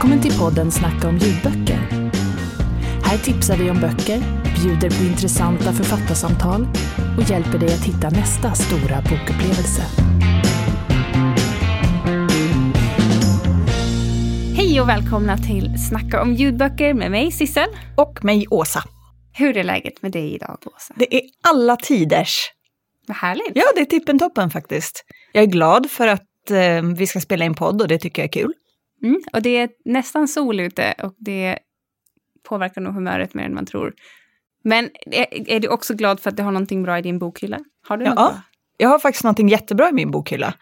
Välkommen 0.00 0.22
till 0.22 0.38
podden 0.38 0.70
Snacka 0.70 1.08
om 1.08 1.18
ljudböcker. 1.18 1.78
Här 3.04 3.18
tipsar 3.18 3.56
vi 3.56 3.70
om 3.70 3.80
böcker, 3.80 4.20
bjuder 4.60 4.98
på 4.98 5.04
intressanta 5.04 5.72
författarsamtal 5.72 6.66
och 7.18 7.30
hjälper 7.30 7.58
dig 7.58 7.74
att 7.74 7.84
hitta 7.84 8.10
nästa 8.10 8.54
stora 8.54 8.96
bokupplevelse. 9.02 9.82
Hej 14.56 14.80
och 14.80 14.88
välkomna 14.88 15.36
till 15.36 15.78
Snacka 15.88 16.22
om 16.22 16.34
ljudböcker 16.34 16.94
med 16.94 17.10
mig 17.10 17.32
Sissel. 17.32 17.68
Och 17.96 18.24
mig 18.24 18.46
Åsa. 18.50 18.82
Hur 19.32 19.56
är 19.56 19.64
läget 19.64 20.02
med 20.02 20.12
dig 20.12 20.34
idag 20.34 20.58
Åsa? 20.66 20.94
Det 20.96 21.14
är 21.14 21.22
alla 21.48 21.76
tiders. 21.76 22.36
Vad 23.06 23.16
härligt. 23.16 23.52
Ja, 23.54 23.64
det 23.74 23.80
är 23.80 23.84
tippentoppen 23.84 24.50
faktiskt. 24.50 25.04
Jag 25.32 25.42
är 25.42 25.48
glad 25.48 25.90
för 25.90 26.08
att 26.08 26.50
eh, 26.50 26.82
vi 26.96 27.06
ska 27.06 27.20
spela 27.20 27.44
in 27.44 27.54
podd 27.54 27.82
och 27.82 27.88
det 27.88 27.98
tycker 27.98 28.22
jag 28.22 28.28
är 28.28 28.42
kul. 28.42 28.52
Mm, 29.02 29.20
och 29.32 29.42
det 29.42 29.56
är 29.56 29.68
nästan 29.84 30.28
sol 30.28 30.60
ute 30.60 30.94
och 31.02 31.14
det 31.18 31.58
påverkar 32.48 32.80
nog 32.80 32.94
humöret 32.94 33.34
mer 33.34 33.44
än 33.44 33.54
man 33.54 33.66
tror. 33.66 33.94
Men 34.64 34.90
är, 35.06 35.50
är 35.50 35.60
du 35.60 35.68
också 35.68 35.94
glad 35.94 36.20
för 36.20 36.30
att 36.30 36.36
du 36.36 36.42
har 36.42 36.52
någonting 36.52 36.82
bra 36.82 36.98
i 36.98 37.02
din 37.02 37.18
bokhylla? 37.18 37.58
Har 37.88 37.96
du 37.96 38.04
Ja. 38.04 38.10
något 38.10 38.18
bra? 38.18 38.42
Jag 38.76 38.88
har 38.88 38.98
faktiskt 38.98 39.24
någonting 39.24 39.48
jättebra 39.48 39.88
i 39.88 39.92
min 39.92 40.10
bokhylla. 40.10 40.54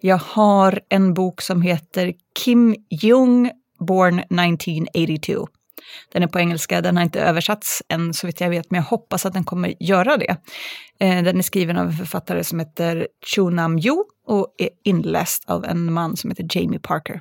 Jag 0.00 0.16
har 0.18 0.80
en 0.88 1.14
bok 1.14 1.40
som 1.40 1.62
heter 1.62 2.12
Kim 2.44 2.76
Jung, 2.90 3.50
Born 3.78 4.18
1982. 4.18 5.48
Den 6.12 6.22
är 6.22 6.26
på 6.26 6.38
engelska, 6.38 6.80
den 6.80 6.96
har 6.96 7.04
inte 7.04 7.20
översatts 7.20 7.82
än 7.88 8.14
så 8.14 8.26
vitt 8.26 8.40
jag 8.40 8.50
vet, 8.50 8.70
men 8.70 8.78
jag 8.78 8.84
hoppas 8.86 9.26
att 9.26 9.32
den 9.32 9.44
kommer 9.44 9.74
göra 9.82 10.16
det. 10.16 10.36
Eh, 11.00 11.22
Den 11.22 11.38
är 11.38 11.42
skriven 11.42 11.76
av 11.78 11.86
en 11.86 11.92
författare 11.92 12.44
som 12.44 12.58
heter 12.58 13.08
Chu 13.34 13.50
Nam 13.50 13.78
Yu 13.78 13.96
och 14.26 14.54
är 14.58 14.68
inläst 14.84 15.44
av 15.46 15.64
en 15.64 15.92
man 15.92 16.16
som 16.16 16.30
heter 16.30 16.46
Jamie 16.50 16.78
Parker. 16.80 17.20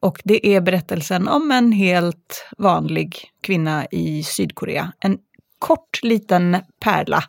Och 0.00 0.20
det 0.24 0.46
är 0.46 0.60
berättelsen 0.60 1.28
om 1.28 1.50
en 1.50 1.72
helt 1.72 2.46
vanlig 2.58 3.30
kvinna 3.42 3.86
i 3.90 4.22
Sydkorea. 4.22 4.92
En 5.00 5.18
kort 5.58 6.02
liten 6.02 6.56
pärla, 6.80 7.24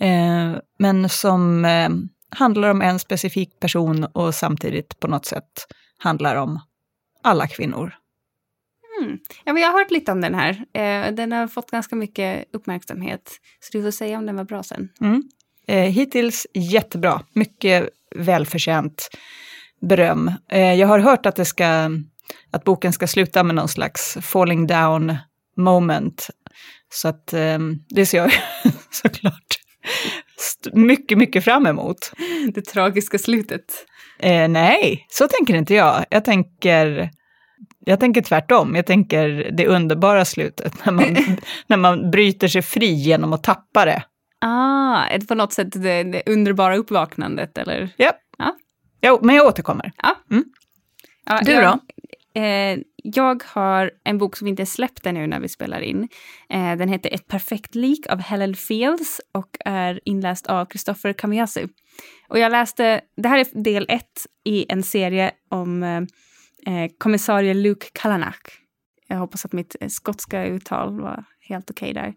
eh, 0.00 0.60
men 0.78 1.08
som 1.08 1.64
eh, 1.64 1.88
handlar 2.30 2.68
om 2.68 2.82
en 2.82 2.98
specifik 2.98 3.60
person 3.60 4.04
och 4.04 4.34
samtidigt 4.34 5.00
på 5.00 5.08
något 5.08 5.26
sätt 5.26 5.66
handlar 5.98 6.36
om 6.36 6.60
alla 7.22 7.46
kvinnor. 7.46 7.94
Mm. 9.00 9.18
Ja, 9.44 9.52
men 9.52 9.62
jag 9.62 9.70
har 9.70 9.78
hört 9.78 9.90
lite 9.90 10.12
om 10.12 10.20
den 10.20 10.34
här. 10.34 10.50
Eh, 10.72 11.14
den 11.14 11.32
har 11.32 11.46
fått 11.46 11.70
ganska 11.70 11.96
mycket 11.96 12.44
uppmärksamhet. 12.52 13.30
Så 13.60 13.78
du 13.78 13.84
får 13.84 13.90
säga 13.90 14.18
om 14.18 14.26
den 14.26 14.36
var 14.36 14.44
bra 14.44 14.62
sen. 14.62 14.88
Mm. 15.00 15.22
Eh, 15.66 15.90
hittills 15.90 16.46
jättebra, 16.54 17.22
mycket 17.32 17.88
välförtjänt 18.16 19.08
beröm. 19.88 20.32
Eh, 20.50 20.74
jag 20.74 20.88
har 20.88 20.98
hört 20.98 21.26
att, 21.26 21.36
det 21.36 21.44
ska, 21.44 21.90
att 22.50 22.64
boken 22.64 22.92
ska 22.92 23.06
sluta 23.06 23.42
med 23.42 23.54
någon 23.54 23.68
slags 23.68 24.18
falling 24.20 24.66
down 24.66 25.16
moment. 25.56 26.28
Så 26.92 27.08
att 27.08 27.32
eh, 27.32 27.58
det 27.88 28.06
ser 28.06 28.18
jag 28.18 28.32
såklart 28.90 29.62
mycket, 30.72 31.18
mycket 31.18 31.44
fram 31.44 31.66
emot. 31.66 32.12
Det 32.54 32.62
tragiska 32.62 33.18
slutet. 33.18 33.64
Eh, 34.18 34.48
nej, 34.48 35.06
så 35.08 35.28
tänker 35.28 35.54
inte 35.54 35.74
jag. 35.74 36.04
Jag 36.10 36.24
tänker, 36.24 37.10
jag 37.84 38.00
tänker 38.00 38.22
tvärtom. 38.22 38.76
Jag 38.76 38.86
tänker 38.86 39.50
det 39.56 39.66
underbara 39.66 40.24
slutet, 40.24 40.86
när 40.86 40.92
man, 40.92 41.16
när 41.66 41.76
man 41.76 42.10
bryter 42.10 42.48
sig 42.48 42.62
fri 42.62 42.92
genom 42.92 43.32
att 43.32 43.42
tappa 43.42 43.84
det. 43.84 44.02
Ah, 44.40 45.18
det 45.18 45.28
på 45.28 45.34
något 45.34 45.52
sätt 45.52 45.72
det, 45.72 46.02
det 46.02 46.22
underbara 46.26 46.76
uppvaknandet 46.76 47.58
eller? 47.58 47.90
Ja. 47.96 48.12
Ja. 49.02 49.08
Jo, 49.08 49.18
men 49.22 49.36
jag 49.36 49.46
återkommer. 49.46 49.92
Ja. 50.02 50.16
Du 51.42 51.52
jag, 51.52 51.78
då? 52.34 52.40
Eh, 52.40 52.78
jag 52.96 53.42
har 53.46 53.90
en 54.04 54.18
bok 54.18 54.36
som 54.36 54.48
inte 54.48 54.62
är 54.62 54.66
släppt 54.66 55.06
ännu 55.06 55.26
när 55.26 55.40
vi 55.40 55.48
spelar 55.48 55.80
in. 55.80 56.08
Eh, 56.48 56.76
den 56.76 56.88
heter 56.88 57.14
Ett 57.14 57.28
perfekt 57.28 57.74
lik 57.74 58.06
av 58.06 58.18
Helen 58.18 58.54
Fields 58.54 59.20
och 59.32 59.56
är 59.64 60.00
inläst 60.04 60.46
av 60.46 60.66
Christopher 60.66 61.12
Kamiyasu. 61.12 61.68
Och 62.28 62.38
jag 62.38 62.52
läste, 62.52 63.00
det 63.16 63.28
här 63.28 63.38
är 63.38 63.62
del 63.62 63.86
ett 63.88 64.26
i 64.44 64.66
en 64.68 64.82
serie 64.82 65.30
om 65.48 65.82
eh, 65.82 65.96
eh, 66.74 66.90
kommissarie 66.98 67.54
Luke 67.54 67.86
Kallanak. 67.92 68.61
Jag 69.12 69.18
hoppas 69.18 69.44
att 69.44 69.52
mitt 69.52 69.76
eh, 69.80 69.88
skotska 69.88 70.44
uttal 70.44 71.00
var 71.00 71.24
helt 71.40 71.70
okej 71.70 71.92
där. 71.92 72.08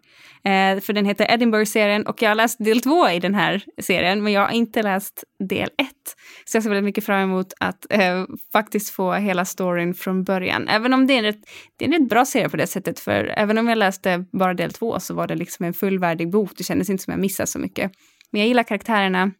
Eh, 0.44 0.80
för 0.80 0.92
den 0.92 1.04
heter 1.04 1.30
Edinburgh-serien 1.30 2.06
och 2.06 2.22
jag 2.22 2.30
har 2.30 2.34
läst 2.34 2.64
del 2.64 2.80
två 2.80 3.08
i 3.08 3.20
den 3.20 3.34
här 3.34 3.64
serien 3.82 4.22
men 4.22 4.32
jag 4.32 4.40
har 4.40 4.52
inte 4.52 4.82
läst 4.82 5.24
del 5.48 5.68
ett. 5.68 6.16
Så 6.44 6.56
jag 6.56 6.62
ser 6.62 6.70
väldigt 6.70 6.84
mycket 6.84 7.06
fram 7.06 7.20
emot 7.20 7.52
att 7.60 7.86
eh, 7.90 8.24
faktiskt 8.52 8.90
få 8.90 9.12
hela 9.12 9.44
storyn 9.44 9.94
från 9.94 10.24
början. 10.24 10.68
Även 10.68 10.92
om 10.92 11.06
det 11.06 11.14
är, 11.14 11.18
en 11.18 11.24
rätt, 11.24 11.40
det 11.76 11.84
är 11.84 11.88
en 11.88 12.00
rätt 12.00 12.08
bra 12.08 12.24
serie 12.24 12.48
på 12.48 12.56
det 12.56 12.66
sättet 12.66 13.00
för 13.00 13.24
även 13.24 13.58
om 13.58 13.68
jag 13.68 13.78
läste 13.78 14.24
bara 14.32 14.54
del 14.54 14.72
två 14.72 15.00
så 15.00 15.14
var 15.14 15.26
det 15.26 15.34
liksom 15.34 15.66
en 15.66 15.74
fullvärdig 15.74 16.30
bok. 16.30 16.50
Det 16.56 16.64
kändes 16.64 16.90
inte 16.90 17.04
som 17.04 17.10
jag 17.10 17.20
missade 17.20 17.46
så 17.46 17.58
mycket. 17.58 17.92
Men 18.30 18.40
jag 18.40 18.48
gillar 18.48 18.62
karaktärerna. 18.62 19.30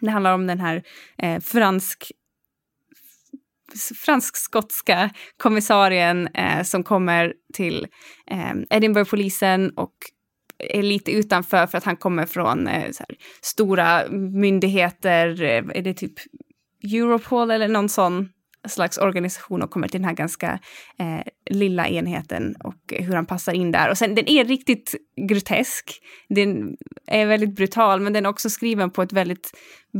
Det 0.00 0.10
handlar 0.10 0.34
om 0.34 0.46
den 0.46 0.60
här 0.60 0.82
eh, 1.18 1.40
fransk 1.40 2.12
fransk-skotska 3.96 5.10
kommissarien 5.36 6.28
eh, 6.34 6.62
som 6.62 6.84
kommer 6.84 7.34
till 7.54 7.86
eh, 8.30 8.52
Edinburgh-polisen 8.70 9.70
och 9.76 9.94
är 10.58 10.82
lite 10.82 11.12
utanför 11.12 11.66
för 11.66 11.78
att 11.78 11.84
han 11.84 11.96
kommer 11.96 12.26
från 12.26 12.68
eh, 12.68 12.90
så 12.90 13.04
här, 13.08 13.16
stora 13.42 14.08
myndigheter, 14.10 15.42
eh, 15.42 15.64
är 15.74 15.82
det 15.82 15.94
typ 15.94 16.14
Europol 16.84 17.50
eller 17.50 17.68
någon 17.68 17.88
sån? 17.88 18.28
Slags 18.68 18.98
organisation 18.98 19.62
och 19.62 19.70
kommer 19.70 19.88
till 19.88 20.00
den 20.00 20.08
här 20.08 20.14
ganska 20.14 20.58
eh, 20.98 21.20
lilla 21.50 21.88
enheten 21.88 22.56
och 22.64 22.94
hur 22.98 23.14
han 23.14 23.26
passar 23.26 23.52
in 23.52 23.72
där. 23.72 23.90
Och 23.90 23.98
sen 23.98 24.14
den 24.14 24.28
är 24.28 24.44
riktigt 24.44 24.94
grotesk. 25.28 26.00
Den 26.28 26.76
är 27.06 27.26
väldigt 27.26 27.54
brutal 27.54 28.00
men 28.00 28.12
den 28.12 28.26
är 28.26 28.30
också 28.30 28.50
skriven 28.50 28.90
på 28.90 29.02
ett 29.02 29.12
väldigt 29.12 29.50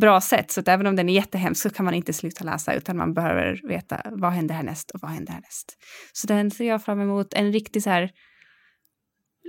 bra 0.01 0.21
sätt 0.21 0.51
så 0.51 0.61
att 0.61 0.69
även 0.69 0.87
om 0.87 0.97
den 0.97 1.09
är 1.09 1.15
jättehemsk 1.15 1.63
så 1.63 1.71
kan 1.71 1.85
man 1.85 1.95
inte 1.95 2.13
sluta 2.13 2.45
läsa 2.45 2.75
utan 2.75 2.97
man 2.97 3.15
behöver 3.15 3.69
veta 3.69 4.03
vad 4.05 4.33
händer 4.33 4.55
härnäst 4.55 4.91
och 4.91 5.01
vad 5.03 5.11
händer 5.11 5.33
härnäst. 5.33 5.77
Så 6.13 6.27
den 6.27 6.51
ser 6.51 6.69
jag 6.69 6.85
fram 6.85 7.01
emot. 7.01 7.35
En 7.35 7.53
riktigt 7.53 7.85
så 7.85 7.91
här 7.91 8.11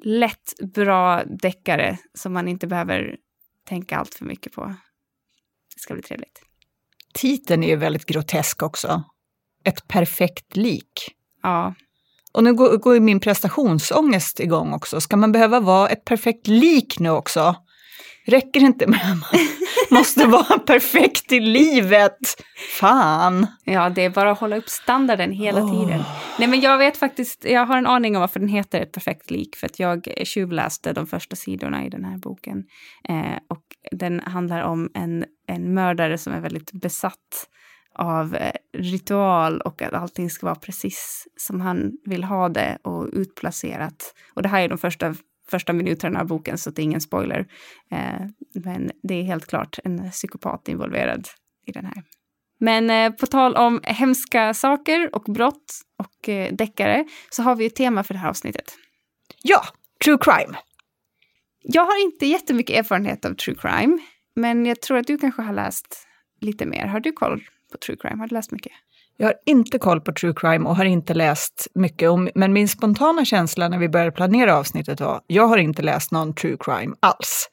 lätt, 0.03 0.53
bra 0.73 1.23
deckare 1.23 1.97
som 2.13 2.33
man 2.33 2.47
inte 2.47 2.67
behöver 2.67 3.15
tänka 3.67 3.97
allt 3.97 4.13
för 4.13 4.25
mycket 4.25 4.53
på. 4.53 4.65
Det 5.75 5.79
ska 5.79 5.93
bli 5.93 6.03
trevligt. 6.03 6.52
Titeln 7.13 7.63
är 7.63 7.67
ju 7.67 7.75
väldigt 7.75 8.05
grotesk 8.05 8.63
också. 8.63 9.03
Ett 9.63 9.87
perfekt 9.87 10.55
lik. 10.55 11.15
Ja, 11.43 11.73
Och 12.33 12.43
nu 12.43 12.53
går, 12.53 12.77
går 12.77 12.99
min 12.99 13.19
prestationsångest 13.19 14.39
igång 14.39 14.73
också. 14.73 15.01
Ska 15.01 15.17
man 15.17 15.31
behöva 15.31 15.59
vara 15.59 15.89
ett 15.89 16.05
perfekt 16.05 16.47
lik 16.47 16.99
nu 16.99 17.09
också? 17.09 17.55
Räcker 18.25 18.59
det 18.59 18.65
inte 18.65 18.87
med 18.87 18.99
att 18.99 19.31
man 19.31 19.41
måste 19.99 20.25
vara 20.25 20.59
perfekt 20.59 21.31
i 21.31 21.39
livet? 21.39 22.17
Fan! 22.79 23.47
Ja, 23.63 23.89
det 23.89 24.05
är 24.05 24.09
bara 24.09 24.31
att 24.31 24.39
hålla 24.39 24.57
upp 24.57 24.69
standarden 24.69 25.31
hela 25.31 25.61
tiden. 25.61 26.03
Nej, 26.39 26.47
men 26.47 26.61
jag 26.61 26.77
vet 26.77 26.97
faktiskt, 26.97 27.45
jag 27.45 27.65
har 27.65 27.77
en 27.77 27.87
aning 27.87 28.15
om 28.15 28.19
varför 28.19 28.39
den 28.39 28.49
heter 28.49 28.81
Ett 28.81 28.91
perfekt 28.91 29.31
lik, 29.31 29.55
för 29.55 29.65
att 29.65 29.79
jag 29.79 30.07
tjuvläste 30.23 30.93
de 30.93 31.07
första 31.07 31.35
sidorna 31.35 31.85
i 31.85 31.89
den 31.89 32.05
här 32.05 32.17
boken. 32.17 32.63
Eh, 33.09 33.37
och 33.49 33.63
den 33.91 34.19
handlar 34.19 34.61
om 34.61 34.89
en, 34.93 35.25
en 35.47 35.73
mördare 35.73 36.17
som 36.17 36.33
är 36.33 36.39
väldigt 36.39 36.71
besatt 36.71 37.47
av 37.95 38.35
eh, 38.35 38.51
ritual 38.77 39.61
och 39.61 39.81
att 39.81 39.93
allting 39.93 40.29
ska 40.29 40.45
vara 40.45 40.55
precis 40.55 41.27
som 41.37 41.61
han 41.61 41.91
vill 42.05 42.23
ha 42.23 42.49
det 42.49 42.77
och 42.83 43.09
utplacerat. 43.13 44.13
Och 44.33 44.41
det 44.41 44.49
här 44.49 44.61
är 44.61 44.69
de 44.69 44.77
första 44.77 45.15
första 45.49 45.73
minuterna 45.73 46.19
av 46.19 46.27
boken, 46.27 46.57
så 46.57 46.69
det 46.69 46.81
är 46.81 46.83
ingen 46.83 47.01
spoiler. 47.01 47.47
Eh, 47.91 48.27
men 48.53 48.91
det 49.03 49.13
är 49.13 49.23
helt 49.23 49.47
klart 49.47 49.79
en 49.83 50.11
psykopat 50.11 50.67
involverad 50.67 51.27
i 51.65 51.71
den 51.71 51.85
här. 51.85 52.03
Men 52.59 52.89
eh, 52.89 53.11
på 53.11 53.25
tal 53.25 53.55
om 53.55 53.81
hemska 53.83 54.53
saker 54.53 55.15
och 55.15 55.23
brott 55.23 55.81
och 55.97 56.29
eh, 56.29 56.53
deckare 56.53 57.05
så 57.29 57.43
har 57.43 57.55
vi 57.55 57.65
ett 57.65 57.75
tema 57.75 58.03
för 58.03 58.13
det 58.13 58.19
här 58.19 58.29
avsnittet. 58.29 58.75
Ja, 59.41 59.65
true 60.05 60.17
crime. 60.21 60.57
Jag 61.63 61.85
har 61.85 62.03
inte 62.03 62.25
jättemycket 62.25 62.79
erfarenhet 62.79 63.25
av 63.25 63.33
true 63.33 63.55
crime, 63.55 63.97
men 64.35 64.65
jag 64.65 64.81
tror 64.81 64.97
att 64.97 65.07
du 65.07 65.17
kanske 65.17 65.41
har 65.41 65.53
läst 65.53 66.07
lite 66.41 66.65
mer. 66.65 66.85
Har 66.85 66.99
du 66.99 67.11
koll 67.11 67.43
på 67.71 67.77
true 67.77 67.97
crime? 68.01 68.19
Har 68.19 68.27
du 68.27 68.35
läst 68.35 68.51
mycket? 68.51 68.73
Jag 69.17 69.27
har 69.27 69.35
inte 69.45 69.79
koll 69.79 70.01
på 70.01 70.11
true 70.11 70.33
crime 70.35 70.69
och 70.69 70.75
har 70.75 70.85
inte 70.85 71.13
läst 71.13 71.67
mycket 71.75 72.09
om, 72.09 72.29
men 72.35 72.53
min 72.53 72.67
spontana 72.67 73.25
känsla 73.25 73.69
när 73.69 73.77
vi 73.77 73.89
började 73.89 74.11
planera 74.11 74.57
avsnittet 74.57 75.01
var, 75.01 75.21
jag 75.27 75.47
har 75.47 75.57
inte 75.57 75.81
läst 75.81 76.11
någon 76.11 76.35
true 76.35 76.57
crime 76.59 76.95
alls. 76.99 77.49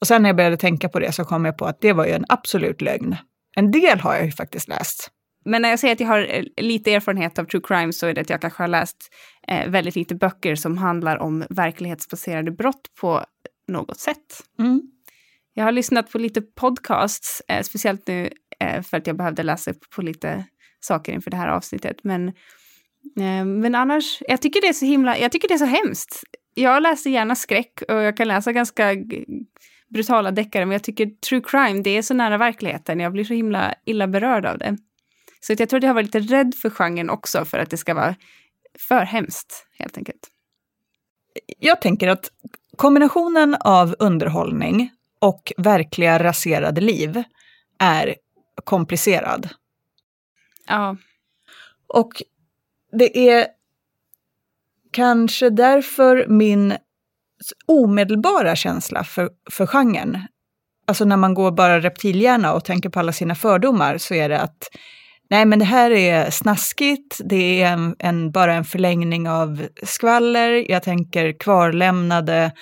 Och 0.00 0.06
sen 0.06 0.22
när 0.22 0.28
jag 0.28 0.36
började 0.36 0.56
tänka 0.56 0.88
på 0.88 0.98
det 0.98 1.12
så 1.12 1.24
kom 1.24 1.44
jag 1.44 1.58
på 1.58 1.64
att 1.64 1.80
det 1.80 1.92
var 1.92 2.06
ju 2.06 2.12
en 2.12 2.24
absolut 2.28 2.80
lögn. 2.80 3.16
En 3.56 3.70
del 3.70 4.00
har 4.00 4.14
jag 4.14 4.24
ju 4.24 4.32
faktiskt 4.32 4.68
läst. 4.68 5.10
Men 5.44 5.62
när 5.62 5.68
jag 5.68 5.78
säger 5.78 5.94
att 5.94 6.00
jag 6.00 6.06
har 6.06 6.26
eh, 6.30 6.44
lite 6.56 6.92
erfarenhet 6.92 7.38
av 7.38 7.44
true 7.44 7.62
crime 7.64 7.92
så 7.92 8.06
är 8.06 8.14
det 8.14 8.20
att 8.20 8.30
jag 8.30 8.40
kanske 8.40 8.62
har 8.62 8.68
läst 8.68 8.96
eh, 9.48 9.70
väldigt 9.70 9.96
lite 9.96 10.14
böcker 10.14 10.54
som 10.54 10.78
handlar 10.78 11.16
om 11.16 11.44
verklighetsbaserade 11.50 12.50
brott 12.50 12.82
på 13.00 13.24
något 13.68 13.98
sätt. 13.98 14.42
Mm. 14.58 14.82
Jag 15.54 15.64
har 15.64 15.72
lyssnat 15.72 16.10
på 16.10 16.18
lite 16.18 16.40
podcasts, 16.40 17.42
eh, 17.48 17.62
speciellt 17.62 18.06
nu 18.06 18.30
eh, 18.60 18.82
för 18.82 18.96
att 18.96 19.06
jag 19.06 19.16
behövde 19.16 19.42
läsa 19.42 19.70
upp 19.70 19.90
på 19.94 20.02
lite 20.02 20.44
saker 20.84 21.12
inför 21.12 21.30
det 21.30 21.36
här 21.36 21.48
avsnittet. 21.48 21.96
Men 22.02 22.32
Eh, 23.16 23.44
men 23.44 23.74
annars, 23.74 24.22
jag 24.28 24.42
tycker 24.42 24.60
det 24.60 24.68
är 24.68 24.72
så 24.72 24.84
himla, 24.84 25.18
jag 25.18 25.32
tycker 25.32 25.48
det 25.48 25.54
är 25.54 25.58
så 25.58 25.64
hemskt. 25.64 26.22
Jag 26.54 26.82
läser 26.82 27.10
gärna 27.10 27.34
skräck 27.34 27.82
och 27.88 27.94
jag 27.94 28.16
kan 28.16 28.28
läsa 28.28 28.52
ganska 28.52 28.96
brutala 29.88 30.30
deckare, 30.30 30.66
men 30.66 30.72
jag 30.72 30.84
tycker 30.84 31.06
true 31.06 31.42
crime, 31.44 31.82
det 31.82 31.90
är 31.90 32.02
så 32.02 32.14
nära 32.14 32.38
verkligheten. 32.38 33.00
Jag 33.00 33.12
blir 33.12 33.24
så 33.24 33.34
himla 33.34 33.74
illa 33.84 34.06
berörd 34.06 34.46
av 34.46 34.58
det. 34.58 34.76
Så 35.40 35.54
jag 35.58 35.68
tror 35.68 35.78
att 35.78 35.82
jag 35.82 35.90
har 35.90 35.94
varit 35.94 36.14
lite 36.14 36.34
rädd 36.34 36.54
för 36.54 36.70
genren 36.70 37.10
också, 37.10 37.44
för 37.44 37.58
att 37.58 37.70
det 37.70 37.76
ska 37.76 37.94
vara 37.94 38.14
för 38.78 39.02
hemskt, 39.02 39.66
helt 39.78 39.98
enkelt. 39.98 40.28
Jag 41.58 41.80
tänker 41.80 42.08
att 42.08 42.30
kombinationen 42.76 43.56
av 43.60 43.94
underhållning 43.98 44.90
och 45.20 45.52
verkliga 45.56 46.22
raserade 46.24 46.80
liv 46.80 47.22
är 47.78 48.14
komplicerad. 48.64 49.48
Ja. 50.66 50.96
Och 51.86 52.22
det 52.98 53.28
är 53.28 53.46
kanske 54.92 55.50
därför 55.50 56.26
min 56.28 56.74
omedelbara 57.66 58.56
känsla 58.56 59.04
för, 59.04 59.30
för 59.50 59.66
genren, 59.66 60.18
alltså 60.86 61.04
när 61.04 61.16
man 61.16 61.34
går 61.34 61.50
bara 61.50 61.80
reptilhjärna 61.80 62.52
och 62.52 62.64
tänker 62.64 62.88
på 62.88 62.98
alla 62.98 63.12
sina 63.12 63.34
fördomar, 63.34 63.98
så 63.98 64.14
är 64.14 64.28
det 64.28 64.40
att 64.40 64.68
nej 65.30 65.44
men 65.44 65.58
det 65.58 65.64
här 65.64 65.90
är 65.90 66.30
snaskigt, 66.30 67.20
det 67.24 67.62
är 67.62 67.72
en, 67.72 67.96
en 67.98 68.30
bara 68.30 68.54
en 68.54 68.64
förlängning 68.64 69.28
av 69.28 69.66
skvaller, 69.82 70.70
jag 70.70 70.82
tänker 70.82 71.38
kvarlämnade 71.38 72.52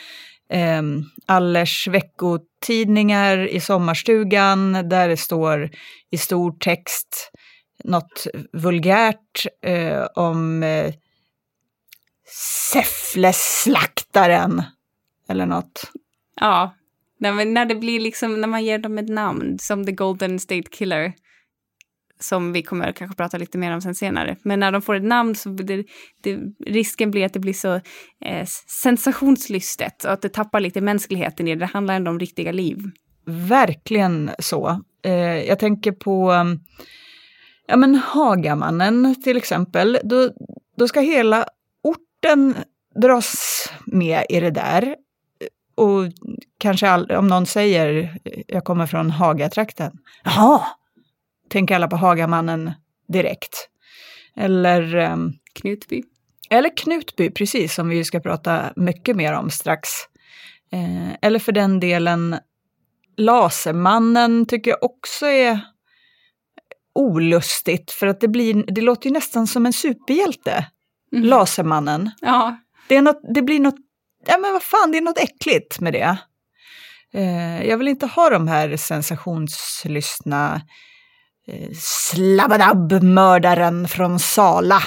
eh, 0.52 0.82
Allers 1.26 1.88
veckotidningar 1.88 3.48
i 3.48 3.60
sommarstugan 3.60 4.88
där 4.88 5.08
det 5.08 5.16
står 5.16 5.70
i 6.10 6.18
stor 6.18 6.52
text 6.58 7.30
något 7.84 8.26
vulgärt 8.52 9.46
eh, 9.62 10.06
om 10.14 10.62
eh, 10.62 10.94
Säffleslaktaren 12.72 14.62
eller 15.28 15.46
något. 15.46 15.90
Ja, 16.40 16.74
när, 17.18 17.44
när 17.44 17.64
det 17.66 17.74
blir 17.74 18.00
liksom, 18.00 18.40
när 18.40 18.48
man 18.48 18.64
ger 18.64 18.78
dem 18.78 18.98
ett 18.98 19.08
namn, 19.08 19.58
som 19.58 19.86
The 19.86 19.92
Golden 19.92 20.38
State 20.38 20.68
Killer, 20.70 21.12
som 22.20 22.52
vi 22.52 22.62
kommer 22.62 22.92
kanske 22.92 23.16
prata 23.16 23.38
lite 23.38 23.58
mer 23.58 23.72
om 23.72 23.80
sen 23.80 23.94
senare. 23.94 24.36
Men 24.42 24.60
när 24.60 24.72
de 24.72 24.82
får 24.82 24.94
ett 24.94 25.02
namn 25.02 25.34
så 25.34 25.48
det, 25.48 25.84
det, 26.22 26.38
risken 26.66 27.10
blir 27.10 27.26
att 27.26 27.32
det 27.32 27.40
blir 27.40 27.52
så 27.52 27.74
eh, 28.24 28.46
sensationslystet 28.82 30.04
och 30.04 30.12
att 30.12 30.22
det 30.22 30.28
tappar 30.28 30.60
lite 30.60 30.80
mänskligheten 30.80 31.48
i 31.48 31.54
det. 31.54 31.60
Det 31.60 31.66
handlar 31.66 31.94
ändå 31.94 32.10
om 32.10 32.18
riktiga 32.18 32.52
liv. 32.52 32.90
Verkligen 33.26 34.30
så. 34.38 34.80
Eh, 35.04 35.12
jag 35.48 35.58
tänker 35.58 35.92
på 35.92 36.32
ja, 37.70 37.76
men 37.76 37.94
Hagamannen 37.94 39.22
till 39.22 39.36
exempel. 39.36 39.98
Då, 40.04 40.30
då 40.76 40.88
ska 40.88 41.00
hela 41.00 41.44
orten 41.82 42.54
dras 42.94 43.64
med 43.86 44.26
i 44.28 44.40
det 44.40 44.50
där. 44.50 44.96
Och 45.74 46.04
kanske 46.58 46.88
all, 46.88 47.10
om 47.10 47.28
någon 47.28 47.46
säger, 47.46 48.18
jag 48.46 48.64
kommer 48.64 48.86
från 48.86 49.10
Hagatrakten. 49.10 49.92
Jaha, 50.24 50.66
tänker 51.48 51.74
alla 51.74 51.88
på 51.88 51.96
Hagamannen 51.96 52.72
direkt. 53.08 53.68
Eller... 54.36 54.96
Um, 54.96 55.32
Knutby. 55.52 56.02
Eller 56.50 56.76
Knutby, 56.76 57.30
precis, 57.30 57.74
som 57.74 57.88
vi 57.88 58.04
ska 58.04 58.20
prata 58.20 58.72
mycket 58.76 59.16
mer 59.16 59.32
om 59.32 59.50
strax. 59.50 59.88
Eh, 60.72 61.14
eller 61.22 61.38
för 61.38 61.52
den 61.52 61.80
delen 61.80 62.36
Lasermannen 63.16 64.46
tycker 64.46 64.70
jag 64.70 64.82
också 64.82 65.26
är 65.26 65.60
olustigt, 66.94 67.90
för 67.90 68.06
att 68.06 68.20
det, 68.20 68.28
blir, 68.28 68.64
det 68.66 68.80
låter 68.80 69.06
ju 69.06 69.12
nästan 69.12 69.46
som 69.46 69.66
en 69.66 69.72
superhjälte. 69.72 70.66
Mm. 71.12 71.24
Lasermannen. 71.24 72.10
Ja. 72.20 72.56
Det, 72.88 72.96
är 72.96 73.02
något, 73.02 73.20
det 73.34 73.42
blir 73.42 73.60
något, 73.60 73.76
ja 74.26 74.38
men 74.38 74.52
vad 74.52 74.62
fan, 74.62 74.92
det 74.92 74.98
är 74.98 75.02
något 75.02 75.18
äckligt 75.18 75.80
med 75.80 75.92
det. 75.92 76.18
Eh, 77.14 77.68
jag 77.68 77.78
vill 77.78 77.88
inte 77.88 78.06
ha 78.06 78.30
de 78.30 78.48
här 78.48 78.76
sensationslystna 78.76 80.62
eh, 81.46 81.70
Slabbadab-mördaren 81.74 83.88
från 83.88 84.18
Sala. 84.18 84.82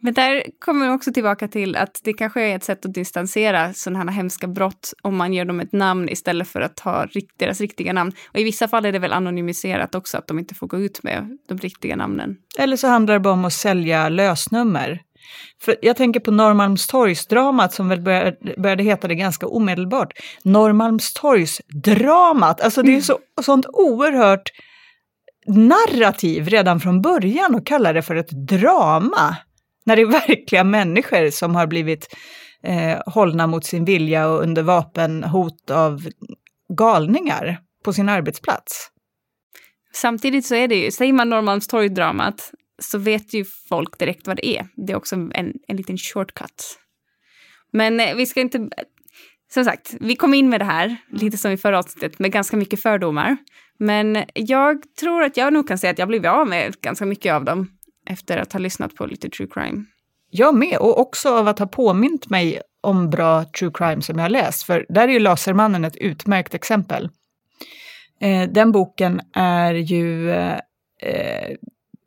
Men 0.00 0.14
där 0.14 0.42
kommer 0.58 0.86
vi 0.86 0.92
också 0.92 1.12
tillbaka 1.12 1.48
till 1.48 1.76
att 1.76 2.00
det 2.04 2.12
kanske 2.12 2.42
är 2.42 2.56
ett 2.56 2.64
sätt 2.64 2.86
att 2.86 2.94
distansera 2.94 3.72
sådana 3.72 3.98
här 3.98 4.10
hemska 4.10 4.46
brott 4.46 4.92
om 5.02 5.16
man 5.16 5.32
ger 5.32 5.44
dem 5.44 5.60
ett 5.60 5.72
namn 5.72 6.08
istället 6.08 6.48
för 6.48 6.60
att 6.60 6.80
ha 6.80 7.06
deras 7.36 7.60
riktiga 7.60 7.92
namn. 7.92 8.12
Och 8.32 8.38
i 8.38 8.44
vissa 8.44 8.68
fall 8.68 8.84
är 8.84 8.92
det 8.92 8.98
väl 8.98 9.12
anonymiserat 9.12 9.94
också, 9.94 10.18
att 10.18 10.26
de 10.26 10.38
inte 10.38 10.54
får 10.54 10.66
gå 10.66 10.78
ut 10.78 11.02
med 11.02 11.38
de 11.48 11.58
riktiga 11.58 11.96
namnen. 11.96 12.36
Eller 12.58 12.76
så 12.76 12.88
handlar 12.88 13.14
det 13.14 13.20
bara 13.20 13.34
om 13.34 13.44
att 13.44 13.52
sälja 13.52 14.08
lösnummer. 14.08 15.00
För 15.62 15.76
jag 15.82 15.96
tänker 15.96 16.20
på 16.20 16.30
Norrmalmstorgsdramat 16.30 17.72
som 17.72 17.88
väl 17.88 18.00
började, 18.00 18.36
började 18.56 18.82
heta 18.82 19.08
det 19.08 19.14
ganska 19.14 19.46
omedelbart. 19.46 20.12
Norrmalmstorgsdramat, 20.42 22.60
alltså 22.60 22.82
det 22.82 22.88
är 22.88 22.92
mm. 22.92 23.02
så, 23.02 23.18
sånt 23.42 23.66
oerhört 23.66 24.50
narrativ 25.46 26.48
redan 26.48 26.80
från 26.80 27.02
början 27.02 27.54
och 27.54 27.66
kalla 27.66 27.92
det 27.92 28.02
för 28.02 28.16
ett 28.16 28.30
drama. 28.30 29.36
När 29.90 29.96
det 29.96 30.02
är 30.02 30.06
verkliga 30.06 30.64
människor 30.64 31.30
som 31.30 31.54
har 31.54 31.66
blivit 31.66 32.16
eh, 32.62 32.98
hållna 33.06 33.46
mot 33.46 33.64
sin 33.64 33.84
vilja 33.84 34.28
och 34.28 34.42
under 34.42 34.62
vapenhot 34.62 35.70
av 35.70 36.08
galningar 36.78 37.58
på 37.84 37.92
sin 37.92 38.08
arbetsplats. 38.08 38.90
Samtidigt 39.92 40.46
så 40.46 40.54
är 40.54 40.68
det 40.68 40.74
ju, 40.74 40.90
säger 40.90 41.12
man 41.12 41.30
Norrmalmstorgsdramat 41.30 42.50
så 42.78 42.98
vet 42.98 43.34
ju 43.34 43.44
folk 43.68 43.98
direkt 43.98 44.26
vad 44.26 44.36
det 44.36 44.46
är. 44.46 44.68
Det 44.86 44.92
är 44.92 44.96
också 44.96 45.14
en, 45.14 45.32
en 45.68 45.76
liten 45.76 45.98
shortcut. 45.98 46.78
Men 47.72 48.00
eh, 48.00 48.14
vi 48.14 48.26
ska 48.26 48.40
inte... 48.40 48.68
Som 49.54 49.64
sagt, 49.64 49.94
vi 50.00 50.16
kom 50.16 50.34
in 50.34 50.48
med 50.48 50.60
det 50.60 50.64
här, 50.64 50.96
lite 51.12 51.36
som 51.36 51.50
i 51.50 51.56
förra 51.56 51.78
avsnittet, 51.78 52.18
med 52.18 52.32
ganska 52.32 52.56
mycket 52.56 52.82
fördomar. 52.82 53.36
Men 53.78 54.24
jag 54.34 54.82
tror 55.00 55.22
att 55.22 55.36
jag 55.36 55.52
nog 55.52 55.68
kan 55.68 55.78
säga 55.78 55.90
att 55.90 55.98
jag 55.98 56.08
blivit 56.08 56.30
av 56.30 56.48
med 56.48 56.80
ganska 56.80 57.06
mycket 57.06 57.32
av 57.32 57.44
dem 57.44 57.68
efter 58.10 58.38
att 58.38 58.52
ha 58.52 58.60
lyssnat 58.60 58.94
på 58.94 59.06
lite 59.06 59.28
true 59.28 59.48
crime. 59.50 59.84
Jag 60.30 60.54
med, 60.54 60.78
och 60.78 61.00
också 61.00 61.28
av 61.28 61.48
att 61.48 61.58
ha 61.58 61.66
påmint 61.66 62.30
mig 62.30 62.60
om 62.80 63.10
bra 63.10 63.44
true 63.44 63.70
crime 63.74 64.02
som 64.02 64.18
jag 64.18 64.24
har 64.24 64.30
läst. 64.30 64.62
För 64.62 64.86
där 64.88 65.08
är 65.08 65.12
ju 65.12 65.18
Lasermannen 65.18 65.84
ett 65.84 65.96
utmärkt 65.96 66.54
exempel. 66.54 67.08
Eh, 68.20 68.48
den 68.50 68.72
boken 68.72 69.20
är 69.34 69.74
ju, 69.74 70.30
eh, 70.30 70.58
eh, 71.02 71.56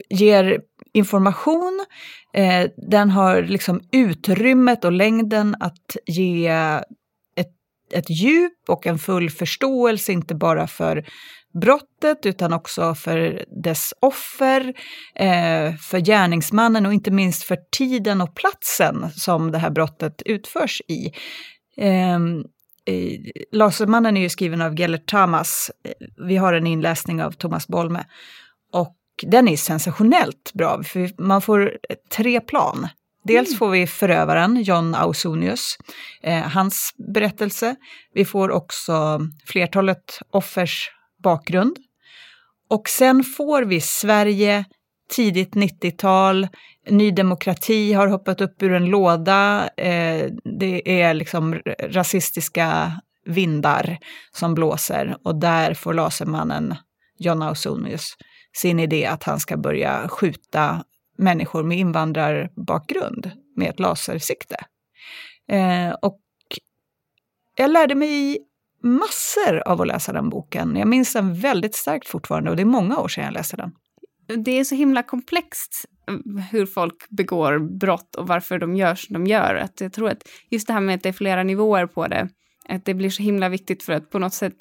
ger 0.09 0.61
information, 0.93 1.85
eh, 2.33 2.69
den 2.77 3.09
har 3.09 3.41
liksom 3.41 3.81
utrymmet 3.91 4.85
och 4.85 4.91
längden 4.91 5.55
att 5.59 5.95
ge 6.05 6.51
ett, 7.93 8.09
djup 8.09 8.53
och 8.67 8.87
en 8.87 8.99
full 8.99 9.29
förståelse, 9.29 10.11
inte 10.11 10.35
bara 10.35 10.67
för 10.67 11.05
brottet 11.61 12.25
utan 12.25 12.53
också 12.53 12.95
för 12.95 13.45
dess 13.63 13.93
offer, 13.99 14.73
eh, 15.15 15.75
för 15.75 15.99
gärningsmannen 15.99 16.85
och 16.85 16.93
inte 16.93 17.11
minst 17.11 17.43
för 17.43 17.57
tiden 17.77 18.21
och 18.21 18.35
platsen 18.35 19.09
som 19.15 19.51
det 19.51 19.57
här 19.57 19.69
brottet 19.69 20.21
utförs 20.25 20.81
i. 20.87 21.11
Ehm, 21.77 22.39
eh, 22.85 23.19
Lasermannen 23.51 24.17
är 24.17 24.21
ju 24.21 24.29
skriven 24.29 24.61
av 24.61 24.79
Gellert 24.79 25.09
Tamas. 25.09 25.71
Eh, 25.83 26.25
vi 26.27 26.37
har 26.37 26.53
en 26.53 26.67
inläsning 26.67 27.23
av 27.23 27.31
Thomas 27.31 27.67
Bolme. 27.67 28.05
Och 28.73 28.95
den 29.23 29.47
är 29.47 29.57
sensationellt 29.57 30.51
bra, 30.53 30.83
för 30.83 31.21
man 31.21 31.41
får 31.41 31.77
tre 32.15 32.41
plan. 32.41 32.87
Dels 33.23 33.49
mm. 33.49 33.57
får 33.57 33.69
vi 33.69 33.87
förövaren, 33.87 34.63
John 34.63 34.95
Ausonius, 34.95 35.77
eh, 36.23 36.41
hans 36.41 36.93
berättelse. 37.13 37.75
Vi 38.13 38.25
får 38.25 38.51
också 38.51 39.21
flertalet 39.45 40.19
offers 40.31 40.91
bakgrund. 41.23 41.77
Och 42.69 42.89
sen 42.89 43.23
får 43.23 43.63
vi 43.63 43.81
Sverige, 43.81 44.65
tidigt 45.09 45.53
90-tal, 45.53 46.47
Ny 46.89 47.11
Demokrati 47.11 47.93
har 47.93 48.07
hoppat 48.07 48.41
upp 48.41 48.63
ur 48.63 48.73
en 48.73 48.85
låda. 48.85 49.69
Eh, 49.77 50.31
det 50.59 51.01
är 51.01 51.13
liksom 51.13 51.61
rasistiska 51.79 52.91
vindar 53.25 53.97
som 54.31 54.53
blåser 54.53 55.17
och 55.23 55.35
där 55.35 55.73
får 55.73 55.93
Lasermannen 55.93 56.75
John 57.19 57.41
Ausonius 57.41 58.17
sin 58.53 58.79
idé 58.79 59.05
att 59.05 59.23
han 59.23 59.39
ska 59.39 59.57
börja 59.57 60.07
skjuta 60.07 60.83
människor 61.17 61.63
med 61.63 61.77
invandrarbakgrund 61.77 63.31
med 63.55 63.69
ett 63.69 63.79
lasersikte. 63.79 64.55
Eh, 65.49 65.91
och 66.01 66.19
jag 67.55 67.71
lärde 67.71 67.95
mig 67.95 68.37
massor 68.83 69.67
av 69.67 69.81
att 69.81 69.87
läsa 69.87 70.13
den 70.13 70.29
boken. 70.29 70.75
Jag 70.75 70.87
minns 70.87 71.13
den 71.13 71.33
väldigt 71.33 71.75
starkt 71.75 72.07
fortfarande 72.07 72.49
och 72.49 72.55
det 72.55 72.63
är 72.63 72.65
många 72.65 72.99
år 72.99 73.07
sedan 73.07 73.23
jag 73.23 73.33
läste 73.33 73.57
den. 73.57 73.71
Det 74.43 74.59
är 74.59 74.63
så 74.63 74.75
himla 74.75 75.03
komplext 75.03 75.85
eh, 76.07 76.43
hur 76.51 76.65
folk 76.65 77.09
begår 77.09 77.59
brott 77.79 78.15
och 78.15 78.27
varför 78.27 78.59
de 78.59 78.75
gör 78.75 78.95
som 78.95 79.13
de 79.13 79.27
gör. 79.27 79.55
Att 79.55 79.81
jag 79.81 79.93
tror 79.93 80.09
att 80.09 80.29
just 80.49 80.67
det 80.67 80.73
här 80.73 80.81
med 80.81 80.95
att 80.95 81.03
det 81.03 81.09
är 81.09 81.13
flera 81.13 81.43
nivåer 81.43 81.85
på 81.85 82.07
det, 82.07 82.29
att 82.69 82.85
det 82.85 82.93
blir 82.93 83.09
så 83.09 83.23
himla 83.23 83.49
viktigt 83.49 83.83
för 83.83 83.93
att 83.93 84.09
på 84.09 84.19
något 84.19 84.33
sätt 84.33 84.55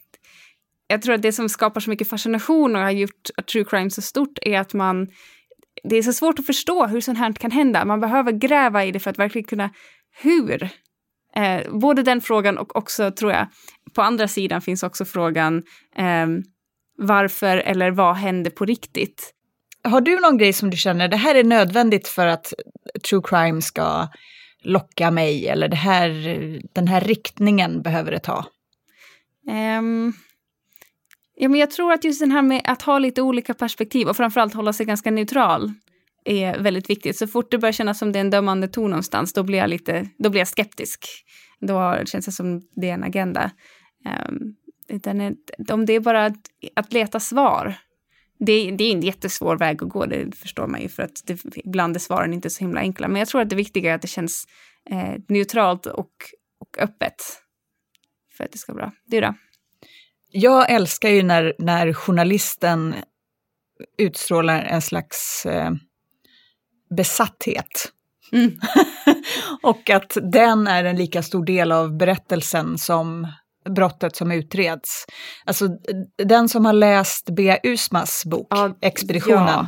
jag 0.87 1.03
tror 1.03 1.15
att 1.15 1.23
det 1.23 1.33
som 1.33 1.49
skapar 1.49 1.81
så 1.81 1.91
mycket 1.91 2.09
fascination 2.09 2.77
och 2.77 2.83
har 2.83 2.91
gjort 2.91 3.31
true 3.53 3.65
crime 3.65 3.91
så 3.91 4.03
stort 4.03 4.39
är 4.43 4.61
att 4.61 4.75
man 4.75 5.09
det 5.89 5.97
är 5.97 6.03
så 6.03 6.13
svårt 6.13 6.39
att 6.39 6.47
förstå 6.47 6.87
hur 6.87 7.01
sånt 7.01 7.19
här 7.19 7.33
kan 7.33 7.51
hända. 7.51 7.85
Man 7.85 8.01
behöver 8.01 8.33
gräva 8.33 8.85
i 8.85 8.93
det 8.93 9.01
för 9.01 9.11
att 9.11 9.19
verkligen 9.19 9.49
kunna 9.49 9.71
hur. 10.23 10.69
Eh, 11.37 11.73
både 11.73 12.03
den 12.03 12.21
frågan 12.21 12.59
och 12.59 12.77
också 12.77 13.11
tror 13.11 13.33
jag 13.33 13.47
på 13.95 14.03
andra 14.03 14.29
sidan 14.29 14.61
finns 14.61 14.83
också 14.83 15.05
frågan 15.05 15.63
eh, 15.97 16.27
varför 16.99 17.57
eller 17.57 17.91
vad 17.91 18.17
hände 18.17 18.51
på 18.51 18.65
riktigt? 18.65 19.35
Har 19.85 20.01
du 20.01 20.21
någon 20.21 20.39
grej 20.39 20.53
som 20.53 20.71
du 20.71 20.77
känner, 20.77 21.09
det 21.09 21.17
här 21.17 21.35
är 21.35 21.45
nödvändigt 21.45 22.09
för 22.09 22.27
att 22.27 22.53
true 23.09 23.23
crime 23.25 23.63
ska 23.63 24.09
locka 24.63 25.11
mig 25.11 25.49
eller 25.49 25.69
det 25.69 25.77
här, 25.77 26.11
den 26.73 26.89
här 26.89 27.01
riktningen 27.01 27.83
behöver 27.83 28.11
det 28.11 28.19
ta? 28.19 28.47
Um, 29.79 30.13
ja, 31.43 31.49
men 31.49 31.61
jag 31.61 31.71
tror 31.71 31.93
att 31.93 32.05
just 32.05 32.21
den 32.21 32.31
här 32.31 32.43
med 32.43 32.61
att 32.65 32.83
ha 32.83 32.99
lite 32.99 33.23
olika 33.23 33.55
perspektiv 33.55 34.09
och 34.09 34.17
framförallt 34.17 34.55
hålla 34.55 34.73
sig 34.73 34.87
ganska 34.87 35.11
neutral 35.11 35.73
är 36.25 36.59
väldigt 36.59 36.91
viktigt. 36.91 37.19
Så 37.19 37.27
fort 37.27 37.51
det 37.51 37.59
börjar 37.59 37.73
kännas 37.73 37.99
som 37.99 38.13
det 38.13 38.19
är 38.19 38.21
en 38.21 38.31
dömande 38.31 38.69
ton 38.69 38.91
någonstans, 38.91 39.33
då 39.33 39.43
blir 39.43 39.59
jag 39.59 39.71
lite, 39.71 40.09
då 40.19 40.31
blir 40.31 40.41
jag 40.41 40.49
skeptisk. 40.49 41.07
Då 41.61 42.03
känns 42.05 42.27
det 42.27 42.33
som 42.33 42.63
det 42.77 42.91
är 42.91 42.95
en 42.95 43.05
agenda. 43.05 43.51
Ehm, 44.05 44.55
um, 45.07 45.21
är, 45.21 45.73
om 45.73 45.87
det 45.87 45.93
är 45.93 46.01
bara 46.01 46.27
att, 46.27 46.37
att 46.75 46.93
leta 46.93 47.21
svar, 47.21 47.75
det, 48.39 48.71
det, 48.71 48.85
är 48.85 48.93
en 48.93 49.03
jättesvår 49.03 49.57
väg 49.57 49.83
att 49.83 49.89
gå, 49.89 50.07
det 50.07 50.37
förstår 50.37 50.67
man 50.67 50.83
ju, 50.83 50.89
för 50.89 51.03
att 51.03 51.23
det, 51.27 51.39
ibland 51.55 51.97
är 51.97 52.01
svaren 52.01 52.33
inte 52.33 52.51
så 52.51 52.65
himla 52.65 52.81
enkla. 52.81 53.09
Men 53.09 53.17
jag 53.19 53.29
tror 53.29 53.41
att 53.41 53.51
det 53.51 53.57
viktiga 53.57 53.91
är 53.91 53.95
att 53.95 54.03
det 54.03 54.09
känns 54.09 54.47
eh, 54.91 55.15
neutralt 55.29 55.87
och, 55.87 56.13
och 56.61 56.79
öppet 56.79 57.23
för 58.37 58.45
att 58.45 58.53
det 58.53 58.59
ska 58.59 58.73
vara 58.73 58.87
bra. 58.87 58.93
Du 59.07 59.21
då? 59.21 59.35
Jag 60.33 60.71
älskar 60.71 61.09
ju 61.09 61.23
när, 61.23 61.55
när 61.59 61.93
journalisten 61.93 62.95
utstrålar 63.99 64.63
en 64.63 64.83
slags 64.83 65.47
eh, 65.47 65.71
besatthet. 66.97 67.93
Mm. 68.33 68.59
och 69.63 69.91
att 69.91 70.17
den 70.33 70.67
är 70.67 70.85
en 70.85 70.97
lika 70.97 71.23
stor 71.23 71.45
del 71.45 71.73
av 71.73 71.97
berättelsen 71.97 72.79
som 72.79 73.27
brottet 73.71 74.17
som 74.17 74.33
utreds. 74.33 75.07
Alltså 75.45 75.69
den 76.25 76.49
som 76.49 76.65
har 76.65 76.73
läst 76.73 77.31
Bea 77.31 77.59
Usmas 77.63 78.23
bok, 78.27 78.47
ja, 78.51 78.77
Expeditionen, 78.81 79.47
ja, 79.47 79.67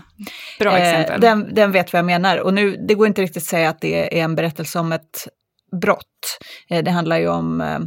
bra 0.59 0.79
eh, 0.79 1.21
den, 1.21 1.55
den 1.55 1.73
vet 1.73 1.93
vad 1.93 1.99
jag 1.99 2.07
menar. 2.07 2.39
Och 2.39 2.55
nu, 2.55 2.77
det 2.89 2.95
går 2.95 3.07
inte 3.07 3.23
riktigt 3.23 3.43
att 3.43 3.49
säga 3.49 3.69
att 3.69 3.81
det 3.81 4.19
är 4.19 4.25
en 4.25 4.35
berättelse 4.35 4.79
om 4.79 4.93
ett 4.93 5.29
brott. 5.81 6.39
Eh, 6.69 6.85
det 6.85 6.91
handlar 6.91 7.19
ju 7.19 7.29
om 7.29 7.61
eh, 7.61 7.79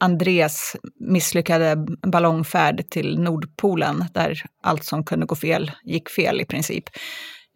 Andres 0.00 0.76
misslyckade 1.00 1.76
ballongfärd 2.06 2.90
till 2.90 3.18
Nordpolen, 3.18 4.04
där 4.14 4.42
allt 4.62 4.84
som 4.84 5.04
kunde 5.04 5.26
gå 5.26 5.34
fel 5.34 5.70
gick 5.84 6.08
fel 6.08 6.40
i 6.40 6.44
princip. 6.44 6.84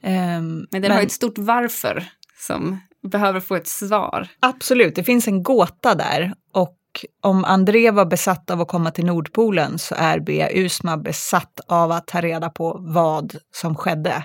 Um, 0.02 0.10
men 0.10 0.66
den 0.70 0.82
men, 0.82 0.90
har 0.90 1.02
ett 1.02 1.12
stort 1.12 1.38
varför 1.38 2.04
som 2.38 2.80
behöver 3.02 3.40
få 3.40 3.54
ett 3.54 3.68
svar. 3.68 4.28
Absolut, 4.40 4.94
det 4.94 5.04
finns 5.04 5.28
en 5.28 5.42
gåta 5.42 5.94
där. 5.94 6.34
Och 6.52 6.78
om 7.22 7.44
André 7.44 7.90
var 7.90 8.04
besatt 8.04 8.50
av 8.50 8.60
att 8.60 8.68
komma 8.68 8.90
till 8.90 9.06
Nordpolen 9.06 9.78
så 9.78 9.94
är 9.98 10.20
Bea 10.20 10.48
Usma 10.52 10.96
besatt 10.96 11.60
av 11.66 11.92
att 11.92 12.06
ta 12.06 12.20
reda 12.20 12.50
på 12.50 12.76
vad 12.80 13.36
som 13.52 13.76
skedde. 13.76 14.24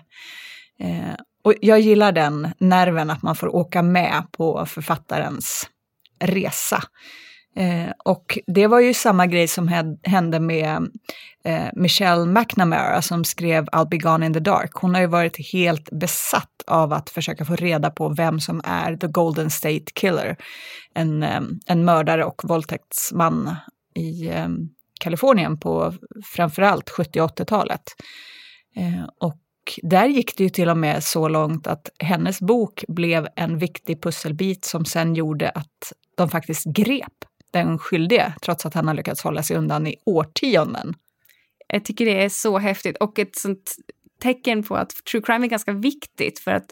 Eh, 0.80 1.16
och 1.44 1.54
jag 1.62 1.80
gillar 1.80 2.12
den 2.12 2.54
nerven 2.60 3.10
att 3.10 3.22
man 3.22 3.36
får 3.36 3.56
åka 3.56 3.82
med 3.82 4.24
på 4.32 4.66
författarens 4.66 5.70
resa. 6.20 6.84
Eh, 7.56 7.92
och 8.06 8.40
det 8.48 8.68
var 8.68 8.80
ju 8.80 8.94
samma 8.94 9.28
grej 9.28 9.48
som 9.48 9.68
hände 10.04 10.40
med 10.40 10.90
eh, 11.44 11.68
Michelle 11.74 12.26
McNamara 12.26 13.02
som 13.02 13.26
skrev 13.26 13.66
I'll 13.66 13.90
be 13.90 13.98
gone 13.98 14.26
in 14.26 14.34
the 14.34 14.40
dark. 14.40 14.72
Hon 14.74 14.94
har 14.94 15.02
ju 15.02 15.08
varit 15.08 15.52
helt 15.52 15.90
besatt 15.92 16.64
av 16.68 16.94
att 16.94 17.10
försöka 17.10 17.46
få 17.46 17.56
reda 17.56 17.90
på 17.90 18.10
vem 18.10 18.40
som 18.40 18.62
är 18.64 18.96
the 18.96 19.08
Golden 19.08 19.50
State 19.50 19.86
Killer. 19.94 20.38
En, 20.94 21.24
eh, 21.24 21.42
en 21.68 21.86
mördare 21.86 22.26
och 22.26 22.42
våldtäktsman 22.44 23.56
i 23.96 24.28
eh, 24.28 24.48
Kalifornien 25.00 25.60
på 25.60 25.94
framförallt 26.36 26.90
70 26.90 27.22
och 27.22 27.40
80-talet. 27.40 27.84
Eh, 28.76 29.10
och 29.20 29.40
där 29.84 30.06
gick 30.06 30.38
det 30.38 30.44
ju 30.44 30.50
till 30.50 30.70
och 30.70 30.78
med 30.78 31.04
så 31.04 31.28
långt 31.28 31.68
att 31.68 31.90
hennes 32.00 32.40
bok 32.42 32.84
blev 32.88 33.28
en 33.36 33.58
viktig 33.58 34.04
pusselbit 34.04 34.66
som 34.66 34.86
sen 34.86 35.16
gjorde 35.16 35.50
att 35.50 35.94
de 36.16 36.30
faktiskt 36.30 36.66
grep 36.66 37.26
den 37.52 37.80
skyldige, 37.80 38.34
trots 38.42 38.66
att 38.66 38.74
han 38.74 38.88
har 38.88 38.94
lyckats 38.94 39.22
hålla 39.22 39.44
sig 39.44 39.58
undan 39.58 39.88
i 39.88 39.96
årtionden. 40.06 40.94
Jag 41.68 41.86
tycker 41.86 42.06
det 42.06 42.24
är 42.24 42.30
så 42.30 42.58
häftigt 42.58 42.98
och 42.98 43.20
ett 43.20 43.36
sånt 43.36 43.76
tecken 44.22 44.64
på 44.64 44.76
att 44.76 44.90
true 45.12 45.22
crime 45.22 45.46
är 45.46 45.50
ganska 45.50 45.72
viktigt 45.72 46.40
för 46.40 46.52
att 46.52 46.72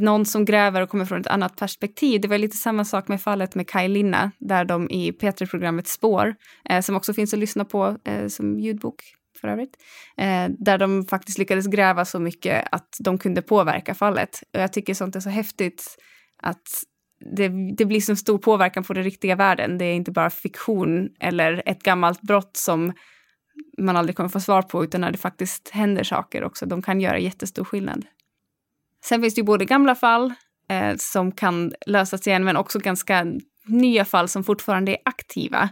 någon 0.00 0.26
som 0.26 0.44
gräver 0.44 0.80
och 0.80 0.88
kommer 0.88 1.04
från 1.04 1.20
ett 1.20 1.26
annat 1.26 1.56
perspektiv. 1.56 2.20
Det 2.20 2.28
var 2.28 2.38
lite 2.38 2.56
samma 2.56 2.84
sak 2.84 3.08
med 3.08 3.22
fallet 3.22 3.54
med 3.54 3.68
Kaj 3.68 3.88
Linna, 3.88 4.30
där 4.38 4.64
de 4.64 4.90
i 4.90 5.12
P3-programmet 5.12 5.88
Spår, 5.88 6.34
eh, 6.68 6.80
som 6.80 6.96
också 6.96 7.14
finns 7.14 7.32
att 7.32 7.38
lyssna 7.38 7.64
på 7.64 7.96
eh, 8.04 8.26
som 8.26 8.58
ljudbok 8.58 9.02
för 9.40 9.48
övrigt, 9.48 9.76
eh, 10.16 10.48
där 10.58 10.78
de 10.78 11.04
faktiskt 11.04 11.38
lyckades 11.38 11.66
gräva 11.66 12.04
så 12.04 12.20
mycket 12.20 12.68
att 12.72 12.96
de 13.00 13.18
kunde 13.18 13.42
påverka 13.42 13.94
fallet. 13.94 14.42
Och 14.54 14.60
jag 14.60 14.72
tycker 14.72 14.94
sånt 14.94 15.16
är 15.16 15.20
så 15.20 15.30
häftigt 15.30 15.96
att 16.42 16.68
det, 17.36 17.48
det 17.76 17.84
blir 17.84 18.00
så 18.00 18.16
stor 18.16 18.38
påverkan 18.38 18.84
på 18.84 18.92
den 18.92 19.04
riktiga 19.04 19.36
världen. 19.36 19.78
Det 19.78 19.84
är 19.84 19.94
inte 19.94 20.10
bara 20.10 20.30
fiktion 20.30 21.08
eller 21.20 21.62
ett 21.66 21.82
gammalt 21.82 22.20
brott 22.20 22.56
som 22.56 22.92
man 23.78 23.96
aldrig 23.96 24.16
kommer 24.16 24.28
få 24.28 24.40
svar 24.40 24.62
på, 24.62 24.84
utan 24.84 25.00
när 25.00 25.12
det 25.12 25.18
faktiskt 25.18 25.68
händer 25.68 26.04
saker 26.04 26.44
också. 26.44 26.66
De 26.66 26.82
kan 26.82 27.00
göra 27.00 27.18
jättestor 27.18 27.64
skillnad. 27.64 28.04
Sen 29.04 29.22
finns 29.22 29.34
det 29.34 29.38
ju 29.38 29.44
både 29.44 29.64
gamla 29.64 29.94
fall 29.94 30.34
eh, 30.68 30.96
som 30.96 31.32
kan 31.32 31.72
lösas 31.86 32.26
igen, 32.26 32.44
men 32.44 32.56
också 32.56 32.78
ganska 32.78 33.26
nya 33.66 34.04
fall 34.04 34.28
som 34.28 34.44
fortfarande 34.44 34.92
är 34.92 34.98
aktiva. 35.04 35.68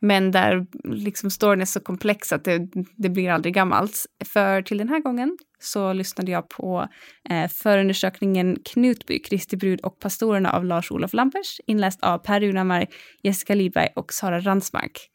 Men 0.00 0.30
där 0.30 0.66
liksom 0.84 1.30
storyn 1.30 1.60
är 1.60 1.64
så 1.64 1.80
komplex 1.80 2.32
att 2.32 2.44
det, 2.44 2.68
det 2.96 3.08
blir 3.08 3.30
aldrig 3.30 3.54
gammalt. 3.54 4.06
För 4.24 4.62
till 4.62 4.78
den 4.78 4.88
här 4.88 5.00
gången 5.00 5.38
så 5.58 5.92
lyssnade 5.92 6.32
jag 6.32 6.48
på 6.48 6.88
eh, 7.30 7.48
förundersökningen 7.50 8.56
Knutby, 8.64 9.18
Kristi 9.18 9.56
brud 9.56 9.80
och 9.80 9.98
pastorerna 9.98 10.50
av 10.50 10.64
Lars-Olof 10.64 11.12
Lampers, 11.12 11.60
inläst 11.66 12.02
av 12.02 12.18
Per 12.18 12.40
Runamar, 12.40 12.86
Jessica 13.22 13.54
Lidberg 13.54 13.88
och 13.96 14.12
Sara 14.12 14.40
Ransmark. 14.40 15.10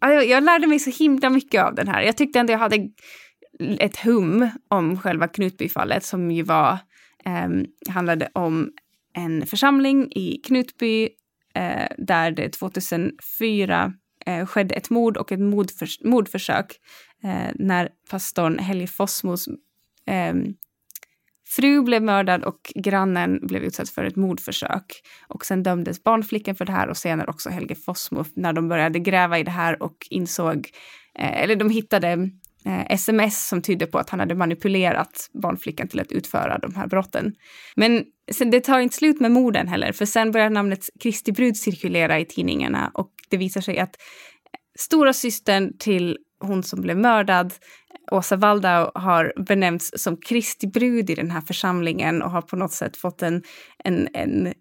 Jag, 0.00 0.26
jag 0.26 0.44
lärde 0.44 0.66
mig 0.66 0.78
så 0.78 0.90
himla 0.90 1.30
mycket 1.30 1.64
av 1.64 1.74
den 1.74 1.88
här. 1.88 2.02
Jag 2.02 2.16
tyckte 2.16 2.40
ändå 2.40 2.52
jag 2.52 2.58
hade 2.58 2.88
ett 3.78 3.96
hum 3.96 4.50
om 4.68 4.98
själva 4.98 5.28
Knutbyfallet 5.28 6.04
som 6.04 6.30
ju 6.30 6.42
var, 6.42 6.78
eh, 7.24 7.48
handlade 7.88 8.28
om 8.34 8.70
en 9.14 9.46
församling 9.46 10.12
i 10.12 10.40
Knutby 10.46 11.08
eh, 11.54 11.88
där 11.98 12.30
det 12.30 12.48
2004 12.48 13.92
eh, 14.26 14.46
skedde 14.46 14.74
ett 14.74 14.90
mord 14.90 15.16
och 15.16 15.32
ett 15.32 15.40
mordförs 15.40 16.00
mordförsök 16.04 16.80
eh, 17.24 17.50
när 17.54 17.88
pastorn 18.10 18.58
Helge 18.58 18.86
Fossmos 18.86 19.48
eh, 20.06 20.34
fru 21.56 21.82
blev 21.82 22.02
mördad 22.02 22.44
och 22.44 22.72
grannen 22.74 23.40
blev 23.42 23.62
utsatt 23.64 23.90
för 23.90 24.04
ett 24.04 24.16
mordförsök. 24.16 25.02
Och 25.28 25.46
sen 25.46 25.62
dömdes 25.62 26.04
barnflickan 26.04 26.54
för 26.54 26.64
det 26.64 26.72
här 26.72 26.88
och 26.88 26.96
senare 26.96 27.30
också 27.30 27.50
Helge 27.50 27.74
Fossmo 27.74 28.24
när 28.34 28.52
de 28.52 28.68
började 28.68 28.98
gräva 28.98 29.38
i 29.38 29.42
det 29.42 29.50
här 29.50 29.82
och 29.82 29.96
insåg, 30.10 30.68
eh, 31.18 31.42
eller 31.42 31.56
de 31.56 31.70
hittade 31.70 32.30
Eh, 32.64 32.86
sms 32.88 33.48
som 33.48 33.62
tydde 33.62 33.86
på 33.86 33.98
att 33.98 34.10
han 34.10 34.20
hade 34.20 34.34
manipulerat 34.34 35.30
barnflickan 35.42 35.88
till 35.88 36.00
att 36.00 36.12
utföra 36.12 36.58
de 36.58 36.74
här 36.74 36.86
brotten. 36.86 37.34
Men 37.76 38.04
sen, 38.32 38.50
det 38.50 38.60
tar 38.60 38.80
inte 38.80 38.96
slut 38.96 39.20
med 39.20 39.30
morden 39.30 39.68
heller, 39.68 39.92
för 39.92 40.06
sen 40.06 40.30
börjar 40.30 40.50
namnet 40.50 40.88
Kristi 41.00 41.32
brud 41.32 41.56
cirkulera 41.56 42.18
i 42.20 42.24
tidningarna 42.24 42.90
och 42.94 43.10
det 43.28 43.36
visar 43.36 43.60
sig 43.60 43.78
att 43.78 43.96
stora 44.78 45.12
systern 45.12 45.78
till 45.78 46.18
hon 46.40 46.62
som 46.62 46.80
blev 46.80 46.98
mördad, 46.98 47.54
Åsa 48.10 48.36
Waldau, 48.36 48.90
har 48.94 49.32
benämnts 49.46 49.92
som 49.96 50.16
Kristi 50.16 50.66
brud 50.66 51.10
i 51.10 51.14
den 51.14 51.30
här 51.30 51.40
församlingen 51.40 52.22
och 52.22 52.30
har 52.30 52.42
på 52.42 52.56
något 52.56 52.72
sätt 52.72 52.96
fått 52.96 53.22
en, 53.22 53.42
en, 53.84 54.08
en 54.14 54.54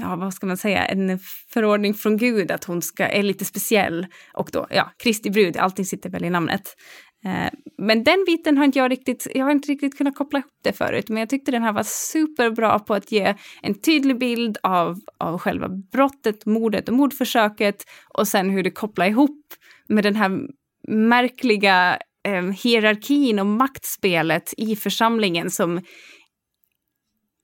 ja, 0.00 0.16
vad 0.16 0.34
ska 0.34 0.46
man 0.46 0.56
säga, 0.56 0.84
en 0.84 1.18
förordning 1.52 1.94
från 1.94 2.16
Gud 2.16 2.50
att 2.50 2.64
hon 2.64 2.82
ska, 2.82 3.06
är 3.06 3.22
lite 3.22 3.44
speciell. 3.44 4.06
Och 4.32 4.50
då, 4.52 4.66
ja, 4.70 4.90
Kristi 5.02 5.30
brud, 5.30 5.56
allting 5.56 5.84
sitter 5.84 6.10
väl 6.10 6.24
i 6.24 6.30
namnet. 6.30 6.76
Eh, 7.24 7.52
men 7.78 8.04
den 8.04 8.24
biten 8.26 8.58
har 8.58 8.64
inte 8.64 8.78
jag 8.78 8.90
riktigt, 8.90 9.26
jag 9.34 9.44
har 9.44 9.52
inte 9.52 9.72
riktigt 9.72 9.98
kunnat 9.98 10.14
koppla 10.14 10.38
ihop 10.38 10.52
det 10.62 10.72
förut, 10.72 11.08
men 11.08 11.18
jag 11.18 11.28
tyckte 11.28 11.50
den 11.50 11.62
här 11.62 11.72
var 11.72 11.82
superbra 11.82 12.78
på 12.78 12.94
att 12.94 13.12
ge 13.12 13.34
en 13.62 13.80
tydlig 13.80 14.18
bild 14.18 14.58
av, 14.62 14.98
av 15.18 15.38
själva 15.38 15.68
brottet, 15.68 16.46
mordet 16.46 16.88
och 16.88 16.94
mordförsöket 16.94 17.84
och 18.08 18.28
sen 18.28 18.50
hur 18.50 18.62
det 18.62 18.70
kopplar 18.70 19.06
ihop 19.06 19.46
med 19.88 20.04
den 20.04 20.16
här 20.16 20.40
märkliga 20.88 21.98
eh, 22.28 22.42
hierarkin 22.42 23.38
och 23.38 23.46
maktspelet 23.46 24.54
i 24.56 24.76
församlingen 24.76 25.50
som 25.50 25.80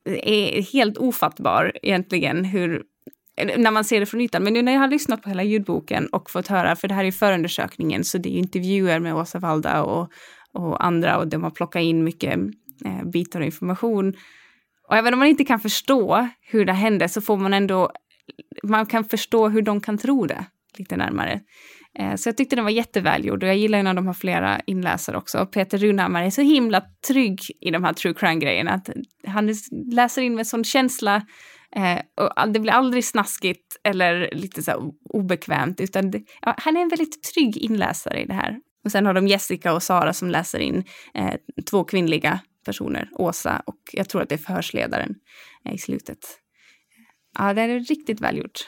är 0.06 0.62
helt 0.72 0.98
ofattbar 0.98 1.72
egentligen 1.82 2.44
hur 2.44 2.82
när 3.56 3.70
man 3.70 3.84
ser 3.84 4.00
det 4.00 4.06
från 4.06 4.20
ytan. 4.20 4.42
Men 4.42 4.52
nu 4.52 4.62
när 4.62 4.72
jag 4.72 4.80
har 4.80 4.88
lyssnat 4.88 5.22
på 5.22 5.28
hela 5.28 5.42
ljudboken 5.42 6.06
och 6.06 6.30
fått 6.30 6.46
höra, 6.46 6.76
för 6.76 6.88
det 6.88 6.94
här 6.94 7.04
är 7.04 7.12
förundersökningen, 7.12 8.04
så 8.04 8.18
det 8.18 8.28
är 8.28 8.38
intervjuer 8.38 9.00
med 9.00 9.14
Åsa 9.14 9.38
Valda 9.38 9.82
och, 9.82 10.10
och 10.52 10.84
andra 10.84 11.18
och 11.18 11.28
de 11.28 11.42
har 11.42 11.50
plockat 11.50 11.82
in 11.82 12.04
mycket 12.04 12.38
eh, 12.84 13.04
bitar 13.12 13.40
och 13.40 13.46
information. 13.46 14.14
Och 14.88 14.96
även 14.96 15.12
om 15.12 15.18
man 15.18 15.28
inte 15.28 15.44
kan 15.44 15.60
förstå 15.60 16.28
hur 16.40 16.64
det 16.64 16.72
hände 16.72 17.08
så 17.08 17.20
får 17.20 17.36
man 17.36 17.54
ändå, 17.54 17.90
man 18.62 18.86
kan 18.86 19.04
förstå 19.04 19.48
hur 19.48 19.62
de 19.62 19.80
kan 19.80 19.98
tro 19.98 20.26
det 20.26 20.44
lite 20.78 20.96
närmare. 20.96 21.40
Eh, 21.98 22.14
så 22.14 22.28
jag 22.28 22.36
tyckte 22.36 22.56
den 22.56 22.64
var 22.64 22.72
jättevälgjord 22.72 23.42
och 23.42 23.48
jag 23.48 23.56
gillar 23.56 23.82
när 23.82 23.94
de 23.94 24.06
har 24.06 24.14
flera 24.14 24.60
inläsare 24.66 25.16
också. 25.16 25.46
Peter 25.46 25.78
Runhammar 25.78 26.22
är 26.22 26.30
så 26.30 26.42
himla 26.42 26.82
trygg 27.06 27.40
i 27.60 27.70
de 27.70 27.84
här 27.84 27.92
true 27.92 28.14
crime-grejerna. 28.14 28.80
Han 29.26 29.54
läser 29.92 30.22
in 30.22 30.34
med 30.34 30.46
sån 30.46 30.64
känsla 30.64 31.22
eh, 31.76 31.98
och 32.16 32.52
det 32.52 32.60
blir 32.60 32.72
aldrig 32.72 33.04
snaskigt 33.04 33.76
eller 33.84 34.30
lite 34.32 34.62
så 34.62 34.94
obekvämt 35.10 35.80
utan 35.80 36.10
det, 36.10 36.22
ja, 36.42 36.54
han 36.58 36.76
är 36.76 36.80
en 36.80 36.88
väldigt 36.88 37.22
trygg 37.22 37.56
inläsare 37.56 38.22
i 38.22 38.26
det 38.26 38.34
här. 38.34 38.58
Och 38.84 38.92
sen 38.92 39.06
har 39.06 39.14
de 39.14 39.28
Jessica 39.28 39.72
och 39.72 39.82
Sara 39.82 40.12
som 40.12 40.30
läser 40.30 40.58
in 40.58 40.84
eh, 41.14 41.34
två 41.70 41.84
kvinnliga 41.84 42.40
personer, 42.64 43.08
Åsa 43.12 43.62
och 43.66 43.80
jag 43.92 44.08
tror 44.08 44.22
att 44.22 44.28
det 44.28 44.34
är 44.34 44.38
förhörsledaren 44.38 45.14
eh, 45.64 45.74
i 45.74 45.78
slutet. 45.78 46.18
Ja, 47.38 47.54
det 47.54 47.62
är 47.62 47.80
riktigt 47.80 48.20
välgjort. 48.20 48.60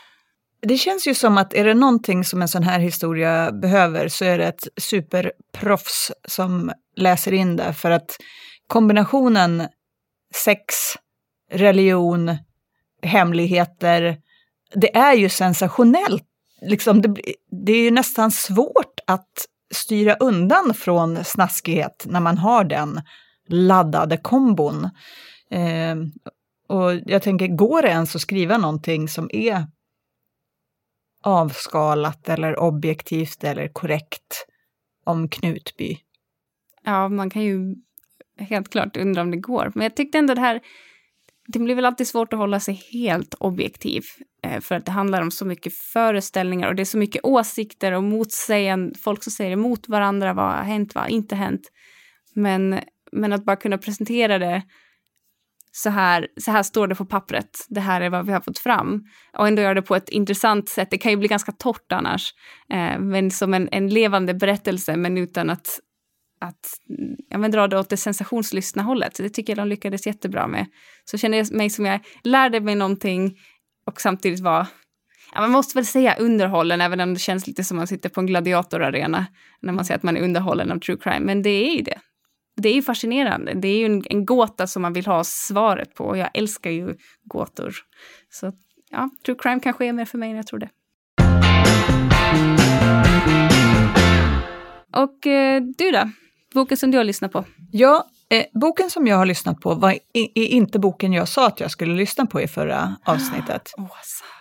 Det 0.62 0.76
känns 0.76 1.06
ju 1.06 1.14
som 1.14 1.38
att 1.38 1.54
är 1.54 1.64
det 1.64 1.74
någonting 1.74 2.24
som 2.24 2.42
en 2.42 2.48
sån 2.48 2.62
här 2.62 2.78
historia 2.78 3.52
behöver 3.52 4.08
så 4.08 4.24
är 4.24 4.38
det 4.38 4.46
ett 4.46 4.68
superproffs 4.76 6.12
som 6.28 6.72
läser 6.96 7.32
in 7.32 7.56
det. 7.56 7.72
För 7.72 7.90
att 7.90 8.16
kombinationen 8.66 9.68
sex, 10.34 10.74
religion, 11.52 12.36
hemligheter, 13.02 14.18
det 14.74 14.96
är 14.96 15.14
ju 15.14 15.28
sensationellt. 15.28 16.24
Liksom 16.62 17.02
det, 17.02 17.14
det 17.64 17.72
är 17.72 17.82
ju 17.82 17.90
nästan 17.90 18.30
svårt 18.30 19.00
att 19.06 19.46
styra 19.74 20.14
undan 20.14 20.74
från 20.74 21.24
snaskighet 21.24 22.04
när 22.08 22.20
man 22.20 22.38
har 22.38 22.64
den 22.64 23.00
laddade 23.48 24.16
kombon. 24.16 24.90
Eh, 25.50 25.96
och 26.68 26.94
jag 27.06 27.22
tänker, 27.22 27.46
går 27.46 27.82
det 27.82 27.88
ens 27.88 28.14
att 28.14 28.20
skriva 28.20 28.58
någonting 28.58 29.08
som 29.08 29.30
är 29.32 29.66
avskalat 31.22 32.28
eller 32.28 32.58
objektivt 32.58 33.44
eller 33.44 33.68
korrekt 33.68 34.46
om 35.04 35.28
Knutby? 35.28 35.98
Ja, 36.84 37.08
man 37.08 37.30
kan 37.30 37.42
ju 37.42 37.74
helt 38.38 38.70
klart 38.70 38.96
undra 38.96 39.22
om 39.22 39.30
det 39.30 39.36
går. 39.36 39.72
Men 39.74 39.82
jag 39.82 39.96
tyckte 39.96 40.18
ändå 40.18 40.34
det 40.34 40.40
här, 40.40 40.60
det 41.46 41.58
blir 41.58 41.74
väl 41.74 41.84
alltid 41.84 42.08
svårt 42.08 42.32
att 42.32 42.38
hålla 42.38 42.60
sig 42.60 42.74
helt 42.92 43.34
objektiv. 43.34 44.02
Eh, 44.42 44.60
för 44.60 44.74
att 44.74 44.86
det 44.86 44.92
handlar 44.92 45.22
om 45.22 45.30
så 45.30 45.44
mycket 45.44 45.74
föreställningar 45.74 46.68
och 46.68 46.74
det 46.74 46.82
är 46.82 46.84
så 46.84 46.98
mycket 46.98 47.24
åsikter 47.24 47.92
och 47.92 48.02
motsägande, 48.02 48.98
folk 48.98 49.22
som 49.22 49.30
säger 49.30 49.50
emot 49.50 49.88
varandra, 49.88 50.32
vad 50.32 50.44
har 50.44 50.62
hänt, 50.62 50.94
vad 50.94 51.04
har 51.04 51.10
inte 51.10 51.34
hänt. 51.34 51.62
Men, 52.34 52.80
men 53.12 53.32
att 53.32 53.44
bara 53.44 53.56
kunna 53.56 53.78
presentera 53.78 54.38
det 54.38 54.62
så 55.72 55.90
här, 55.90 56.28
så 56.40 56.50
här 56.50 56.62
står 56.62 56.86
det 56.86 56.94
på 56.94 57.04
pappret, 57.04 57.66
det 57.68 57.80
här 57.80 58.00
är 58.00 58.10
vad 58.10 58.26
vi 58.26 58.32
har 58.32 58.40
fått 58.40 58.58
fram. 58.58 59.04
Och 59.38 59.48
ändå 59.48 59.62
göra 59.62 59.74
det 59.74 59.82
på 59.82 59.96
ett 59.96 60.08
intressant 60.08 60.68
sätt, 60.68 60.88
det 60.90 60.98
kan 60.98 61.10
ju 61.12 61.16
bli 61.16 61.28
ganska 61.28 61.52
torrt 61.52 61.92
annars. 61.92 62.34
Eh, 62.72 62.98
men 62.98 63.30
som 63.30 63.54
en, 63.54 63.68
en 63.72 63.88
levande 63.88 64.34
berättelse, 64.34 64.96
men 64.96 65.18
utan 65.18 65.50
att, 65.50 65.80
att 66.40 66.66
ja, 67.28 67.38
men 67.38 67.50
dra 67.50 67.66
det 67.66 67.78
åt 67.78 67.90
det 67.90 67.96
sensationslystna 67.96 68.82
hållet. 68.82 69.16
Så 69.16 69.22
det 69.22 69.30
tycker 69.30 69.50
jag 69.50 69.58
de 69.58 69.68
lyckades 69.68 70.06
jättebra 70.06 70.46
med. 70.46 70.66
Så 71.04 71.18
känner 71.18 71.38
jag 71.38 71.52
mig 71.52 71.70
som 71.70 71.86
jag 71.86 72.00
lärde 72.24 72.60
mig 72.60 72.74
någonting 72.74 73.38
och 73.86 74.00
samtidigt 74.00 74.40
var 74.40 74.66
Ja, 75.34 75.40
man 75.40 75.50
måste 75.50 75.78
väl 75.78 75.86
säga 75.86 76.16
underhållen, 76.16 76.80
även 76.80 77.00
om 77.00 77.14
det 77.14 77.20
känns 77.20 77.46
lite 77.46 77.64
som 77.64 77.76
att 77.76 77.80
man 77.80 77.86
sitter 77.86 78.08
på 78.08 78.20
en 78.20 78.26
gladiatorarena 78.26 79.26
när 79.60 79.72
man 79.72 79.84
säger 79.84 79.96
att 79.98 80.02
man 80.02 80.16
är 80.16 80.20
underhållen 80.20 80.72
av 80.72 80.78
true 80.78 80.98
crime. 81.00 81.20
Men 81.20 81.42
det 81.42 81.50
är 81.50 81.76
ju 81.76 81.82
det 81.82 81.98
det 82.62 82.68
är 82.68 82.74
ju 82.74 82.82
fascinerande. 82.82 83.54
Det 83.54 83.68
är 83.68 83.78
ju 83.78 83.86
en, 83.86 84.02
en 84.10 84.24
gåta 84.24 84.66
som 84.66 84.82
man 84.82 84.92
vill 84.92 85.06
ha 85.06 85.24
svaret 85.24 85.94
på. 85.94 86.16
Jag 86.16 86.30
älskar 86.34 86.70
ju 86.70 86.96
gåtor. 87.24 87.74
Så 88.30 88.52
ja, 88.90 89.10
true 89.26 89.36
crime 89.38 89.60
kanske 89.60 89.86
är 89.86 89.92
mer 89.92 90.04
för 90.04 90.18
mig 90.18 90.30
än 90.30 90.36
jag 90.36 90.46
trodde. 90.46 90.68
Och 94.96 95.26
eh, 95.26 95.62
du 95.78 95.90
då? 95.90 96.10
Boken 96.54 96.76
som 96.76 96.90
du 96.90 96.96
har 96.96 97.04
lyssnat 97.04 97.32
på? 97.32 97.44
Ja, 97.72 98.06
eh, 98.30 98.44
boken 98.60 98.90
som 98.90 99.06
jag 99.06 99.16
har 99.16 99.26
lyssnat 99.26 99.60
på 99.60 99.74
var 99.74 99.92
i, 99.92 100.40
i, 100.40 100.46
inte 100.46 100.78
boken 100.78 101.12
jag 101.12 101.28
sa 101.28 101.46
att 101.46 101.60
jag 101.60 101.70
skulle 101.70 101.94
lyssna 101.94 102.26
på 102.26 102.40
i 102.40 102.48
förra 102.48 102.96
avsnittet. 103.04 103.70
Oh, 103.78 103.88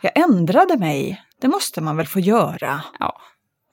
jag 0.02 0.18
ändrade 0.18 0.78
mig. 0.78 1.22
Det 1.42 1.48
måste 1.48 1.82
man 1.82 1.98
väl 1.98 2.08
få 2.08 2.20
göra? 2.20 2.82
Ja. 3.00 3.22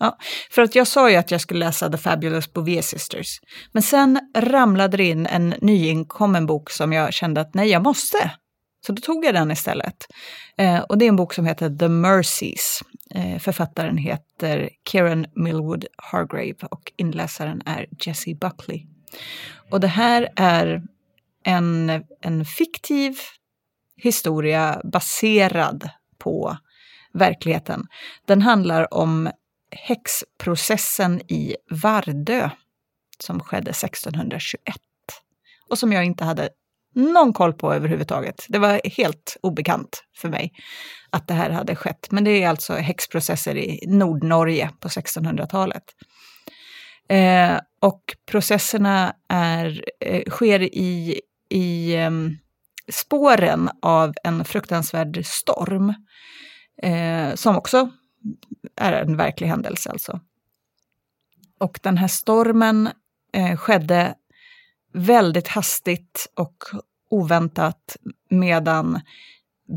Ja, 0.05 0.19
för 0.51 0.63
att 0.63 0.75
jag 0.75 0.87
sa 0.87 1.11
ju 1.11 1.17
att 1.17 1.31
jag 1.31 1.41
skulle 1.41 1.61
läsa 1.67 1.91
The 1.91 1.99
Fabulous 1.99 2.53
Bouvier 2.53 2.83
Sisters. 2.83 3.41
Men 3.73 3.83
sen 3.83 4.21
ramlade 4.37 4.97
det 4.97 5.05
in 5.05 5.27
en 5.27 5.55
nyinkommen 5.61 6.47
bok 6.47 6.71
som 6.71 6.93
jag 6.93 7.13
kände 7.13 7.41
att 7.41 7.55
nej, 7.55 7.69
jag 7.69 7.83
måste. 7.83 8.31
Så 8.87 8.93
då 8.93 9.01
tog 9.01 9.25
jag 9.25 9.35
den 9.35 9.51
istället. 9.51 10.07
Eh, 10.59 10.79
och 10.79 10.99
det 10.99 11.05
är 11.05 11.09
en 11.09 11.17
bok 11.17 11.35
som 11.35 11.47
heter 11.47 11.79
The 11.79 11.89
Mercies. 11.89 12.81
Eh, 13.15 13.39
författaren 13.39 13.97
heter 13.97 14.71
Kieran 14.91 15.27
Millwood 15.35 15.85
Hargrave 15.97 16.67
och 16.71 16.93
inläsaren 16.97 17.63
är 17.67 17.87
Jessie 18.01 18.35
Buckley. 18.35 18.87
Och 19.71 19.81
det 19.81 19.87
här 19.87 20.29
är 20.37 20.83
en, 21.45 22.05
en 22.23 22.45
fiktiv 22.45 23.19
historia 23.97 24.81
baserad 24.93 25.89
på 26.19 26.57
verkligheten. 27.13 27.87
Den 28.27 28.43
handlar 28.43 28.95
om 28.95 29.31
häxprocessen 29.75 31.21
i 31.21 31.57
Vardö 31.71 32.51
som 33.19 33.41
skedde 33.41 33.71
1621 33.71 34.77
och 35.71 35.79
som 35.79 35.93
jag 35.93 36.05
inte 36.05 36.25
hade 36.25 36.49
någon 36.95 37.33
koll 37.33 37.53
på 37.53 37.73
överhuvudtaget. 37.73 38.47
Det 38.49 38.59
var 38.59 38.81
helt 38.97 39.37
obekant 39.41 40.05
för 40.17 40.29
mig 40.29 40.53
att 41.11 41.29
det 41.29 41.35
här 41.35 41.51
hade 41.51 41.77
skett. 41.77 42.07
Men 42.11 42.25
det 42.25 42.43
är 42.43 42.49
alltså 42.49 42.75
häxprocesser 42.75 43.57
i 43.57 43.85
Nordnorge 43.87 44.71
på 44.81 44.89
1600-talet. 44.89 45.83
Eh, 47.09 47.59
och 47.81 48.03
processerna 48.27 49.15
är, 49.29 49.85
eh, 50.01 50.23
sker 50.31 50.63
i, 50.63 51.21
i 51.51 51.95
eh, 51.95 52.11
spåren 52.93 53.71
av 53.83 54.15
en 54.25 54.45
fruktansvärd 54.45 55.27
storm 55.27 55.95
eh, 56.83 57.35
som 57.35 57.57
också 57.57 57.91
är 58.77 58.93
en 58.93 59.17
verklig 59.17 59.49
händelse 59.49 59.91
alltså. 59.91 60.21
Och 61.59 61.81
den 61.83 61.99
här 61.99 62.09
stormen 62.09 62.89
eh, 63.33 63.57
skedde 63.57 64.15
väldigt 64.93 65.49
hastigt 65.49 66.33
och 66.35 66.65
oväntat 67.11 67.97
medan 68.31 69.01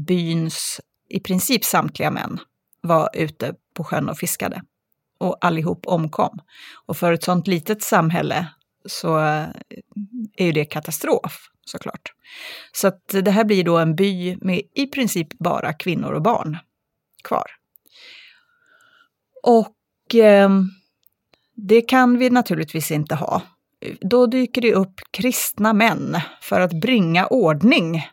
byns 0.08 0.82
i 1.10 1.20
princip 1.20 1.66
samtliga 1.66 2.12
män 2.12 2.40
var 2.82 3.10
ute 3.14 3.56
på 3.74 3.84
sjön 3.84 4.10
och 4.10 4.18
fiskade. 4.18 4.62
Och 5.18 5.38
allihop 5.42 5.88
omkom. 5.88 6.40
Och 6.86 6.98
för 6.98 7.14
ett 7.14 7.24
sånt 7.24 7.48
litet 7.48 7.84
samhälle 7.84 8.48
så 8.86 9.18
eh, 9.20 9.48
är 10.38 10.46
ju 10.46 10.52
det 10.52 10.66
katastrof 10.66 11.50
såklart. 11.66 12.14
Så 12.72 12.88
att 12.88 13.08
det 13.08 13.32
här 13.32 13.44
blir 13.44 13.64
då 13.64 13.78
en 13.78 13.96
by 13.96 14.38
med 14.42 14.62
i 14.74 14.86
princip 14.88 15.40
bara 15.40 15.74
kvinnor 15.74 16.12
och 16.12 16.22
barn 16.22 16.58
kvar. 17.24 17.57
Och 19.44 20.16
eh, 20.16 20.50
det 21.56 21.82
kan 21.82 22.18
vi 22.18 22.30
naturligtvis 22.30 22.92
inte 22.92 23.16
ha. 23.16 23.42
Då 24.02 24.26
dyker 24.26 24.62
det 24.62 24.74
upp 24.74 25.02
kristna 25.12 25.74
män 25.74 26.18
för 26.42 26.62
att 26.62 26.74
bringa 26.74 27.28
ordning. 27.28 28.04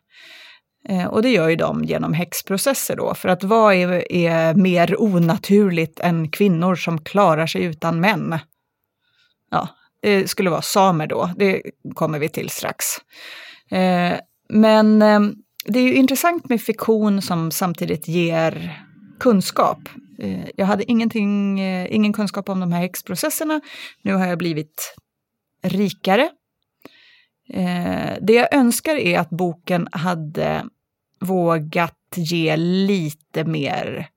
Eh, 0.88 1.06
och 1.06 1.22
det 1.22 1.28
gör 1.28 1.48
ju 1.48 1.56
de 1.56 1.84
genom 1.84 2.12
häxprocesser 2.12 2.96
då, 2.96 3.14
för 3.14 3.28
att 3.28 3.44
vad 3.44 3.74
är, 3.74 4.12
är 4.12 4.54
mer 4.54 5.02
onaturligt 5.02 6.00
än 6.00 6.30
kvinnor 6.30 6.74
som 6.74 7.00
klarar 7.00 7.46
sig 7.46 7.64
utan 7.64 8.00
män? 8.00 8.38
Ja, 9.50 9.68
det 10.02 10.30
skulle 10.30 10.50
vara 10.50 10.62
samer 10.62 11.06
då, 11.06 11.30
det 11.36 11.62
kommer 11.94 12.18
vi 12.18 12.28
till 12.28 12.50
strax. 12.50 12.84
Eh, 13.70 14.18
men 14.48 15.02
eh, 15.02 15.20
det 15.64 15.78
är 15.78 15.82
ju 15.82 15.94
intressant 15.94 16.48
med 16.48 16.60
fiktion 16.60 17.22
som 17.22 17.50
samtidigt 17.50 18.08
ger 18.08 18.82
kunskap. 19.20 19.78
Eh, 20.18 20.48
jag 20.56 20.66
hade 20.66 20.90
ingenting, 20.90 21.60
eh, 21.60 21.94
ingen 21.94 22.12
kunskap 22.12 22.48
om 22.48 22.60
de 22.60 22.72
här 22.72 22.80
häxprocesserna. 22.80 23.60
Nu 24.02 24.14
har 24.14 24.26
jag 24.26 24.38
blivit 24.38 24.96
rikare. 25.62 26.30
Eh, 27.48 28.12
det 28.20 28.32
jag 28.32 28.54
önskar 28.54 28.96
är 28.96 29.18
att 29.18 29.30
boken 29.30 29.88
hade 29.92 30.64
vågat 31.20 31.98
ge 32.16 32.56
lite 32.56 33.44
mer 33.44 34.08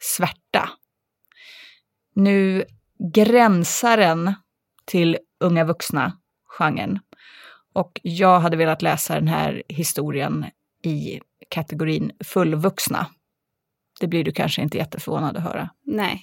svärta. 0.00 0.68
Nu 2.14 2.64
gränsar 3.14 3.96
den 3.96 4.34
till 4.84 5.18
unga 5.40 5.64
vuxna 5.64 6.18
genren. 6.58 6.98
Och 7.72 8.00
jag 8.02 8.40
hade 8.40 8.56
velat 8.56 8.82
läsa 8.82 9.14
den 9.14 9.28
här 9.28 9.62
historien 9.68 10.46
i 10.82 11.20
kategorin 11.48 12.12
fullvuxna. 12.24 13.06
Det 14.02 14.08
blir 14.08 14.24
du 14.24 14.32
kanske 14.32 14.62
inte 14.62 14.78
jätteförvånad 14.78 15.36
att 15.36 15.42
höra. 15.42 15.68
Nej, 15.86 16.22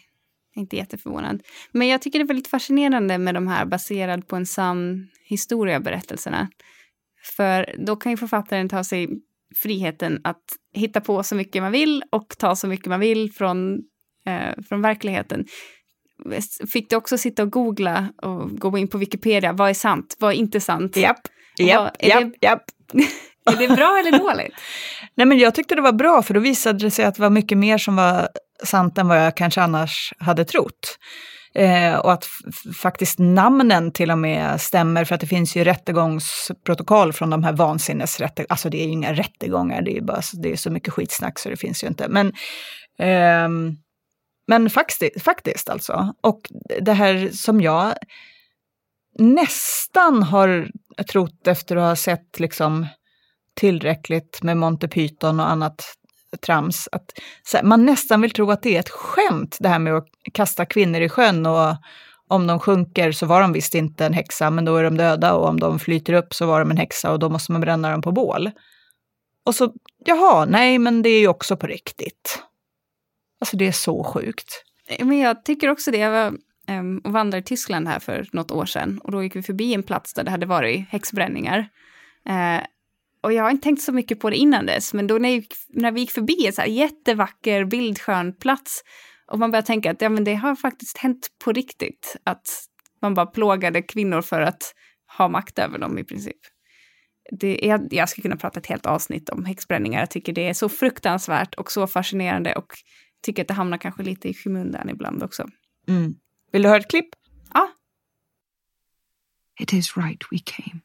inte 0.55 0.75
jätteförvånad. 0.75 1.43
Men 1.71 1.87
jag 1.87 2.01
tycker 2.01 2.19
det 2.19 2.23
är 2.23 2.27
väldigt 2.27 2.47
fascinerande 2.47 3.17
med 3.17 3.33
de 3.33 3.47
här 3.47 3.65
baserad 3.65 4.27
på 4.27 4.35
en 4.35 4.45
sann 4.45 5.07
historia 5.23 5.79
berättelserna. 5.79 6.49
För 7.35 7.75
då 7.77 7.95
kan 7.95 8.11
ju 8.11 8.17
författaren 8.17 8.69
ta 8.69 8.83
sig 8.83 9.09
friheten 9.55 10.21
att 10.23 10.43
hitta 10.73 11.01
på 11.01 11.23
så 11.23 11.35
mycket 11.35 11.61
man 11.61 11.71
vill 11.71 12.03
och 12.09 12.35
ta 12.37 12.55
så 12.55 12.67
mycket 12.67 12.85
man 12.85 12.99
vill 12.99 13.31
från, 13.31 13.79
eh, 14.25 14.63
från 14.69 14.81
verkligheten. 14.81 15.45
Fick 16.71 16.89
du 16.89 16.95
också 16.95 17.17
sitta 17.17 17.43
och 17.43 17.51
googla 17.51 18.13
och 18.21 18.49
gå 18.59 18.77
in 18.77 18.87
på 18.87 18.97
Wikipedia, 18.97 19.53
vad 19.53 19.69
är 19.69 19.73
sant, 19.73 20.15
vad 20.19 20.31
är 20.33 20.35
inte 20.37 20.59
sant? 20.59 20.97
Japp, 20.97 21.21
japp, 21.57 22.03
japp, 22.03 22.33
japp. 22.41 22.63
Är 23.45 23.55
det 23.55 23.75
bra 23.75 23.99
eller 23.99 24.19
dåligt? 24.19 24.53
Nej 25.15 25.25
men 25.25 25.37
jag 25.37 25.55
tyckte 25.55 25.75
det 25.75 25.81
var 25.81 25.91
bra 25.91 26.21
för 26.21 26.33
då 26.33 26.39
visade 26.39 26.79
det 26.79 26.91
sig 26.91 27.05
att 27.05 27.15
det 27.15 27.21
var 27.21 27.29
mycket 27.29 27.57
mer 27.57 27.77
som 27.77 27.95
var 27.95 28.29
sant 28.63 28.97
än 28.97 29.07
vad 29.07 29.25
jag 29.25 29.37
kanske 29.37 29.61
annars 29.61 30.13
hade 30.19 30.45
trott. 30.45 30.97
Eh, 31.55 31.95
och 31.95 32.11
att 32.11 32.25
faktiskt 32.81 33.19
namnen 33.19 33.91
till 33.91 34.11
och 34.11 34.17
med 34.17 34.61
stämmer 34.61 35.05
för 35.05 35.15
att 35.15 35.21
det 35.21 35.27
finns 35.27 35.55
ju 35.55 35.63
rättegångsprotokoll 35.63 37.13
från 37.13 37.29
de 37.29 37.43
här 37.43 37.53
vansinnesrättegångarna. 37.53 38.53
Alltså 38.53 38.69
det 38.69 38.81
är 38.81 38.85
ju 38.85 38.91
inga 38.91 39.13
rättegångar, 39.13 39.81
det 39.81 39.97
är, 39.97 40.01
bara, 40.01 40.21
det 40.33 40.51
är 40.51 40.55
så 40.55 40.71
mycket 40.71 40.93
skitsnack 40.93 41.39
så 41.39 41.49
det 41.49 41.57
finns 41.57 41.83
ju 41.83 41.87
inte. 41.87 42.07
Men, 42.07 42.27
eh, 42.99 43.49
men 44.47 44.69
faktiskt, 44.69 45.23
faktiskt 45.23 45.69
alltså. 45.69 46.13
Och 46.23 46.41
det 46.81 46.93
här 46.93 47.29
som 47.33 47.61
jag 47.61 47.93
nästan 49.19 50.23
har 50.23 50.69
trott 51.11 51.47
efter 51.47 51.75
att 51.75 51.83
ha 51.83 51.95
sett 51.95 52.39
liksom 52.39 52.87
tillräckligt 53.59 54.43
med 54.43 54.57
Monty 54.57 54.87
Python 54.87 55.39
och 55.39 55.49
annat 55.49 55.95
trams. 56.45 56.89
Att, 56.91 57.11
här, 57.53 57.63
man 57.63 57.85
nästan 57.85 58.21
vill 58.21 58.31
tro 58.31 58.51
att 58.51 58.63
det 58.63 58.75
är 58.75 58.79
ett 58.79 58.89
skämt 58.89 59.57
det 59.59 59.69
här 59.69 59.79
med 59.79 59.93
att 59.93 60.07
kasta 60.33 60.65
kvinnor 60.65 61.01
i 61.01 61.09
sjön 61.09 61.45
och 61.45 61.75
om 62.27 62.47
de 62.47 62.59
sjunker 62.59 63.11
så 63.11 63.25
var 63.25 63.41
de 63.41 63.53
visst 63.53 63.75
inte 63.75 64.05
en 64.05 64.13
häxa, 64.13 64.49
men 64.49 64.65
då 64.65 64.75
är 64.75 64.83
de 64.83 64.97
döda 64.97 65.33
och 65.33 65.47
om 65.47 65.59
de 65.59 65.79
flyter 65.79 66.13
upp 66.13 66.33
så 66.33 66.45
var 66.45 66.59
de 66.59 66.71
en 66.71 66.77
häxa 66.77 67.11
och 67.11 67.19
då 67.19 67.29
måste 67.29 67.51
man 67.51 67.61
bränna 67.61 67.91
dem 67.91 68.01
på 68.01 68.11
bål. 68.11 68.51
Och 69.45 69.55
så, 69.55 69.73
jaha, 70.05 70.45
nej, 70.45 70.79
men 70.79 71.01
det 71.01 71.09
är 71.09 71.19
ju 71.19 71.27
också 71.27 71.57
på 71.57 71.67
riktigt. 71.67 72.43
Alltså 73.41 73.57
det 73.57 73.67
är 73.67 73.71
så 73.71 74.03
sjukt. 74.03 74.63
Men 74.99 75.19
jag 75.19 75.45
tycker 75.45 75.69
också 75.69 75.91
det. 75.91 75.97
Jag 75.97 76.11
var 76.11 76.33
um, 76.69 77.01
och 77.03 77.11
vandrade 77.11 77.41
i 77.41 77.43
Tyskland 77.43 77.87
här 77.87 77.99
för 77.99 78.27
något 78.31 78.51
år 78.51 78.65
sedan 78.65 78.99
och 79.03 79.11
då 79.11 79.23
gick 79.23 79.35
vi 79.35 79.43
förbi 79.43 79.73
en 79.73 79.83
plats 79.83 80.13
där 80.13 80.23
det 80.23 80.31
hade 80.31 80.45
varit 80.45 80.89
häxbränningar. 80.89 81.59
Uh, 82.29 82.61
och 83.23 83.33
jag 83.33 83.43
har 83.43 83.51
inte 83.51 83.63
tänkt 83.63 83.81
så 83.81 83.91
mycket 83.91 84.19
på 84.19 84.29
det 84.29 84.35
innan 84.35 84.65
dess, 84.65 84.93
men 84.93 85.07
då 85.07 85.17
när, 85.17 85.29
gick, 85.29 85.53
när 85.69 85.91
vi 85.91 85.99
gick 85.99 86.11
förbi 86.11 86.47
en 86.47 86.53
så 86.53 86.61
här 86.61 86.67
jättevacker, 86.67 87.65
bildskön 87.65 88.35
plats 88.35 88.83
och 89.31 89.39
man 89.39 89.51
började 89.51 89.67
tänka 89.67 89.91
att 89.91 90.01
ja, 90.01 90.09
men 90.09 90.23
det 90.23 90.35
har 90.35 90.55
faktiskt 90.55 90.97
hänt 90.97 91.27
på 91.43 91.51
riktigt, 91.51 92.15
att 92.23 92.47
man 93.01 93.13
bara 93.13 93.25
plågade 93.25 93.81
kvinnor 93.81 94.21
för 94.21 94.41
att 94.41 94.73
ha 95.17 95.27
makt 95.27 95.59
över 95.59 95.79
dem 95.79 95.97
i 95.97 96.03
princip. 96.03 96.37
Det 97.31 97.69
är, 97.69 97.87
jag 97.91 98.09
skulle 98.09 98.21
kunna 98.21 98.37
prata 98.37 98.59
ett 98.59 98.65
helt 98.65 98.85
avsnitt 98.85 99.29
om 99.29 99.45
häxbränningar. 99.45 99.99
Jag 99.99 100.11
tycker 100.11 100.33
det 100.33 100.49
är 100.49 100.53
så 100.53 100.69
fruktansvärt 100.69 101.55
och 101.55 101.71
så 101.71 101.87
fascinerande 101.87 102.55
och 102.55 102.73
tycker 103.23 103.41
att 103.41 103.47
det 103.47 103.53
hamnar 103.53 103.77
kanske 103.77 104.03
lite 104.03 104.29
i 104.29 104.33
skymundan 104.33 104.89
ibland 104.89 105.23
också. 105.23 105.47
Mm. 105.87 106.15
Vill 106.51 106.61
du 106.61 106.69
höra 106.69 106.79
ett 106.79 106.89
klipp? 106.89 107.09
Ja. 107.53 107.69
It 109.59 109.73
is 109.73 109.97
right 109.97 110.23
we 110.31 110.37
came, 110.43 110.81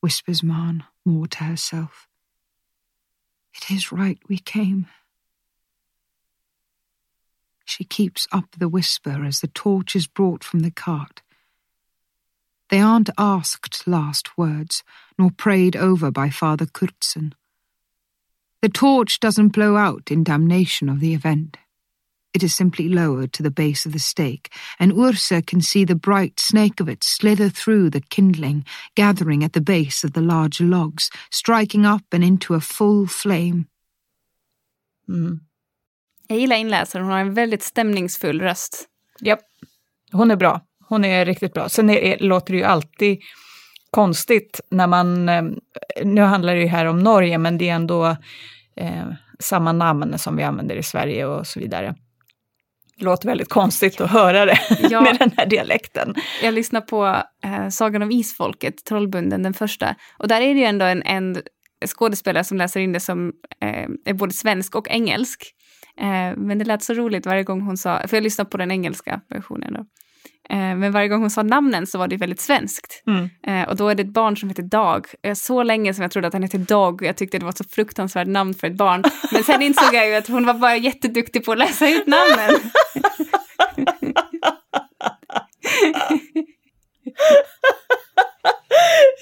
whispers 0.00 0.42
Man 0.42 0.84
more 1.04 1.26
to 1.26 1.44
herself. 1.44 2.08
It 3.54 3.70
is 3.70 3.92
right 3.92 4.18
we 4.28 4.38
came. 4.38 4.86
She 7.64 7.84
keeps 7.84 8.28
up 8.30 8.46
the 8.56 8.68
whisper 8.68 9.24
as 9.24 9.40
the 9.40 9.48
torch 9.48 9.96
is 9.96 10.06
brought 10.06 10.44
from 10.44 10.60
the 10.60 10.70
cart. 10.70 11.22
They 12.68 12.80
aren't 12.80 13.10
asked 13.16 13.86
last 13.86 14.36
words, 14.36 14.82
nor 15.18 15.30
prayed 15.30 15.76
over 15.76 16.10
by 16.10 16.30
Father 16.30 16.66
Kurtzen. 16.66 17.32
The 18.62 18.68
torch 18.68 19.20
doesn't 19.20 19.48
blow 19.48 19.76
out 19.76 20.10
in 20.10 20.24
damnation 20.24 20.88
of 20.88 21.00
the 21.00 21.14
event. 21.14 21.56
It 22.36 22.42
is 22.42 22.54
simply 22.54 22.88
lowered 22.90 23.32
to 23.32 23.42
the 23.42 23.50
base 23.50 23.86
of 23.86 23.92
the 23.92 23.98
stake, 23.98 24.52
and 24.78 24.92
Ursa 24.92 25.42
can 25.42 25.62
see 25.62 25.86
the 25.86 25.94
bright 25.94 26.38
snake 26.38 26.82
of 26.82 26.88
it 26.88 27.04
slither 27.04 27.48
through 27.48 27.90
the 27.90 28.00
kindling, 28.00 28.66
gathering 28.94 29.44
at 29.44 29.52
the 29.52 29.60
base 29.60 30.04
of 30.04 30.12
the 30.12 30.20
large 30.20 30.60
logs, 30.60 31.10
striking 31.30 31.86
up 31.86 32.02
and 32.12 32.22
into 32.22 32.54
a 32.54 32.60
full 32.60 33.06
flame. 33.06 33.64
Mm. 35.08 35.40
Jag 36.28 36.38
gillar 36.38 36.56
inläsaren, 36.56 37.04
hon 37.04 37.12
har 37.12 37.20
en 37.20 37.34
väldigt 37.34 37.62
stämningsfull 37.62 38.40
röst. 38.40 38.84
Ja, 39.20 39.38
hon 40.12 40.30
är 40.30 40.36
bra. 40.36 40.60
Hon 40.88 41.04
är 41.04 41.24
riktigt 41.24 41.54
bra. 41.54 41.68
Sen 41.68 41.90
är, 41.90 41.96
är, 41.96 42.18
låter 42.18 42.52
det 42.52 42.58
ju 42.58 42.64
alltid 42.64 43.18
konstigt 43.90 44.60
när 44.70 44.86
man, 44.86 45.28
eh, 45.28 45.44
nu 46.04 46.22
handlar 46.22 46.54
det 46.54 46.60
ju 46.60 46.66
här 46.66 46.86
om 46.86 46.98
Norge, 46.98 47.38
men 47.38 47.58
det 47.58 47.68
är 47.68 47.74
ändå 47.74 48.16
eh, 48.76 49.06
samma 49.38 49.72
namn 49.72 50.18
som 50.18 50.36
vi 50.36 50.42
använder 50.42 50.76
i 50.76 50.82
Sverige 50.82 51.26
och 51.26 51.46
så 51.46 51.60
vidare. 51.60 51.94
Det 52.98 53.04
låter 53.04 53.28
väldigt 53.28 53.48
konstigt 53.48 54.00
att 54.00 54.10
höra 54.10 54.44
det 54.44 54.58
ja, 54.90 55.00
med 55.00 55.16
den 55.18 55.30
här 55.36 55.46
dialekten. 55.46 56.14
Jag 56.42 56.54
lyssnar 56.54 56.80
på 56.80 57.06
eh, 57.44 57.68
Sagan 57.68 58.02
om 58.02 58.10
Isfolket, 58.10 58.84
Trollbunden, 58.84 59.42
den 59.42 59.54
första. 59.54 59.94
Och 60.18 60.28
där 60.28 60.40
är 60.40 60.54
det 60.54 60.60
ju 60.60 60.66
ändå 60.66 60.84
en, 60.84 61.02
en 61.02 61.42
skådespelare 61.86 62.44
som 62.44 62.56
läser 62.56 62.80
in 62.80 62.92
det 62.92 63.00
som 63.00 63.32
eh, 63.60 63.88
är 64.04 64.12
både 64.12 64.32
svensk 64.32 64.74
och 64.74 64.88
engelsk. 64.88 65.52
Eh, 66.00 66.36
men 66.36 66.58
det 66.58 66.64
lät 66.64 66.84
så 66.84 66.94
roligt 66.94 67.26
varje 67.26 67.42
gång 67.42 67.60
hon 67.60 67.76
sa, 67.76 68.02
för 68.08 68.16
jag 68.16 68.24
lyssnar 68.24 68.44
på 68.44 68.56
den 68.56 68.70
engelska 68.70 69.20
versionen 69.28 69.72
då. 69.72 69.84
Eh, 70.50 70.56
men 70.56 70.92
varje 70.92 71.08
gång 71.08 71.20
hon 71.20 71.30
sa 71.30 71.42
namnen 71.42 71.86
så 71.86 71.98
var 71.98 72.08
det 72.08 72.16
väldigt 72.16 72.40
svenskt. 72.40 73.02
Mm. 73.06 73.30
Eh, 73.46 73.68
och 73.68 73.76
då 73.76 73.88
är 73.88 73.94
det 73.94 74.02
ett 74.02 74.08
barn 74.12 74.36
som 74.36 74.48
heter 74.48 74.62
Dag. 74.62 75.06
Så 75.36 75.62
länge 75.62 75.94
som 75.94 76.02
jag 76.02 76.10
trodde 76.10 76.28
att 76.28 76.32
han 76.32 76.42
hette 76.42 76.58
Dag 76.58 76.94
och 76.94 77.08
jag 77.08 77.16
tyckte 77.16 77.38
det 77.38 77.44
var 77.44 77.50
ett 77.50 77.58
så 77.58 77.64
fruktansvärt 77.64 78.28
namn 78.28 78.54
för 78.54 78.66
ett 78.66 78.76
barn. 78.76 79.04
Men 79.32 79.44
sen 79.44 79.62
insåg 79.62 79.94
jag 79.94 80.08
ju 80.08 80.14
att 80.14 80.28
hon 80.28 80.46
var 80.46 80.54
bara 80.54 80.76
jätteduktig 80.76 81.44
på 81.44 81.52
att 81.52 81.58
läsa 81.58 81.88
ut 81.88 82.06
namnen. 82.06 82.60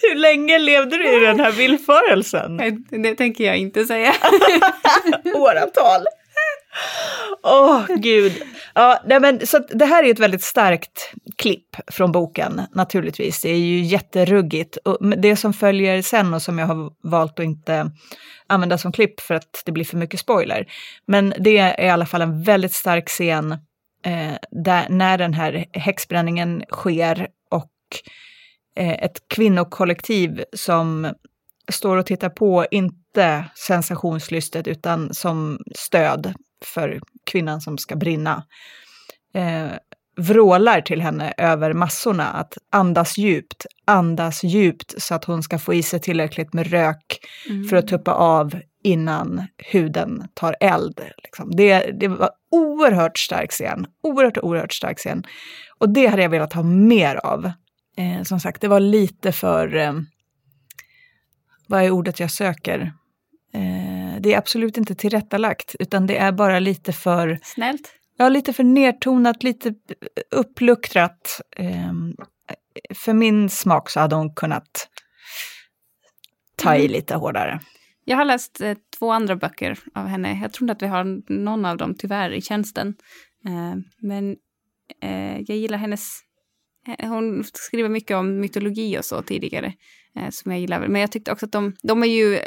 Hur 0.02 0.14
länge 0.14 0.58
levde 0.58 0.96
du 0.96 1.16
i 1.16 1.20
den 1.20 1.40
här 1.40 1.52
villförelsen? 1.52 2.56
Det 3.02 3.14
tänker 3.14 3.44
jag 3.44 3.56
inte 3.56 3.84
säga. 3.84 4.14
Åratal. 5.34 6.04
Åh, 7.42 7.76
oh, 7.76 7.96
gud. 7.96 8.42
Ja, 8.74 9.02
nej 9.06 9.20
men, 9.20 9.46
så 9.46 9.58
det 9.58 9.84
här 9.84 10.04
är 10.04 10.10
ett 10.10 10.18
väldigt 10.18 10.42
starkt 10.42 11.12
klipp 11.36 11.76
från 11.86 12.12
boken, 12.12 12.62
naturligtvis. 12.72 13.42
Det 13.42 13.48
är 13.48 13.58
ju 13.58 13.80
jätteruggigt. 13.80 14.76
Och 14.76 15.18
det 15.18 15.36
som 15.36 15.52
följer 15.52 16.02
sen 16.02 16.34
och 16.34 16.42
som 16.42 16.58
jag 16.58 16.66
har 16.66 16.90
valt 17.02 17.38
att 17.38 17.44
inte 17.44 17.90
använda 18.46 18.78
som 18.78 18.92
klipp 18.92 19.20
för 19.20 19.34
att 19.34 19.62
det 19.64 19.72
blir 19.72 19.84
för 19.84 19.96
mycket 19.96 20.20
spoiler. 20.20 20.66
Men 21.06 21.34
det 21.38 21.58
är 21.58 21.84
i 21.84 21.88
alla 21.88 22.06
fall 22.06 22.22
en 22.22 22.42
väldigt 22.42 22.74
stark 22.74 23.08
scen 23.08 23.52
eh, 24.04 24.34
där, 24.50 24.88
när 24.88 25.18
den 25.18 25.34
här 25.34 25.64
häxbränningen 25.72 26.64
sker 26.70 27.28
och 27.50 27.70
eh, 28.76 29.04
ett 29.04 29.28
kvinnokollektiv 29.28 30.44
som 30.52 31.14
står 31.72 31.96
och 31.96 32.06
tittar 32.06 32.28
på, 32.28 32.66
inte 32.70 33.44
sensationslystet 33.54 34.66
utan 34.66 35.14
som 35.14 35.58
stöd 35.74 36.34
för 36.66 37.00
kvinnan 37.24 37.60
som 37.60 37.78
ska 37.78 37.96
brinna, 37.96 38.44
eh, 39.34 39.70
vrålar 40.16 40.80
till 40.80 41.00
henne 41.00 41.34
över 41.36 41.72
massorna 41.72 42.24
att 42.24 42.58
andas 42.70 43.18
djupt, 43.18 43.66
andas 43.84 44.44
djupt 44.44 45.02
så 45.02 45.14
att 45.14 45.24
hon 45.24 45.42
ska 45.42 45.58
få 45.58 45.74
i 45.74 45.82
sig 45.82 46.00
tillräckligt 46.00 46.52
med 46.52 46.66
rök 46.66 47.18
mm. 47.50 47.64
för 47.64 47.76
att 47.76 47.88
tuppa 47.88 48.12
av 48.12 48.60
innan 48.82 49.46
huden 49.58 50.28
tar 50.34 50.56
eld. 50.60 51.00
Liksom. 51.22 51.50
Det, 51.56 51.90
det 52.00 52.08
var 52.08 52.30
oerhört 52.50 53.18
stark 53.18 53.50
scen, 53.50 53.86
oerhört, 54.02 54.38
oerhört 54.38 54.72
stark 54.72 54.98
scen. 54.98 55.24
Och 55.78 55.92
det 55.92 56.06
hade 56.06 56.22
jag 56.22 56.30
velat 56.30 56.52
ha 56.52 56.62
mer 56.62 57.16
av. 57.16 57.50
Eh, 57.96 58.22
som 58.22 58.40
sagt, 58.40 58.60
det 58.60 58.68
var 58.68 58.80
lite 58.80 59.32
för, 59.32 59.76
eh, 59.76 59.92
vad 61.68 61.82
är 61.82 61.90
ordet 61.90 62.20
jag 62.20 62.30
söker? 62.30 62.92
Eh, 63.54 63.93
det 64.24 64.34
är 64.34 64.38
absolut 64.38 64.76
inte 64.76 64.94
tillrättalagt, 64.94 65.74
utan 65.78 66.06
det 66.06 66.16
är 66.16 66.32
bara 66.32 66.58
lite 66.58 66.92
för... 66.92 67.38
Snällt? 67.42 67.92
Ja, 68.16 68.28
lite 68.28 68.52
för 68.52 68.64
nedtonat, 68.64 69.42
lite 69.42 69.74
uppluckrat. 70.30 71.40
Eh, 71.56 71.92
för 72.94 73.12
min 73.12 73.50
smak 73.50 73.90
så 73.90 74.00
hade 74.00 74.16
hon 74.16 74.34
kunnat 74.34 74.88
ta 76.56 76.76
i 76.76 76.80
mm. 76.80 76.92
lite 76.92 77.14
hårdare. 77.14 77.60
Jag 78.04 78.16
har 78.16 78.24
läst 78.24 78.60
eh, 78.60 78.76
två 78.98 79.10
andra 79.10 79.36
böcker 79.36 79.78
av 79.94 80.06
henne. 80.06 80.38
Jag 80.42 80.52
tror 80.52 80.64
inte 80.64 80.72
att 80.72 80.82
vi 80.82 80.92
har 80.92 81.32
någon 81.32 81.64
av 81.64 81.76
dem 81.76 81.94
tyvärr 81.98 82.30
i 82.30 82.42
tjänsten. 82.42 82.94
Eh, 83.46 83.76
men 83.98 84.36
eh, 85.02 85.40
jag 85.40 85.56
gillar 85.56 85.78
hennes... 85.78 86.08
Eh, 86.88 87.08
hon 87.08 87.44
skriver 87.44 87.88
mycket 87.88 88.16
om 88.16 88.40
mytologi 88.40 88.98
och 88.98 89.04
så 89.04 89.22
tidigare, 89.22 89.72
som 90.30 90.52
jag 90.52 90.60
gillar. 90.60 90.88
Men 90.88 91.00
jag 91.00 91.12
tyckte 91.12 91.32
också 91.32 91.46
att 91.46 91.52
de, 91.52 91.76
de 91.82 92.02
är 92.02 92.06
ju 92.06 92.40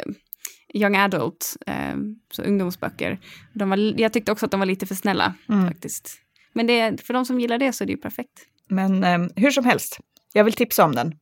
young 0.74 0.96
adult, 0.96 1.56
eh, 1.66 1.96
så 2.32 2.42
ungdomsböcker. 2.42 3.18
De 3.52 3.70
var, 3.70 4.00
jag 4.00 4.12
tyckte 4.12 4.32
också 4.32 4.46
att 4.46 4.50
de 4.50 4.60
var 4.60 4.66
lite 4.66 4.86
för 4.86 4.94
snälla 4.94 5.34
mm. 5.48 5.68
faktiskt. 5.68 6.18
Men 6.52 6.66
det, 6.66 7.02
för 7.06 7.14
de 7.14 7.24
som 7.24 7.40
gillar 7.40 7.58
det 7.58 7.72
så 7.72 7.84
är 7.84 7.86
det 7.86 7.92
ju 7.92 7.98
perfekt. 7.98 8.46
Men 8.68 9.04
eh, 9.04 9.18
hur 9.36 9.50
som 9.50 9.64
helst, 9.64 9.98
jag 10.32 10.44
vill 10.44 10.54
tipsa 10.54 10.84
om 10.84 10.94
den. 10.94 11.12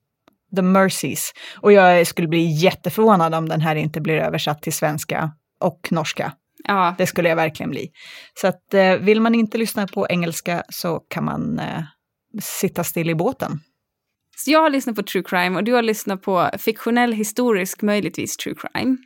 The 0.56 0.62
Mercies. 0.62 1.32
Och 1.56 1.72
jag 1.72 2.06
skulle 2.06 2.28
bli 2.28 2.46
jätteförvånad 2.62 3.34
om 3.34 3.48
den 3.48 3.60
här 3.60 3.76
inte 3.76 4.00
blir 4.00 4.14
översatt 4.14 4.62
till 4.62 4.72
svenska 4.72 5.32
och 5.60 5.88
norska. 5.90 6.32
Ja, 6.64 6.94
Det 6.98 7.06
skulle 7.06 7.28
jag 7.28 7.36
verkligen 7.36 7.70
bli. 7.70 7.90
Så 8.34 8.46
att 8.46 8.74
eh, 8.74 8.96
vill 8.96 9.20
man 9.20 9.34
inte 9.34 9.58
lyssna 9.58 9.86
på 9.86 10.06
engelska 10.10 10.62
så 10.68 10.98
kan 10.98 11.24
man 11.24 11.58
eh, 11.58 11.82
sitta 12.42 12.84
still 12.84 13.10
i 13.10 13.14
båten. 13.14 13.60
så 14.36 14.50
jag 14.50 14.60
har 14.60 14.70
lyssnat 14.70 14.96
på 14.96 15.02
true 15.02 15.22
crime 15.26 15.56
och 15.56 15.64
du 15.64 15.72
har 15.72 15.82
lyssnat 15.82 16.22
på 16.22 16.50
fiktionell 16.58 17.12
historisk, 17.12 17.82
möjligtvis 17.82 18.36
true 18.36 18.54
crime. 18.54 18.96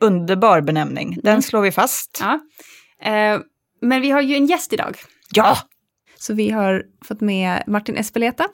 Underbar 0.00 0.60
benämning, 0.60 1.18
den 1.22 1.42
slår 1.42 1.60
vi 1.60 1.72
fast. 1.72 2.18
Ja. 2.20 2.40
Eh, 3.10 3.40
men 3.80 4.02
vi 4.02 4.10
har 4.10 4.20
ju 4.20 4.34
en 4.34 4.46
gäst 4.46 4.72
idag. 4.72 4.96
Ja! 5.34 5.58
Så 6.16 6.34
vi 6.34 6.50
har 6.50 6.84
fått 7.04 7.20
med 7.20 7.62
Martin 7.66 7.96
Espeleta 7.96 8.48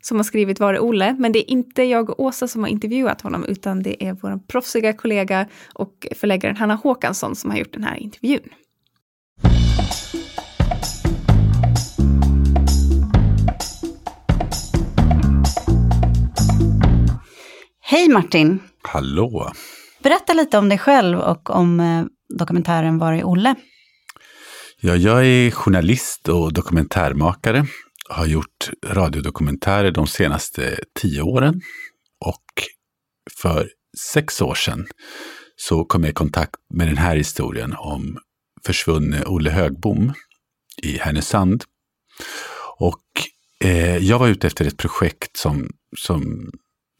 som 0.00 0.16
har 0.16 0.24
skrivit 0.24 0.60
Var 0.60 0.74
är 0.74 0.80
Olle? 0.80 1.16
Men 1.18 1.32
det 1.32 1.38
är 1.38 1.50
inte 1.50 1.82
jag 1.82 2.10
och 2.10 2.20
Åsa 2.20 2.48
som 2.48 2.62
har 2.62 2.68
intervjuat 2.68 3.20
honom 3.20 3.44
utan 3.44 3.82
det 3.82 4.04
är 4.04 4.12
vår 4.12 4.38
proffsiga 4.46 4.92
kollega 4.92 5.46
och 5.74 6.06
förläggaren 6.16 6.56
Hanna 6.56 6.74
Håkansson 6.74 7.36
som 7.36 7.50
har 7.50 7.58
gjort 7.58 7.72
den 7.72 7.84
här 7.84 7.96
intervjun. 7.96 8.48
Hej 17.80 18.08
Martin! 18.08 18.60
Hallå! 18.82 19.52
Berätta 20.04 20.32
lite 20.32 20.58
om 20.58 20.68
dig 20.68 20.78
själv 20.78 21.18
och 21.18 21.50
om 21.50 21.80
eh, 21.80 22.04
dokumentären 22.38 22.98
Var 22.98 23.12
är 23.12 23.24
Olle? 23.24 23.54
Ja, 24.80 24.96
jag 24.96 25.26
är 25.26 25.50
journalist 25.50 26.28
och 26.28 26.52
dokumentärmakare. 26.52 27.66
Har 28.08 28.26
gjort 28.26 28.70
radiodokumentärer 28.86 29.90
de 29.90 30.06
senaste 30.06 30.78
tio 31.00 31.22
åren. 31.22 31.60
Och 32.20 32.44
för 33.40 33.70
sex 34.12 34.42
år 34.42 34.54
sedan 34.54 34.86
så 35.56 35.84
kom 35.84 36.02
jag 36.02 36.10
i 36.10 36.14
kontakt 36.14 36.56
med 36.74 36.88
den 36.88 36.96
här 36.96 37.16
historien 37.16 37.74
om 37.78 38.18
försvunne 38.64 39.24
Olle 39.24 39.50
Högbom 39.50 40.12
i 40.82 40.98
Härnösand. 40.98 41.64
Och 42.76 43.04
eh, 43.60 43.96
jag 43.96 44.18
var 44.18 44.28
ute 44.28 44.46
efter 44.46 44.64
ett 44.64 44.76
projekt 44.76 45.36
som, 45.36 45.70
som, 45.98 46.50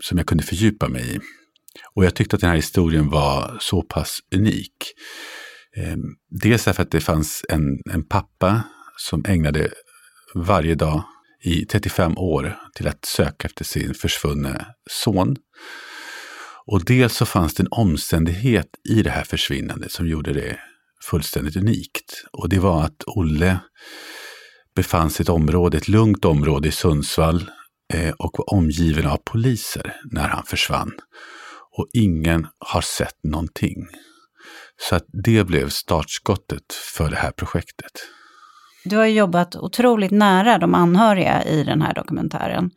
som 0.02 0.18
jag 0.18 0.26
kunde 0.26 0.44
fördjupa 0.44 0.88
mig 0.88 1.16
i. 1.16 1.20
Och 1.94 2.04
jag 2.04 2.14
tyckte 2.14 2.36
att 2.36 2.40
den 2.40 2.50
här 2.50 2.56
historien 2.56 3.10
var 3.10 3.56
så 3.60 3.82
pass 3.82 4.18
unik. 4.34 4.76
Eh, 5.76 5.96
dels 6.40 6.64
därför 6.64 6.82
att 6.82 6.90
det 6.90 7.00
fanns 7.00 7.44
en, 7.48 7.78
en 7.90 8.08
pappa 8.08 8.62
som 8.96 9.24
ägnade 9.28 9.70
varje 10.34 10.74
dag 10.74 11.04
i 11.44 11.64
35 11.64 12.18
år 12.18 12.58
till 12.74 12.88
att 12.88 13.04
söka 13.04 13.48
efter 13.48 13.64
sin 13.64 13.94
försvunne 13.94 14.66
son. 14.90 15.36
Och 16.66 16.84
dels 16.84 17.16
så 17.16 17.26
fanns 17.26 17.54
det 17.54 17.62
en 17.62 17.68
omständighet 17.70 18.68
i 18.88 19.02
det 19.02 19.10
här 19.10 19.24
försvinnandet 19.24 19.92
som 19.92 20.08
gjorde 20.08 20.32
det 20.32 20.58
fullständigt 21.10 21.56
unikt. 21.56 22.24
Och 22.32 22.48
det 22.48 22.58
var 22.58 22.84
att 22.84 23.04
Olle 23.06 23.58
befann 24.76 25.10
sig 25.10 25.22
i 25.22 25.24
ett 25.24 25.28
område, 25.28 25.76
ett 25.76 25.88
lugnt 25.88 26.24
område 26.24 26.68
i 26.68 26.72
Sundsvall 26.72 27.50
eh, 27.92 28.10
och 28.10 28.38
var 28.38 28.54
omgiven 28.54 29.06
av 29.06 29.16
poliser 29.16 29.96
när 30.10 30.28
han 30.28 30.44
försvann. 30.44 30.92
Och 31.78 31.88
ingen 31.92 32.46
har 32.58 32.80
sett 32.80 33.24
någonting. 33.24 33.86
Så 34.80 34.96
att 34.96 35.04
det 35.24 35.46
blev 35.46 35.68
startskottet 35.68 36.72
för 36.96 37.10
det 37.10 37.16
här 37.16 37.30
projektet. 37.30 37.92
Du 38.84 38.96
har 38.96 39.06
jobbat 39.06 39.56
otroligt 39.56 40.10
nära 40.10 40.58
de 40.58 40.74
anhöriga 40.74 41.44
i 41.44 41.64
den 41.64 41.82
här 41.82 41.94
dokumentären. 41.94 42.70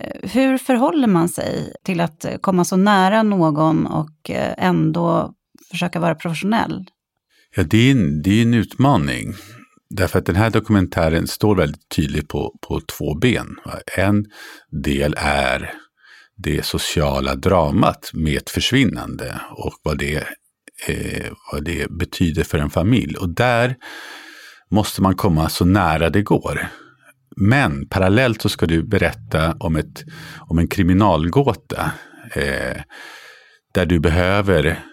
Eh, 0.00 0.30
Hur 0.30 0.58
förhåller 0.58 1.06
man 1.06 1.28
sig 1.28 1.72
till 1.84 2.00
att 2.00 2.24
eh, 2.24 2.36
komma 2.40 2.64
så 2.64 2.76
nära 2.76 3.22
någon 3.22 3.86
och 3.86 4.30
eh, 4.30 4.54
ändå 4.58 5.34
försöka 5.70 6.00
vara 6.00 6.14
professionell? 6.14 6.84
Ja, 7.56 7.62
det 7.62 7.78
är 7.78 7.90
en, 7.90 8.22
det 8.22 8.30
är 8.30 8.42
en 8.42 8.54
utmaning. 8.54 9.34
Därför 9.90 10.18
att 10.18 10.26
den 10.26 10.36
här 10.36 10.50
dokumentären 10.50 11.26
står 11.26 11.56
väldigt 11.56 11.88
tydligt 11.96 12.28
på, 12.28 12.58
på 12.68 12.80
två 12.80 13.14
ben. 13.14 13.56
En 13.96 14.24
del 14.70 15.14
är 15.18 15.72
det 16.42 16.64
sociala 16.64 17.34
dramat 17.34 18.10
med 18.12 18.36
ett 18.36 18.50
försvinnande 18.50 19.40
och 19.50 19.74
vad 19.82 19.98
det, 19.98 20.16
eh, 20.86 21.32
vad 21.52 21.64
det 21.64 21.90
betyder 21.90 22.44
för 22.44 22.58
en 22.58 22.70
familj. 22.70 23.16
Och 23.16 23.28
där 23.28 23.76
måste 24.70 25.02
man 25.02 25.14
komma 25.14 25.48
så 25.48 25.64
nära 25.64 26.10
det 26.10 26.22
går. 26.22 26.68
Men 27.36 27.88
parallellt 27.88 28.42
så 28.42 28.48
ska 28.48 28.66
du 28.66 28.82
berätta 28.82 29.56
om, 29.60 29.76
ett, 29.76 30.04
om 30.38 30.58
en 30.58 30.68
kriminalgåta 30.68 31.92
eh, 32.34 32.82
där 33.74 33.86
du 33.86 34.00
behöver 34.00 34.84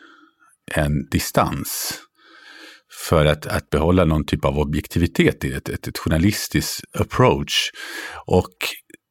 en 0.76 1.10
distans 1.12 2.00
för 3.08 3.26
att, 3.26 3.46
att 3.46 3.70
behålla 3.70 4.06
någon 4.06 4.26
typ 4.26 4.46
av 4.46 4.60
objektivitet 4.60 5.44
i 5.44 5.54
ett, 5.54 5.70
ett, 5.70 5.88
ett 5.88 5.98
journalistiskt 5.98 6.96
approach. 7.00 7.72
Och 8.26 8.54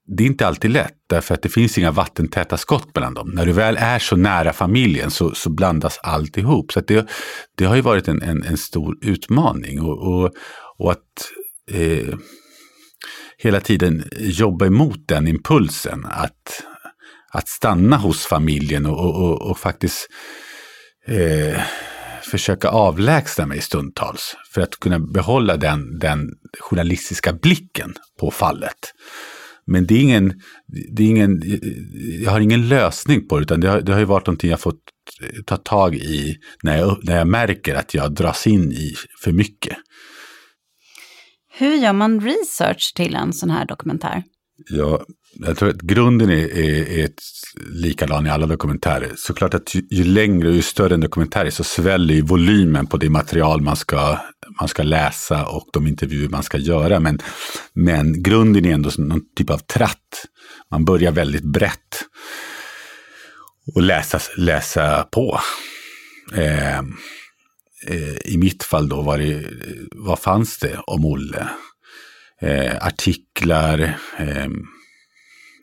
det 0.06 0.22
är 0.22 0.26
inte 0.26 0.46
alltid 0.46 0.70
lätt, 0.70 0.94
därför 1.06 1.34
att 1.34 1.42
det 1.42 1.48
finns 1.48 1.78
inga 1.78 1.90
vattentäta 1.90 2.56
skott 2.56 2.94
mellan 2.94 3.14
dem. 3.14 3.30
När 3.34 3.46
du 3.46 3.52
väl 3.52 3.76
är 3.80 3.98
så 3.98 4.16
nära 4.16 4.52
familjen 4.52 5.10
så, 5.10 5.34
så 5.34 5.50
blandas 5.50 5.98
allt 6.02 6.36
ihop. 6.36 6.72
Så 6.72 6.78
att 6.78 6.86
det, 6.86 7.08
det 7.54 7.64
har 7.64 7.76
ju 7.76 7.82
varit 7.82 8.08
en, 8.08 8.22
en, 8.22 8.42
en 8.42 8.56
stor 8.56 8.98
utmaning. 9.02 9.80
Och, 9.80 9.98
och, 9.98 10.32
och 10.78 10.92
att 10.92 11.32
eh, 11.70 12.14
hela 13.38 13.60
tiden 13.60 14.04
jobba 14.18 14.66
emot 14.66 15.08
den 15.08 15.28
impulsen. 15.28 16.06
Att, 16.10 16.62
att 17.32 17.48
stanna 17.48 17.96
hos 17.96 18.26
familjen 18.26 18.86
och, 18.86 18.98
och, 18.98 19.24
och, 19.24 19.50
och 19.50 19.58
faktiskt 19.58 20.08
eh, 21.06 21.60
försöka 22.30 22.68
avlägsna 22.68 23.46
mig 23.46 23.60
stundtals. 23.60 24.36
För 24.54 24.60
att 24.60 24.80
kunna 24.80 24.98
behålla 24.98 25.56
den, 25.56 25.98
den 25.98 26.28
journalistiska 26.60 27.32
blicken 27.32 27.94
på 28.20 28.30
fallet. 28.30 28.92
Men 29.66 29.86
det 29.86 29.94
är 29.94 30.00
ingen, 30.00 30.40
det 30.92 31.02
är 31.02 31.06
ingen, 31.06 31.42
jag 32.22 32.30
har 32.30 32.40
ingen 32.40 32.68
lösning 32.68 33.28
på 33.28 33.36
det, 33.38 33.42
utan 33.42 33.60
det 33.60 33.68
har, 33.68 33.80
det 33.80 33.92
har 33.92 33.98
ju 33.98 34.04
varit 34.04 34.26
någonting 34.26 34.50
jag 34.50 34.60
fått 34.60 34.80
ta 35.44 35.56
tag 35.56 35.94
i 35.94 36.36
när 36.62 36.78
jag, 36.78 36.98
när 37.02 37.16
jag 37.16 37.28
märker 37.28 37.74
att 37.74 37.94
jag 37.94 38.14
dras 38.14 38.46
in 38.46 38.72
i 38.72 38.94
för 39.24 39.32
mycket. 39.32 39.76
Hur 41.52 41.74
gör 41.74 41.92
man 41.92 42.20
research 42.20 42.92
till 42.96 43.14
en 43.14 43.32
sån 43.32 43.50
här 43.50 43.66
dokumentär? 43.66 44.22
Ja, 44.70 45.04
jag 45.38 45.56
tror 45.56 45.68
att 45.68 45.80
grunden 45.80 46.30
är, 46.30 46.56
är, 46.58 46.98
är 46.98 47.04
ett 47.04 47.20
likadan 47.70 48.26
i 48.26 48.30
alla 48.30 48.46
dokumentärer. 48.46 49.12
Såklart 49.16 49.54
att 49.54 49.74
ju, 49.74 49.82
ju 49.90 50.04
längre 50.04 50.48
och 50.48 50.54
ju 50.54 50.62
större 50.62 50.94
en 50.94 51.00
dokumentär 51.00 51.44
är 51.44 51.50
så 51.50 51.64
sväller 51.64 52.14
ju 52.14 52.22
volymen 52.22 52.86
på 52.86 52.96
det 52.96 53.10
material 53.10 53.60
man 53.60 53.76
ska, 53.76 54.18
man 54.60 54.68
ska 54.68 54.82
läsa 54.82 55.46
och 55.46 55.68
de 55.72 55.86
intervjuer 55.86 56.28
man 56.28 56.42
ska 56.42 56.58
göra. 56.58 57.00
Men, 57.00 57.18
men 57.72 58.22
grunden 58.22 58.64
är 58.64 58.72
ändå 58.72 58.90
någon 58.98 59.20
typ 59.36 59.50
av 59.50 59.58
tratt. 59.58 60.26
Man 60.70 60.84
börjar 60.84 61.12
väldigt 61.12 61.44
brett 61.44 62.04
och 63.74 63.82
läsa, 63.82 64.20
läsa 64.36 65.02
på. 65.12 65.40
Eh, 66.34 66.78
eh, 67.88 68.16
I 68.24 68.36
mitt 68.38 68.62
fall 68.62 68.88
då 68.88 69.02
var 69.02 69.18
det, 69.18 69.44
vad 69.94 70.18
fanns 70.18 70.58
det 70.58 70.78
om 70.86 71.04
Olle? 71.04 71.48
Eh, 72.40 72.86
artiklar, 72.86 73.98
eh, 74.18 74.48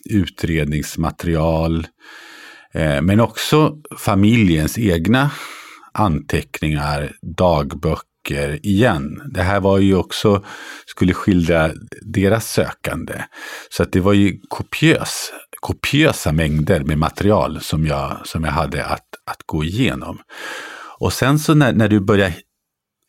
utredningsmaterial, 0.10 1.88
eh, 2.74 3.02
men 3.02 3.20
också 3.20 3.78
familjens 3.98 4.78
egna 4.78 5.32
anteckningar, 5.94 7.12
dagböcker 7.22 8.60
igen. 8.66 9.22
Det 9.34 9.42
här 9.42 9.60
var 9.60 9.80
ju 9.80 9.96
också, 9.96 10.44
skulle 10.86 11.14
skildra 11.14 11.72
deras 12.02 12.52
sökande. 12.52 13.24
Så 13.70 13.84
att 13.84 13.92
det 13.92 14.00
var 14.00 14.14
ju 14.14 14.40
kopiös, 14.50 15.32
kopiösa 15.60 16.32
mängder 16.32 16.80
med 16.80 16.98
material 16.98 17.62
som 17.62 17.88
jag, 17.88 18.22
som 18.26 18.44
jag 18.44 18.52
hade 18.52 18.86
att, 18.86 19.08
att 19.26 19.44
gå 19.46 19.64
igenom. 19.64 20.20
Och 21.00 21.14
sen 21.14 21.40
så 21.40 21.54
när, 21.54 21.74
när 21.74 21.88
du 21.88 22.00
börjar 22.00 22.34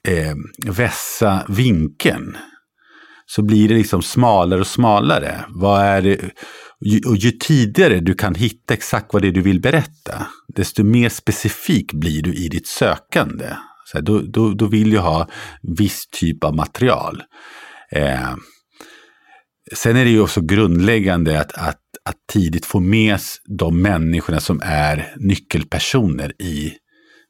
eh, 0.08 0.34
vässa 0.72 1.44
vinkeln 1.48 2.36
så 3.26 3.42
blir 3.42 3.68
det 3.68 3.74
liksom 3.74 4.02
smalare 4.02 4.60
och 4.60 4.66
smalare. 4.66 5.44
Vad 5.48 5.82
är 5.82 6.02
det? 6.02 6.30
Ju, 6.86 7.00
och 7.06 7.16
ju 7.16 7.30
tidigare 7.30 8.00
du 8.00 8.14
kan 8.14 8.34
hitta 8.34 8.74
exakt 8.74 9.12
vad 9.12 9.22
det 9.22 9.28
är 9.28 9.32
du 9.32 9.40
vill 9.40 9.60
berätta, 9.60 10.26
desto 10.54 10.84
mer 10.84 11.08
specifik 11.08 11.92
blir 11.92 12.22
du 12.22 12.34
i 12.34 12.48
ditt 12.48 12.66
sökande. 12.66 13.46
Så 13.84 13.98
här, 13.98 14.02
då, 14.02 14.20
då, 14.20 14.54
då 14.54 14.66
vill 14.66 14.92
jag 14.92 15.02
ha 15.02 15.28
viss 15.62 16.06
typ 16.06 16.44
av 16.44 16.54
material. 16.54 17.22
Eh, 17.90 18.34
sen 19.74 19.96
är 19.96 20.04
det 20.04 20.10
ju 20.10 20.20
också 20.20 20.40
grundläggande 20.40 21.40
att, 21.40 21.52
att, 21.52 21.80
att 22.04 22.16
tidigt 22.32 22.66
få 22.66 22.80
med 22.80 23.20
de 23.58 23.82
människorna 23.82 24.40
som 24.40 24.60
är 24.64 25.14
nyckelpersoner 25.16 26.42
i 26.42 26.72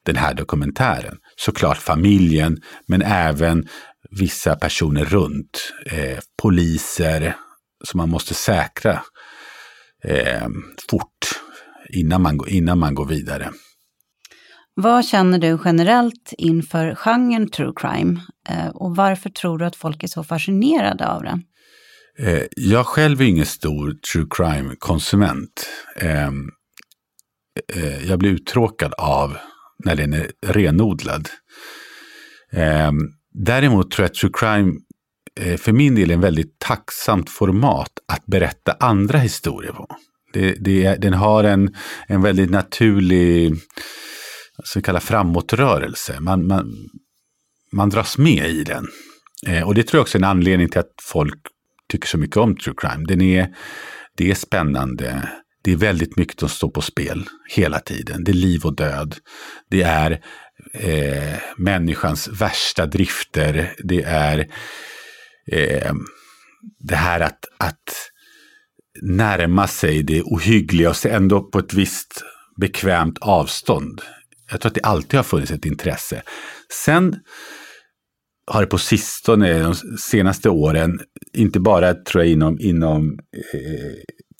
den 0.06 0.16
här 0.16 0.34
dokumentären. 0.34 1.16
Såklart 1.36 1.78
familjen, 1.78 2.58
men 2.86 3.02
även 3.02 3.68
vissa 4.10 4.56
personer 4.56 5.04
runt. 5.04 5.72
Eh, 5.86 6.18
poliser 6.42 7.36
som 7.84 7.98
man 7.98 8.08
måste 8.08 8.34
säkra 8.34 9.02
eh, 10.04 10.48
fort 10.90 11.40
innan 11.88 12.22
man, 12.22 12.40
innan 12.48 12.78
man 12.78 12.94
går 12.94 13.06
vidare. 13.06 13.50
Vad 14.76 15.04
känner 15.04 15.38
du 15.38 15.58
generellt 15.64 16.32
inför 16.38 16.94
genren 16.94 17.50
true 17.50 17.72
crime? 17.76 18.20
Eh, 18.48 18.68
och 18.68 18.96
varför 18.96 19.30
tror 19.30 19.58
du 19.58 19.64
att 19.64 19.76
folk 19.76 20.02
är 20.02 20.08
så 20.08 20.24
fascinerade 20.24 21.08
av 21.08 21.22
den? 21.22 21.42
Eh, 22.18 22.42
jag 22.56 22.86
själv 22.86 23.20
är 23.20 23.24
ingen 23.24 23.46
stor 23.46 23.92
true 24.12 24.26
crime-konsument. 24.30 25.66
Ehm, 25.96 26.48
eh, 27.74 28.08
jag 28.08 28.18
blir 28.18 28.30
uttråkad 28.30 28.94
av 28.98 29.36
när 29.84 29.96
den 29.96 30.12
är 30.12 30.30
renodlad. 30.46 31.28
Ehm, 32.52 32.96
däremot 33.32 33.90
tror 33.90 34.04
jag 34.04 34.10
att 34.10 34.14
true 34.14 34.32
crime 34.34 34.72
Eh, 35.40 35.56
för 35.56 35.72
min 35.72 35.94
del 35.94 36.10
en 36.10 36.20
väldigt 36.20 36.58
tacksamt 36.58 37.30
format 37.30 37.90
att 38.12 38.26
berätta 38.26 38.76
andra 38.80 39.18
historier 39.18 39.72
på. 39.72 39.96
Det, 40.32 40.52
det, 40.52 40.94
den 40.94 41.12
har 41.14 41.44
en, 41.44 41.74
en 42.06 42.22
väldigt 42.22 42.50
naturlig 42.50 43.54
så 44.64 44.82
kallad 44.82 45.02
framåtrörelse. 45.02 46.20
Man, 46.20 46.46
man, 46.46 46.74
man 47.72 47.90
dras 47.90 48.18
med 48.18 48.50
i 48.50 48.64
den. 48.64 48.86
Eh, 49.46 49.62
och 49.68 49.74
det 49.74 49.82
tror 49.82 49.98
jag 49.98 50.02
också 50.02 50.18
är 50.18 50.20
en 50.20 50.28
anledning 50.28 50.68
till 50.68 50.80
att 50.80 50.94
folk 51.02 51.40
tycker 51.88 52.08
så 52.08 52.18
mycket 52.18 52.36
om 52.36 52.56
true 52.56 52.74
crime. 52.78 53.04
Den 53.08 53.20
är, 53.20 53.54
det 54.16 54.30
är 54.30 54.34
spännande. 54.34 55.28
Det 55.62 55.72
är 55.72 55.76
väldigt 55.76 56.16
mycket 56.16 56.40
som 56.40 56.48
står 56.48 56.68
på 56.68 56.80
spel 56.80 57.24
hela 57.48 57.80
tiden. 57.80 58.24
Det 58.24 58.30
är 58.30 58.34
liv 58.34 58.64
och 58.64 58.76
död. 58.76 59.16
Det 59.70 59.82
är 59.82 60.20
eh, 60.72 61.38
människans 61.56 62.28
värsta 62.28 62.86
drifter. 62.86 63.74
Det 63.78 64.02
är 64.02 64.48
eh, 65.46 65.92
det 66.78 66.96
här 66.96 67.20
att, 67.20 67.44
att 67.59 68.11
närma 69.02 69.66
sig 69.66 70.02
det 70.02 70.22
ohyggliga 70.22 70.90
och 70.90 71.07
ändå 71.07 71.42
på 71.42 71.59
ett 71.59 71.74
visst 71.74 72.22
bekvämt 72.61 73.18
avstånd. 73.20 74.00
Jag 74.50 74.61
tror 74.61 74.70
att 74.70 74.74
det 74.74 74.80
alltid 74.80 75.18
har 75.18 75.24
funnits 75.24 75.52
ett 75.52 75.66
intresse. 75.66 76.22
Sen 76.85 77.16
har 78.46 78.61
det 78.61 78.66
på 78.66 78.78
sistone, 78.78 79.62
de 79.62 79.74
senaste 79.98 80.50
åren, 80.50 81.00
inte 81.33 81.61
bara 81.61 81.94
tror 81.94 82.24
jag 82.24 82.33
inom, 82.33 82.61
inom 82.61 83.18
eh, 83.54 83.94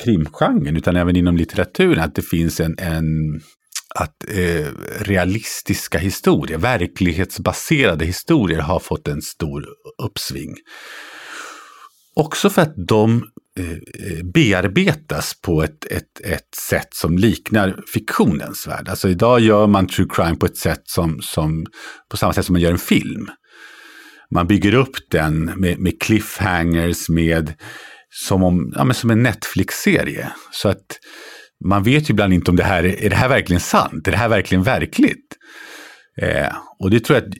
krimgenren 0.05 0.77
utan 0.77 0.97
även 0.97 1.17
inom 1.17 1.37
litteraturen, 1.37 2.05
att 2.05 2.14
det 2.14 2.23
finns 2.23 2.61
en, 2.61 2.75
en 2.79 3.40
att 3.98 4.24
eh, 4.28 4.66
realistiska 4.98 5.98
historier, 5.98 6.59
verklighetsbaserade 6.59 8.04
historier 8.04 8.59
har 8.59 8.80
fått 8.80 9.09
en 9.09 9.22
stor 9.22 9.66
uppsving. 10.02 10.54
Också 12.16 12.50
för 12.50 12.62
att 12.62 12.74
de 12.88 13.24
eh, 13.59 13.70
eh, 13.70 14.24
bearbetas 14.24 15.40
på 15.42 15.62
ett, 15.62 15.85
ett, 15.85 16.20
ett 16.24 16.54
sätt 16.68 16.94
som 16.94 17.18
liknar 17.18 17.83
fiktionens 17.92 18.66
värld. 18.66 18.88
Alltså 18.88 19.09
idag 19.09 19.40
gör 19.40 19.66
man 19.66 19.87
true 19.87 20.09
crime 20.11 20.37
på 20.37 20.46
ett 20.46 20.57
sätt 20.57 20.83
som, 20.85 21.22
som 21.22 21.66
på 22.11 22.16
samma 22.16 22.33
sätt 22.33 22.46
som 22.46 22.52
man 22.52 22.62
gör 22.62 22.72
en 22.72 22.78
film. 22.78 23.28
Man 24.30 24.46
bygger 24.46 24.74
upp 24.74 24.96
den 25.11 25.44
med, 25.44 25.78
med 25.78 26.00
cliffhangers, 26.00 27.09
med 27.09 27.54
som, 28.11 28.42
om, 28.42 28.72
ja, 28.76 28.85
men 28.85 28.94
som 28.94 29.11
en 29.11 29.22
Netflix-serie. 29.22 30.33
Så 30.52 30.68
att 30.68 30.98
man 31.64 31.83
vet 31.83 32.11
ju 32.11 32.12
ibland 32.12 32.33
inte 32.33 32.50
om 32.50 32.57
det 32.57 32.64
här 32.64 32.85
är, 32.85 33.11
det 33.11 33.16
här 33.16 33.29
verkligen 33.29 33.61
sant? 33.61 34.09
Är 34.09 34.12
det 34.12 34.18
här 34.18 34.29
verkligen 34.29 34.62
verkligt? 34.62 35.37
Eh, 36.16 36.57
och 36.79 36.90
det 36.90 37.00
tror 37.00 37.18
jag 37.18 37.35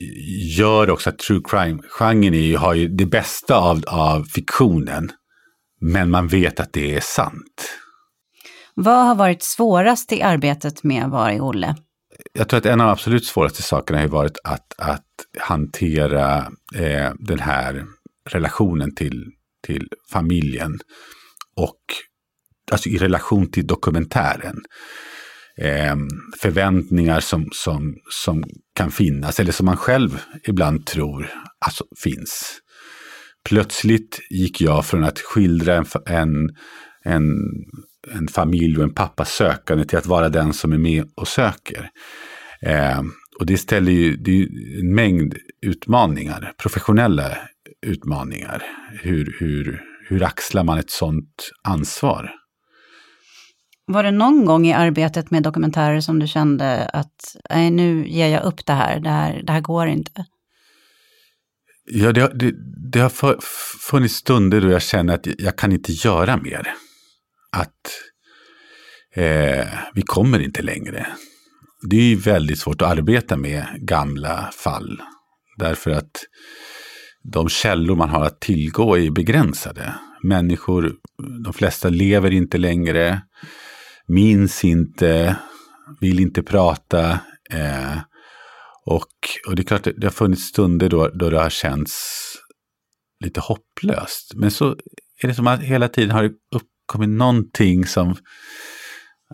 gör 0.57 0.89
också 0.89 1.09
att 1.09 1.17
true 1.17 1.41
crime-genren 1.49 2.55
har 2.55 2.73
ju 2.73 2.87
det 2.87 3.05
bästa 3.05 3.55
av, 3.55 3.83
av 3.87 4.23
fiktionen 4.23 5.11
men 5.81 6.09
man 6.09 6.27
vet 6.27 6.59
att 6.59 6.73
det 6.73 6.95
är 6.95 7.01
sant. 7.01 7.79
Vad 8.73 9.05
har 9.07 9.15
varit 9.15 9.43
svårast 9.43 10.11
i 10.11 10.21
arbetet 10.21 10.83
med 10.83 11.09
Var 11.09 11.29
är 11.29 11.41
Olle? 11.41 11.75
Jag 12.33 12.49
tror 12.49 12.57
att 12.57 12.65
en 12.65 12.81
av 12.81 12.87
de 12.87 12.91
absolut 12.91 13.25
svåraste 13.25 13.61
sakerna 13.61 13.99
har 13.99 14.07
varit 14.07 14.37
att, 14.43 14.73
att 14.77 15.03
hantera 15.39 16.37
eh, 16.75 17.11
den 17.19 17.39
här 17.39 17.85
relationen 18.29 18.95
till, 18.95 19.31
till 19.67 19.89
familjen 20.11 20.79
och 21.55 21.79
alltså 22.71 22.89
i 22.89 22.97
relation 22.97 23.51
till 23.51 23.67
dokumentären. 23.67 24.57
Eh, 25.57 25.95
förväntningar 26.41 27.19
som, 27.19 27.49
som, 27.51 27.95
som 28.11 28.43
kan 28.75 28.91
finnas 28.91 29.39
eller 29.39 29.51
som 29.51 29.65
man 29.65 29.77
själv 29.77 30.21
ibland 30.47 30.85
tror 30.85 31.29
alltså, 31.65 31.83
finns 32.03 32.61
plötsligt 33.49 34.19
gick 34.29 34.61
jag 34.61 34.85
från 34.85 35.03
att 35.03 35.19
skildra 35.19 35.75
en, 35.75 35.85
en, 36.05 36.49
en, 37.03 37.23
en 38.11 38.27
familj 38.27 38.77
och 38.77 38.83
en 38.83 38.93
pappa 38.93 39.25
sökande 39.25 39.85
till 39.85 39.97
att 39.97 40.05
vara 40.05 40.29
den 40.29 40.53
som 40.53 40.73
är 40.73 40.77
med 40.77 41.05
och 41.15 41.27
söker. 41.27 41.89
Eh, 42.61 43.01
och 43.39 43.45
det 43.45 43.57
ställer 43.57 43.91
ju 43.91 44.15
det 44.15 44.47
en 44.79 44.95
mängd 44.95 45.35
utmaningar, 45.65 46.53
professionella 46.57 47.37
utmaningar. 47.85 48.63
Hur, 49.01 49.35
hur, 49.39 49.81
hur 50.07 50.23
axlar 50.23 50.63
man 50.63 50.77
ett 50.77 50.89
sådant 50.89 51.51
ansvar? 51.63 52.31
Var 53.87 54.03
det 54.03 54.11
någon 54.11 54.45
gång 54.45 54.67
i 54.67 54.73
arbetet 54.73 55.31
med 55.31 55.43
dokumentärer 55.43 56.01
som 56.01 56.19
du 56.19 56.27
kände 56.27 56.85
att 56.85 57.35
nej, 57.49 57.71
nu 57.71 58.07
ger 58.07 58.27
jag 58.27 58.43
upp 58.43 58.65
det 58.65 58.73
här, 58.73 58.99
det 58.99 59.09
här, 59.09 59.41
det 59.43 59.51
här 59.51 59.61
går 59.61 59.87
inte? 59.87 60.25
Ja, 61.85 62.11
det, 62.11 62.31
det, 62.33 62.53
det 62.91 62.99
har 62.99 63.39
funnits 63.89 64.15
stunder 64.15 64.61
då 64.61 64.69
jag 64.69 64.81
känner 64.81 65.13
att 65.13 65.27
jag 65.37 65.55
kan 65.55 65.71
inte 65.71 65.91
göra 65.91 66.37
mer. 66.37 66.73
Att 67.51 67.91
eh, 69.15 69.67
vi 69.93 70.01
kommer 70.01 70.39
inte 70.39 70.61
längre. 70.61 71.07
Det 71.89 71.97
är 72.11 72.15
väldigt 72.15 72.59
svårt 72.59 72.81
att 72.81 72.91
arbeta 72.91 73.37
med 73.37 73.65
gamla 73.77 74.49
fall. 74.63 75.01
Därför 75.57 75.91
att 75.91 76.25
de 77.23 77.49
källor 77.49 77.95
man 77.95 78.09
har 78.09 78.25
att 78.25 78.41
tillgå 78.41 78.97
är 78.97 79.11
begränsade. 79.11 79.95
Människor, 80.23 80.93
de 81.43 81.53
flesta 81.53 81.89
lever 81.89 82.31
inte 82.31 82.57
längre, 82.57 83.21
minns 84.07 84.63
inte, 84.63 85.37
vill 85.99 86.19
inte 86.19 86.43
prata. 86.43 87.19
Eh, 87.51 87.97
och, 88.85 89.09
och 89.47 89.55
det 89.55 89.61
är 89.61 89.65
klart, 89.65 89.83
det, 89.83 89.93
det 89.97 90.07
har 90.07 90.11
funnits 90.11 90.43
stunder 90.43 90.89
då, 90.89 91.07
då 91.07 91.29
det 91.29 91.39
har 91.39 91.49
känts 91.49 92.21
lite 93.23 93.39
hopplöst. 93.39 94.31
Men 94.35 94.51
så 94.51 94.75
är 95.23 95.27
det 95.27 95.35
som 95.35 95.47
att 95.47 95.61
hela 95.61 95.87
tiden 95.87 96.11
har 96.11 96.23
det 96.23 96.33
uppkommit 96.55 97.09
någonting 97.09 97.85
som, 97.85 98.15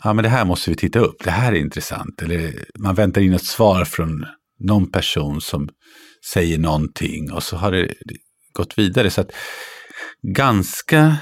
ja 0.03 0.13
men 0.13 0.23
det 0.23 0.29
här 0.29 0.45
måste 0.45 0.69
vi 0.69 0.75
titta 0.75 0.99
upp, 0.99 1.23
det 1.23 1.31
här 1.31 1.51
är 1.51 1.59
intressant. 1.59 2.21
Eller 2.21 2.65
man 2.79 2.95
väntar 2.95 3.21
in 3.21 3.33
ett 3.33 3.45
svar 3.45 3.85
från 3.85 4.25
någon 4.59 4.91
person 4.91 5.41
som 5.41 5.69
säger 6.25 6.57
någonting 6.57 7.31
och 7.31 7.43
så 7.43 7.57
har 7.57 7.71
det 7.71 7.93
gått 8.53 8.77
vidare. 8.77 9.09
Så 9.09 9.21
att 9.21 9.31
ganska 10.21 11.17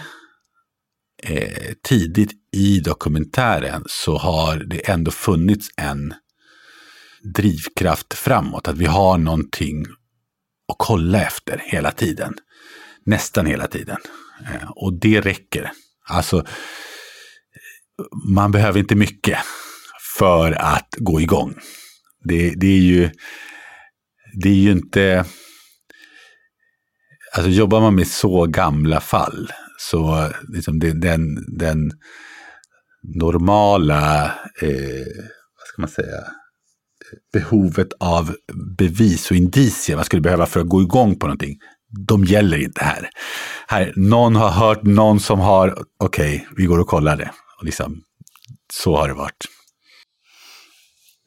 eh, 1.24 1.74
tidigt 1.84 2.32
i 2.52 2.80
dokumentären 2.80 3.84
så 3.88 4.18
har 4.18 4.56
det 4.58 4.90
ändå 4.90 5.12
funnits 5.12 5.68
en 5.78 6.14
drivkraft 7.36 8.14
framåt. 8.14 8.68
Att 8.68 8.78
vi 8.78 8.86
har 8.86 9.18
någonting 9.18 9.86
att 10.72 10.76
kolla 10.78 11.22
efter 11.22 11.62
hela 11.66 11.92
tiden. 11.92 12.34
Nästan 13.06 13.46
hela 13.46 13.68
tiden. 13.68 13.98
Eh, 14.46 14.70
och 14.70 15.00
det 15.00 15.22
räcker. 15.22 15.72
Alltså, 16.08 16.46
man 18.26 18.52
behöver 18.52 18.80
inte 18.80 18.96
mycket 18.96 19.38
för 20.18 20.52
att 20.52 20.96
gå 20.98 21.22
igång. 21.22 21.60
Det, 22.24 22.54
det 22.56 22.68
är 22.68 22.82
ju 22.82 23.10
det 24.34 24.50
är 24.50 24.54
ju 24.54 24.72
inte... 24.72 25.26
Alltså 27.36 27.52
jobbar 27.52 27.82
man 27.82 27.96
med 27.96 28.08
så 28.08 28.46
gamla 28.46 29.00
fall 29.00 29.52
så 29.80 30.30
liksom 30.54 30.80
det, 30.80 31.02
den, 31.02 31.46
den 31.58 31.92
normala, 33.18 34.26
eh, 34.62 35.08
vad 35.58 35.68
ska 35.68 35.82
man 35.82 35.90
säga, 35.90 36.24
behovet 37.34 37.88
av 38.00 38.36
bevis 38.78 39.32
och 39.32 39.38
indicier 39.38 39.96
man 39.96 40.06
skulle 40.06 40.22
behöva 40.22 40.46
för 40.46 40.60
att 40.60 40.70
gå 40.70 40.82
igång 40.82 41.20
på 41.20 41.28
någonting, 41.28 41.58
de 42.08 42.24
gäller 42.26 42.58
inte 42.58 42.84
här. 42.84 43.10
här 43.68 43.94
någon 43.96 44.36
har 44.36 44.50
hört 44.50 44.84
någon 44.84 45.20
som 45.20 45.40
har, 45.40 45.84
okej, 46.04 46.36
okay, 46.36 46.48
vi 46.58 46.66
går 46.66 46.80
och 46.80 46.88
kollar 46.88 47.18
det. 47.18 47.32
Och 47.60 47.66
liksom, 47.66 48.02
så 48.74 48.98
har 48.98 49.08
det 49.08 49.14
varit. 49.14 49.46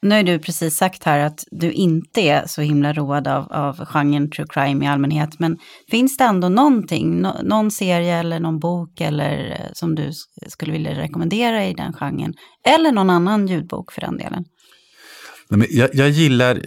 Nu 0.02 0.14
har 0.14 0.22
du 0.22 0.38
precis 0.38 0.76
sagt 0.76 1.04
här 1.04 1.18
att 1.18 1.44
du 1.50 1.72
inte 1.72 2.20
är 2.20 2.46
så 2.46 2.62
himla 2.62 2.92
road 2.92 3.28
av, 3.28 3.52
av 3.52 3.84
genren 3.84 4.30
true 4.30 4.46
crime 4.48 4.84
i 4.84 4.88
allmänhet, 4.88 5.38
men 5.38 5.58
finns 5.90 6.16
det 6.16 6.24
ändå 6.24 6.48
någonting, 6.48 7.20
no, 7.20 7.42
någon 7.42 7.70
serie 7.70 8.16
eller 8.16 8.40
någon 8.40 8.58
bok 8.58 9.00
eller 9.00 9.50
eh, 9.50 9.70
som 9.72 9.94
du 9.94 10.10
skulle 10.48 10.72
vilja 10.72 10.94
rekommendera 10.94 11.66
i 11.66 11.74
den 11.74 11.92
genren? 11.92 12.34
Eller 12.68 12.92
någon 12.92 13.10
annan 13.10 13.46
ljudbok 13.46 13.92
för 13.92 14.00
den 14.00 14.16
delen? 14.16 14.44
men 15.56 15.66
jag, 15.70 15.90
jag, 15.92 16.10
gillar, 16.10 16.62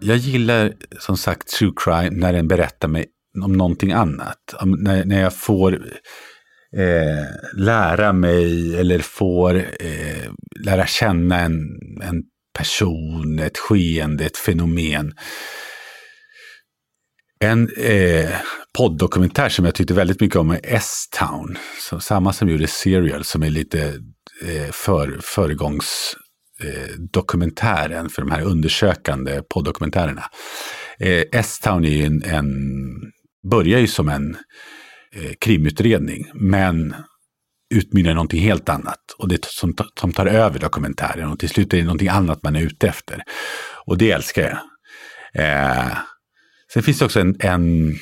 jag 0.00 0.16
gillar 0.16 0.72
som 1.00 1.16
sagt 1.16 1.48
true 1.48 1.72
crime 1.76 2.10
när 2.10 2.32
den 2.32 2.48
berättar 2.48 2.88
mig 2.88 3.06
om 3.44 3.52
någonting 3.52 3.92
annat. 3.92 4.54
Om, 4.60 4.70
när, 4.70 5.04
när 5.04 5.20
jag 5.20 5.36
får 5.36 5.72
eh, 6.76 7.56
lära 7.56 8.12
mig 8.12 8.76
eller 8.76 8.98
får 8.98 9.56
eh, 9.56 10.30
lära 10.64 10.86
känna 10.86 11.40
en, 11.40 11.58
en 12.02 12.22
person, 12.54 13.38
ett 13.38 13.58
skeende, 13.58 14.24
ett 14.24 14.36
fenomen. 14.36 15.14
En 17.40 17.68
eh, 17.76 18.30
poddokumentär 18.78 19.48
som 19.48 19.64
jag 19.64 19.74
tyckte 19.74 19.94
väldigt 19.94 20.20
mycket 20.20 20.36
om 20.36 20.50
är 20.50 20.60
S-Town. 20.62 21.58
Samma 22.00 22.32
som 22.32 22.48
gjorde 22.48 22.66
Serial 22.66 23.24
som 23.24 23.42
är 23.42 23.50
lite 23.50 24.00
eh, 24.42 24.70
för, 24.72 25.20
föregångsdokumentären 25.22 28.06
eh, 28.06 28.10
för 28.10 28.22
de 28.22 28.30
här 28.30 28.42
undersökande 28.42 29.42
poddokumentärerna. 29.42 30.24
Eh, 30.98 31.24
S-Town 31.32 31.84
är 31.84 32.06
en, 32.06 32.22
en, 32.22 32.48
börjar 33.50 33.78
ju 33.78 33.86
som 33.86 34.08
en 34.08 34.36
eh, 35.14 35.32
krimutredning 35.40 36.30
men 36.34 36.94
utmynnar 37.74 38.10
i 38.10 38.14
någonting 38.14 38.40
helt 38.40 38.68
annat. 38.68 39.00
Och 39.18 39.28
det 39.28 39.44
som, 39.44 39.74
som 40.00 40.12
tar 40.12 40.26
över 40.26 40.58
dokumentären 40.58 41.28
och 41.28 41.38
till 41.38 41.48
slut 41.48 41.72
är 41.72 41.78
det 41.78 41.84
någonting 41.84 42.08
annat 42.08 42.42
man 42.42 42.56
är 42.56 42.60
ute 42.60 42.88
efter. 42.88 43.22
Och 43.86 43.98
det 43.98 44.10
älskar 44.10 44.42
jag. 44.42 44.58
Eh, 45.44 45.96
sen 46.72 46.82
finns 46.82 46.98
det 46.98 47.04
också 47.04 47.20
en, 47.20 47.36
en, 47.40 47.94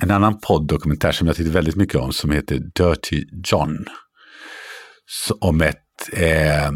en 0.00 0.10
annan 0.10 0.40
podd-dokumentär 0.40 1.12
som 1.12 1.26
jag 1.26 1.36
tyckte 1.36 1.52
väldigt 1.52 1.76
mycket 1.76 1.96
om 1.96 2.12
som 2.12 2.30
heter 2.30 2.58
Dirty 2.58 3.24
John. 3.44 3.84
Så, 5.06 5.34
om 5.40 5.60
ett, 5.60 5.76
eh, 6.12 6.68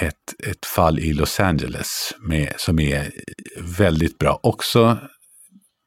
ett, 0.00 0.46
ett 0.46 0.66
fall 0.66 0.98
i 0.98 1.12
Los 1.12 1.40
Angeles 1.40 2.14
med, 2.28 2.52
som 2.56 2.78
är 2.78 3.10
väldigt 3.78 4.18
bra. 4.18 4.40
Också 4.42 4.98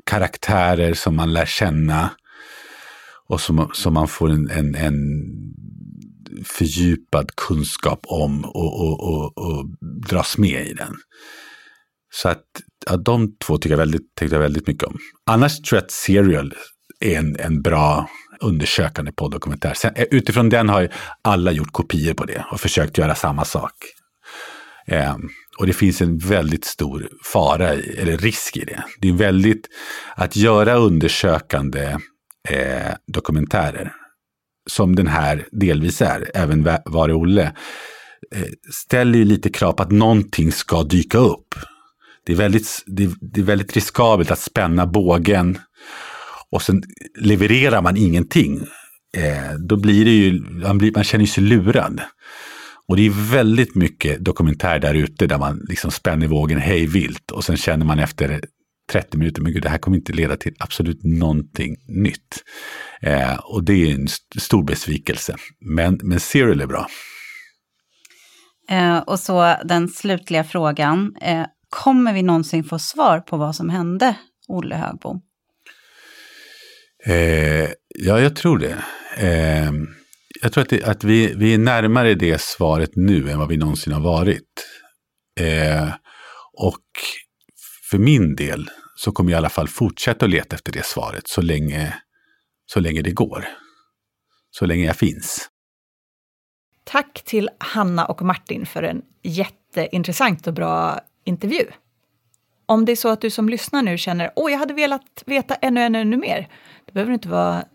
karaktärer 0.05 0.93
som 0.93 1.15
man 1.15 1.33
lär 1.33 1.45
känna 1.45 2.09
och 3.29 3.41
som, 3.41 3.69
som 3.73 3.93
man 3.93 4.07
får 4.07 4.29
en, 4.29 4.49
en, 4.49 4.75
en 4.75 4.97
fördjupad 6.45 7.35
kunskap 7.35 7.99
om 8.03 8.45
och, 8.45 8.81
och, 8.81 9.03
och, 9.03 9.37
och 9.37 9.65
dras 10.09 10.37
med 10.37 10.67
i 10.67 10.73
den. 10.73 10.93
Så 12.13 12.29
att 12.29 12.43
ja, 12.85 12.97
de 12.97 13.35
två 13.37 13.57
tycker 13.57 13.69
jag 13.69 13.77
väldigt, 13.77 14.15
tycker 14.15 14.35
jag 14.35 14.41
väldigt 14.41 14.67
mycket 14.67 14.83
om. 14.83 14.97
Annars 15.25 15.61
tror 15.61 15.77
jag 15.77 15.83
att 15.83 15.91
Serial 15.91 16.53
är 16.99 17.17
en, 17.17 17.39
en 17.39 17.61
bra 17.61 18.09
undersökande 18.39 19.11
poddokumentär. 19.11 19.73
Sen, 19.73 19.93
eh, 19.95 20.05
utifrån 20.11 20.49
den 20.49 20.69
har 20.69 20.89
alla 21.21 21.51
gjort 21.51 21.71
kopior 21.71 22.13
på 22.13 22.25
det 22.25 22.45
och 22.51 22.59
försökt 22.59 22.97
göra 22.97 23.15
samma 23.15 23.45
sak. 23.45 23.73
Eh, 24.87 25.15
och 25.59 25.67
det 25.67 25.73
finns 25.73 26.01
en 26.01 26.17
väldigt 26.17 26.65
stor 26.65 27.09
fara, 27.33 27.75
i, 27.75 27.97
eller 27.97 28.17
risk 28.17 28.57
i 28.57 28.65
det. 28.65 28.83
Det 28.99 29.09
är 29.09 29.13
väldigt, 29.13 29.67
att 30.15 30.35
göra 30.35 30.75
undersökande 30.75 31.97
eh, 32.49 32.93
dokumentärer, 33.07 33.93
som 34.69 34.95
den 34.95 35.07
här 35.07 35.47
delvis 35.51 36.01
är, 36.01 36.31
även 36.33 36.63
Var 36.85 37.09
är 37.09 37.13
Olle, 37.13 37.53
eh, 38.35 38.47
ställer 38.71 39.19
ju 39.19 39.25
lite 39.25 39.49
krav 39.49 39.73
på 39.73 39.83
att 39.83 39.91
någonting 39.91 40.51
ska 40.51 40.83
dyka 40.83 41.17
upp. 41.17 41.55
Det 42.25 42.33
är, 42.33 42.37
väldigt, 42.37 42.83
det, 42.85 43.09
det 43.21 43.41
är 43.41 43.45
väldigt 43.45 43.75
riskabelt 43.75 44.31
att 44.31 44.39
spänna 44.39 44.85
bågen 44.85 45.57
och 46.51 46.61
sen 46.61 46.83
levererar 47.19 47.81
man 47.81 47.97
ingenting. 47.97 48.61
Eh, 49.17 49.53
då 49.59 49.77
blir 49.77 50.05
det 50.05 50.11
ju, 50.11 50.39
man, 50.41 50.77
blir, 50.77 50.91
man 50.95 51.03
känner 51.03 51.25
sig 51.25 51.43
lurad. 51.43 52.01
Och 52.87 52.97
det 52.97 53.05
är 53.05 53.31
väldigt 53.31 53.75
mycket 53.75 54.25
dokumentär 54.25 54.79
där 54.79 54.93
ute 54.93 55.27
där 55.27 55.37
man 55.37 55.65
liksom 55.69 55.91
spänner 55.91 56.27
vågen 56.27 56.59
hej 56.59 56.85
vilt 56.85 57.31
och 57.31 57.43
sen 57.43 57.57
känner 57.57 57.85
man 57.85 57.99
efter 57.99 58.41
30 58.93 59.17
minuter, 59.17 59.41
men 59.41 59.53
gud, 59.53 59.63
det 59.63 59.69
här 59.69 59.77
kommer 59.77 59.97
inte 59.97 60.13
leda 60.13 60.37
till 60.37 60.55
absolut 60.59 61.03
någonting 61.03 61.75
nytt. 61.87 62.43
Eh, 63.01 63.35
och 63.35 63.63
det 63.63 63.73
är 63.73 63.93
en 63.93 64.05
st 64.05 64.39
stor 64.39 64.63
besvikelse. 64.63 65.35
Men, 65.59 65.99
men 66.03 66.19
Serial 66.19 66.61
är 66.61 66.67
bra. 66.67 66.87
Eh, 68.69 68.97
och 68.97 69.19
så 69.19 69.55
den 69.65 69.87
slutliga 69.87 70.43
frågan. 70.43 71.15
Eh, 71.21 71.45
kommer 71.69 72.13
vi 72.13 72.21
någonsin 72.21 72.63
få 72.63 72.79
svar 72.79 73.19
på 73.19 73.37
vad 73.37 73.55
som 73.55 73.69
hände 73.69 74.15
Olle 74.47 74.75
Högbo? 74.75 75.21
Eh, 77.05 77.69
ja, 77.89 78.19
jag 78.19 78.35
tror 78.35 78.57
det. 78.57 78.83
Eh, 79.17 79.71
jag 80.41 80.53
tror 80.53 80.61
att, 80.61 80.69
det, 80.69 80.83
att 80.83 81.03
vi, 81.03 81.33
vi 81.35 81.53
är 81.53 81.57
närmare 81.57 82.13
det 82.13 82.41
svaret 82.41 82.91
nu 82.95 83.29
än 83.29 83.39
vad 83.39 83.49
vi 83.49 83.57
någonsin 83.57 83.93
har 83.93 84.01
varit. 84.01 84.67
Eh, 85.39 85.89
och 86.53 86.83
för 87.89 87.97
min 87.97 88.35
del 88.35 88.69
så 89.03 89.11
kommer 89.11 89.31
jag 89.31 89.37
i 89.37 89.39
alla 89.39 89.49
fall 89.49 89.67
fortsätta 89.67 90.25
att 90.25 90.31
leta 90.31 90.55
efter 90.55 90.71
det 90.71 90.85
svaret 90.85 91.27
så 91.27 91.41
länge, 91.41 91.93
så 92.65 92.79
länge 92.79 93.01
det 93.01 93.11
går. 93.11 93.47
Så 94.51 94.65
länge 94.65 94.85
jag 94.85 94.95
finns. 94.95 95.49
Tack 96.83 97.23
till 97.25 97.49
Hanna 97.57 98.05
och 98.05 98.21
Martin 98.21 98.65
för 98.65 98.83
en 98.83 99.01
jätteintressant 99.23 100.47
och 100.47 100.53
bra 100.53 100.99
intervju. 101.23 101.65
Om 102.65 102.85
det 102.85 102.91
är 102.91 102.95
så 102.95 103.09
att 103.09 103.21
du 103.21 103.29
som 103.29 103.49
lyssnar 103.49 103.81
nu 103.81 103.97
känner 103.97 104.31
åh, 104.35 104.51
jag 104.51 104.59
hade 104.59 104.73
velat 104.73 105.23
veta 105.25 105.55
ännu, 105.55 105.81
ännu, 105.81 106.01
ännu 106.01 106.17
mer, 106.17 106.47
då 106.85 106.93
behöver 106.93 107.09
du 107.09 107.13
inte 107.13 107.29
vara 107.29 107.65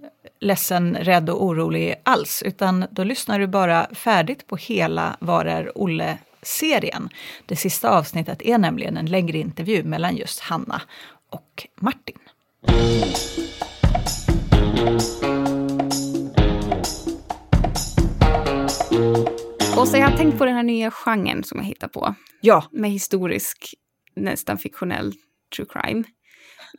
ledsen, 0.41 0.97
rädd 0.97 1.31
och 1.31 1.45
orolig 1.45 1.95
alls, 2.03 2.43
utan 2.47 2.87
då 2.91 3.05
lyssnar 3.05 3.39
du 3.39 3.47
bara 3.47 3.95
färdigt 3.95 4.47
på 4.47 4.57
hela 4.57 5.17
Var 5.21 5.45
är 5.45 5.79
Olle 5.79 6.19
serien. 6.43 7.09
Det 7.47 7.57
sista 7.57 7.91
avsnittet 7.91 8.43
är 8.43 8.59
nämligen 8.59 8.97
en 8.97 9.07
längre 9.07 9.39
intervju 9.39 9.85
mellan 9.85 10.17
just 10.17 10.41
Hanna 10.41 10.83
och 11.31 11.67
Martin. 11.81 12.19
Och 19.79 19.89
så 19.89 19.97
jag 19.97 20.09
har 20.09 20.17
tänkt 20.17 20.39
på 20.39 20.45
den 20.45 20.55
här 20.55 20.63
nya 20.63 20.91
genren 20.91 21.45
som 21.45 21.59
jag 21.59 21.65
hittar 21.65 21.89
på. 21.89 22.15
Ja. 22.41 22.65
Med 22.73 22.91
historisk, 22.91 23.75
nästan 24.17 24.59
fiktionell 24.59 25.13
true 25.57 25.67
crime. 25.71 26.05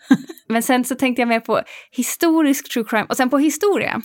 Men 0.48 0.64
sen 0.64 0.86
så 0.86 0.96
tänkte 0.96 1.22
jag 1.22 1.30
mer 1.30 1.40
på 1.40 1.62
historisk 1.92 2.74
true 2.74 2.86
crime 2.90 3.06
och 3.10 3.18
sen 3.18 3.30
på 3.30 3.38
historia. 3.38 4.02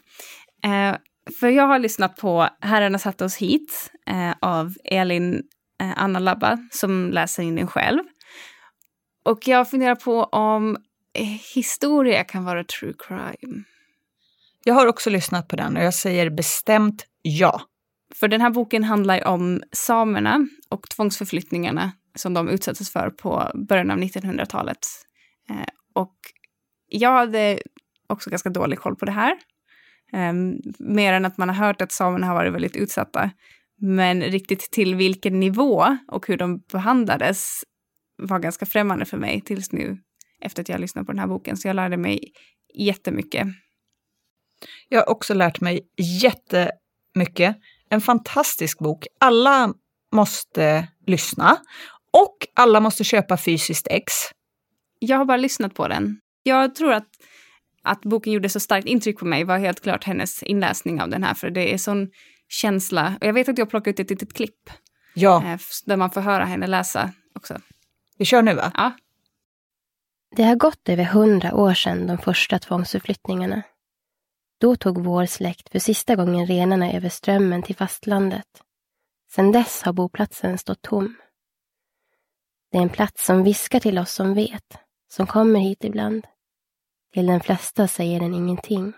Eh, 0.65 0.97
för 1.41 1.49
jag 1.49 1.67
har 1.67 1.79
lyssnat 1.79 2.17
på 2.17 2.49
Herrarna 2.61 2.99
satte 2.99 3.25
oss 3.25 3.37
hit 3.37 3.91
eh, 4.07 4.35
av 4.41 4.75
Elin 4.85 5.43
eh, 5.81 5.93
Anna 5.97 6.19
Labba 6.19 6.59
som 6.71 7.11
läser 7.11 7.43
in 7.43 7.55
den 7.55 7.67
själv. 7.67 8.03
Och 9.25 9.49
jag 9.49 9.71
funderar 9.71 9.95
på 9.95 10.25
om 10.25 10.77
eh, 11.13 11.27
historia 11.55 12.25
kan 12.25 12.45
vara 12.45 12.65
true 12.65 12.95
crime. 12.99 13.63
Jag 14.65 14.75
har 14.75 14.87
också 14.87 15.11
lyssnat 15.11 15.49
på 15.49 15.57
den 15.57 15.77
och 15.77 15.83
jag 15.83 15.95
säger 15.95 16.31
bestämt 16.31 17.07
ja. 17.23 17.61
För 18.15 18.29
den 18.29 18.41
här 18.41 18.51
boken 18.51 18.85
handlar 18.85 19.25
om 19.25 19.63
samerna 19.73 20.49
och 20.69 20.89
tvångsförflyttningarna 20.89 21.93
som 22.15 22.35
de 22.35 22.49
utsattes 22.49 22.91
för 22.91 23.11
på 23.11 23.51
början 23.55 23.91
av 23.91 23.99
1900-talet. 23.99 24.79
Eh, 25.51 25.69
och 25.93 26.17
jag 26.89 27.13
hade 27.13 27.59
också 28.07 28.31
ganska 28.31 28.51
dålig 28.51 28.79
koll 28.79 28.97
på 28.97 29.05
det 29.05 29.13
här. 29.13 29.37
Um, 30.13 30.61
mer 30.79 31.13
än 31.13 31.25
att 31.25 31.39
man 31.39 31.49
har 31.49 31.67
hört 31.67 31.83
att 31.83 31.93
samerna 31.93 32.27
har 32.27 32.35
varit 32.35 32.53
väldigt 32.53 32.77
utsatta. 32.77 33.31
Men 33.77 34.23
riktigt 34.23 34.61
till 34.71 34.95
vilken 34.95 35.41
nivå 35.41 35.99
och 36.09 36.27
hur 36.27 36.37
de 36.37 36.59
behandlades 36.59 37.65
var 38.17 38.39
ganska 38.39 38.67
främmande 38.67 39.05
för 39.05 39.17
mig 39.17 39.41
tills 39.41 39.73
nu 39.73 39.99
efter 40.41 40.63
att 40.63 40.69
jag 40.69 40.81
lyssnat 40.81 41.07
på 41.07 41.13
den 41.13 41.19
här 41.19 41.27
boken. 41.27 41.57
Så 41.57 41.69
jag 41.69 41.77
lärde 41.77 41.97
mig 41.97 42.33
jättemycket. 42.75 43.47
Jag 44.89 45.01
har 45.01 45.09
också 45.09 45.35
lärt 45.35 45.61
mig 45.61 45.81
jättemycket. 46.23 47.57
En 47.91 48.01
fantastisk 48.01 48.79
bok. 48.79 49.07
Alla 49.21 49.75
måste 50.13 50.89
lyssna 51.07 51.57
och 52.13 52.37
alla 52.55 52.81
måste 52.81 53.05
köpa 53.05 53.37
fysiskt 53.37 53.87
ex. 53.91 54.13
Jag 54.99 55.19
har 55.19 55.25
bara 55.25 55.37
lyssnat 55.37 55.75
på 55.75 55.89
den. 55.89 56.21
Jag 56.43 56.75
tror 56.75 56.93
att 56.93 57.09
att 57.85 58.01
boken 58.01 58.33
gjorde 58.33 58.49
så 58.49 58.61
starkt 58.61 58.87
intryck 58.87 59.19
på 59.19 59.25
mig 59.25 59.45
var 59.45 59.59
helt 59.59 59.81
klart 59.81 60.05
hennes 60.05 60.43
inläsning 60.43 61.03
av 61.03 61.09
den 61.09 61.25
här, 61.25 61.35
för 61.35 61.51
det 61.51 61.75
är 61.75 61.79
sån 61.79 62.09
känsla. 62.49 63.17
Och 63.21 63.27
jag 63.27 63.33
vet 63.33 63.49
att 63.49 63.59
jag 63.59 63.71
plockade 63.71 63.91
ut 63.91 64.01
ett 64.01 64.11
litet 64.11 64.33
klipp. 64.33 64.71
Ja. 65.15 65.45
Eh, 65.47 65.59
där 65.87 65.97
man 65.97 66.11
får 66.11 66.21
höra 66.21 66.45
henne 66.45 66.67
läsa 66.67 67.11
också. 67.35 67.59
Vi 68.19 68.25
kör 68.25 68.43
nu 68.43 68.55
va? 68.55 68.73
Ja. 68.75 68.93
Det 70.37 70.43
har 70.43 70.57
gått 70.57 70.89
över 70.89 71.05
hundra 71.05 71.55
år 71.55 71.75
sedan 71.75 72.07
de 72.07 72.19
första 72.19 72.59
tvångsförflyttningarna. 72.59 73.63
Då 74.61 74.77
tog 74.77 75.05
vår 75.05 75.27
släkt 75.27 75.69
för 75.69 75.79
sista 75.79 76.17
gången 76.17 76.47
renarna 76.47 76.93
över 76.93 77.09
strömmen 77.09 77.63
till 77.63 77.77
fastlandet. 77.77 78.63
Sedan 79.31 79.53
dess 79.53 79.83
har 79.83 79.93
boplatsen 79.93 80.59
stått 80.59 80.83
tom. 80.83 81.17
Det 82.71 82.79
är 82.79 82.83
en 82.83 82.89
plats 82.89 83.27
som 83.27 83.43
viskar 83.45 83.81
till 83.81 83.99
oss 83.99 84.13
som 84.13 84.35
vet, 84.35 84.77
som 85.09 85.27
kommer 85.27 85.61
hit 85.61 85.85
ibland. 85.85 86.27
Till 87.13 87.27
den 87.27 87.41
flesta 87.41 87.89
säger 87.89 88.21
den 88.21 88.35
ingenting. 88.35 88.93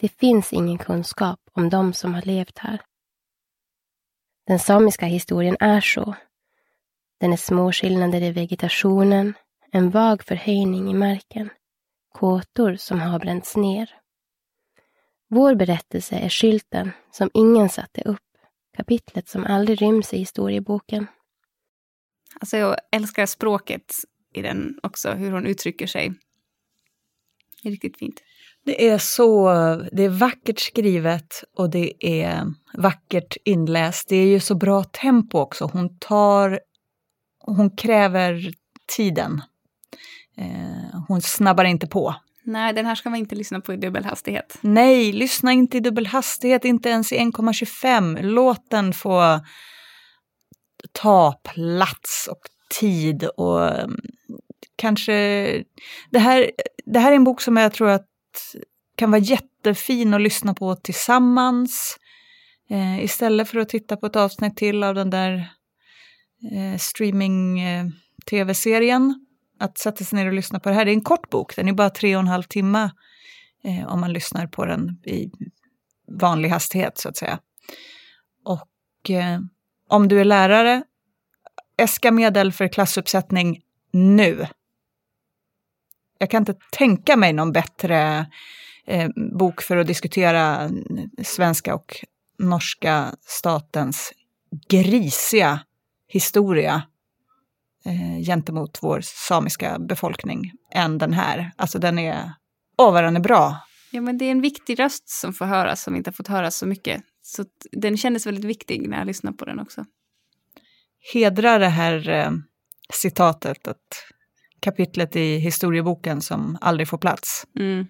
Det 0.00 0.08
finns 0.08 0.52
ingen 0.52 0.78
kunskap 0.78 1.40
om 1.52 1.68
de 1.70 1.92
som 1.92 2.14
har 2.14 2.22
levt 2.22 2.58
här. 2.58 2.82
Den 4.46 4.58
samiska 4.58 5.06
historien 5.06 5.56
är 5.60 5.80
så. 5.80 6.14
Den 7.22 7.32
är 7.32 7.36
små 7.36 7.72
skillnader 7.72 8.22
i 8.22 8.30
vegetationen, 8.30 9.34
en 9.72 9.90
vag 9.90 10.22
förhöjning 10.22 10.90
i 10.90 10.94
marken, 10.94 11.50
kåtor 12.14 12.76
som 12.76 13.00
har 13.00 13.18
bränts 13.18 13.56
ner. 13.56 13.90
Vår 15.28 15.54
berättelse 15.54 16.16
är 16.16 16.28
skylten 16.28 16.90
som 17.12 17.30
ingen 17.34 17.68
satte 17.68 18.02
upp. 18.02 18.18
Kapitlet 18.76 19.28
som 19.28 19.44
aldrig 19.44 19.82
ryms 19.82 20.14
i 20.14 20.18
historieboken. 20.18 21.06
Alltså 22.40 22.56
jag 22.56 22.76
älskar 22.92 23.26
språket 23.26 23.92
i 24.34 24.42
den 24.42 24.78
också, 24.82 25.10
hur 25.12 25.32
hon 25.32 25.46
uttrycker 25.46 25.86
sig. 25.86 26.12
Det 27.62 27.68
är 27.68 27.72
riktigt 27.72 27.98
fint. 27.98 28.22
Det 28.64 28.88
är 28.88 28.98
så, 28.98 29.52
det 29.92 30.02
är 30.02 30.18
vackert 30.18 30.60
skrivet 30.60 31.44
och 31.56 31.70
det 31.70 32.06
är 32.22 32.46
vackert 32.74 33.36
inläst. 33.44 34.08
Det 34.08 34.16
är 34.16 34.26
ju 34.26 34.40
så 34.40 34.54
bra 34.54 34.84
tempo 34.84 35.38
också. 35.38 35.70
Hon 35.72 35.98
tar, 35.98 36.60
hon 37.42 37.76
kräver 37.76 38.52
tiden. 38.96 39.42
Eh, 40.36 41.00
hon 41.08 41.22
snabbar 41.22 41.64
inte 41.64 41.86
på. 41.86 42.14
Nej, 42.44 42.72
den 42.72 42.86
här 42.86 42.94
ska 42.94 43.10
man 43.10 43.18
inte 43.18 43.34
lyssna 43.34 43.60
på 43.60 43.72
i 43.72 43.76
dubbel 43.76 44.04
hastighet. 44.04 44.58
Nej, 44.60 45.12
lyssna 45.12 45.52
inte 45.52 45.76
i 45.76 45.80
dubbel 45.80 46.06
hastighet, 46.06 46.64
inte 46.64 46.88
ens 46.88 47.12
i 47.12 47.18
1,25. 47.18 48.22
Låt 48.22 48.70
den 48.70 48.92
få 48.92 49.40
ta 50.92 51.32
plats 51.32 52.28
och 52.30 52.40
tid 52.80 53.24
och 53.24 53.84
um, 53.84 54.00
kanske... 54.76 55.12
Det 56.10 56.18
här, 56.18 56.50
det 56.84 56.98
här 56.98 57.12
är 57.12 57.16
en 57.16 57.24
bok 57.24 57.40
som 57.40 57.56
jag 57.56 57.72
tror 57.72 57.88
att 57.88 58.08
kan 58.96 59.10
vara 59.10 59.20
jättefin 59.20 60.14
att 60.14 60.20
lyssna 60.20 60.54
på 60.54 60.76
tillsammans. 60.76 61.96
Eh, 62.70 63.04
istället 63.04 63.48
för 63.48 63.58
att 63.58 63.68
titta 63.68 63.96
på 63.96 64.06
ett 64.06 64.16
avsnitt 64.16 64.56
till 64.56 64.82
av 64.82 64.94
den 64.94 65.10
där 65.10 65.52
eh, 66.52 66.76
streaming-tv-serien. 66.78 69.02
Eh, 69.02 69.14
att 69.64 69.78
sätta 69.78 70.04
sig 70.04 70.18
ner 70.18 70.26
och 70.26 70.32
lyssna 70.32 70.60
på 70.60 70.68
det 70.68 70.74
här. 70.74 70.84
Det 70.84 70.90
är 70.90 70.94
en 70.94 71.00
kort 71.00 71.30
bok, 71.30 71.56
den 71.56 71.68
är 71.68 71.72
bara 71.72 71.90
tre 71.90 72.16
och 72.16 72.20
en 72.20 72.28
halv 72.28 72.42
timme 72.42 72.90
eh, 73.64 73.86
om 73.86 74.00
man 74.00 74.12
lyssnar 74.12 74.46
på 74.46 74.64
den 74.64 75.00
i 75.04 75.30
vanlig 76.20 76.48
hastighet 76.48 76.98
så 76.98 77.08
att 77.08 77.16
säga. 77.16 77.38
Och 78.44 79.10
eh, 79.10 79.40
om 79.88 80.08
du 80.08 80.20
är 80.20 80.24
lärare, 80.24 80.82
äska 81.76 82.10
medel 82.10 82.52
för 82.52 82.68
klassuppsättning 82.68 83.60
nu. 83.90 84.46
Jag 86.18 86.30
kan 86.30 86.42
inte 86.42 86.54
tänka 86.72 87.16
mig 87.16 87.32
någon 87.32 87.52
bättre 87.52 88.26
eh, 88.86 89.08
bok 89.38 89.62
för 89.62 89.76
att 89.76 89.86
diskutera 89.86 90.64
eh, 90.64 90.70
svenska 91.22 91.74
och 91.74 91.96
norska 92.38 93.14
statens 93.20 94.12
grisiga 94.68 95.60
historia 96.12 96.82
eh, 97.84 98.24
gentemot 98.26 98.78
vår 98.82 99.00
samiska 99.00 99.78
befolkning 99.78 100.52
än 100.70 100.98
den 100.98 101.12
här. 101.12 101.52
Alltså 101.56 101.78
den 101.78 101.98
är, 101.98 102.32
åh 102.78 102.92
vad 102.92 103.04
den 103.04 103.16
är 103.16 103.20
bra. 103.20 103.56
Ja, 103.92 104.00
men 104.00 104.18
det 104.18 104.24
är 104.24 104.30
en 104.30 104.40
viktig 104.40 104.78
röst 104.78 105.08
som 105.08 105.32
får 105.32 105.44
höras, 105.44 105.82
som 105.82 105.96
inte 105.96 106.10
har 106.10 106.12
fått 106.12 106.28
höras 106.28 106.56
så 106.56 106.66
mycket. 106.66 107.02
Så 107.22 107.44
den 107.72 107.96
kändes 107.96 108.26
väldigt 108.26 108.44
viktig 108.44 108.88
när 108.88 108.98
jag 108.98 109.06
lyssnade 109.06 109.36
på 109.36 109.44
den 109.44 109.60
också. 109.60 109.84
Hedra 111.12 111.58
det 111.58 111.68
här 111.68 112.08
eh, 112.08 112.30
citatet, 112.92 113.68
att 113.68 114.12
kapitlet 114.60 115.16
i 115.16 115.36
historieboken 115.36 116.20
som 116.20 116.58
aldrig 116.60 116.88
får 116.88 116.98
plats. 116.98 117.46
Mm. 117.58 117.86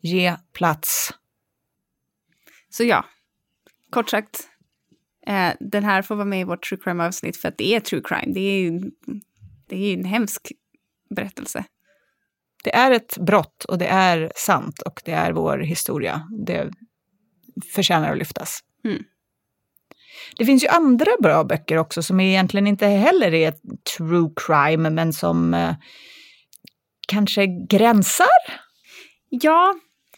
Ge 0.00 0.36
plats. 0.52 1.10
Så 2.70 2.84
ja, 2.84 3.04
kort 3.90 4.10
sagt, 4.10 4.48
eh, 5.26 5.52
den 5.60 5.84
här 5.84 6.02
får 6.02 6.14
vara 6.14 6.24
med 6.24 6.40
i 6.40 6.44
vårt 6.44 6.68
true 6.68 6.80
crime-avsnitt 6.84 7.36
för 7.36 7.48
att 7.48 7.58
det 7.58 7.74
är 7.74 7.80
true 7.80 8.02
crime. 8.04 8.34
Det 8.34 8.40
är, 8.40 8.80
det 9.68 9.76
är 9.76 9.94
en 9.94 10.04
hemsk 10.04 10.52
berättelse. 11.14 11.64
Det 12.64 12.74
är 12.74 12.90
ett 12.90 13.18
brott 13.18 13.64
och 13.64 13.78
det 13.78 13.86
är 13.86 14.32
sant 14.36 14.82
och 14.82 15.02
det 15.04 15.12
är 15.12 15.32
vår 15.32 15.58
historia. 15.58 16.28
Det 16.46 16.70
förtjänar 17.74 18.12
att 18.12 18.18
lyftas. 18.18 18.60
Mm. 18.84 19.02
Det 20.36 20.44
finns 20.44 20.64
ju 20.64 20.68
andra 20.68 21.10
bra 21.22 21.44
böcker 21.44 21.76
också 21.76 22.02
som 22.02 22.20
egentligen 22.20 22.66
inte 22.66 22.86
heller 22.86 23.34
är 23.34 23.54
true 23.96 24.30
crime 24.36 24.90
men 24.90 25.12
som 25.12 25.54
eh, 25.54 25.74
kanske 27.08 27.46
gränsar. 27.46 28.26
Ja, 29.28 29.74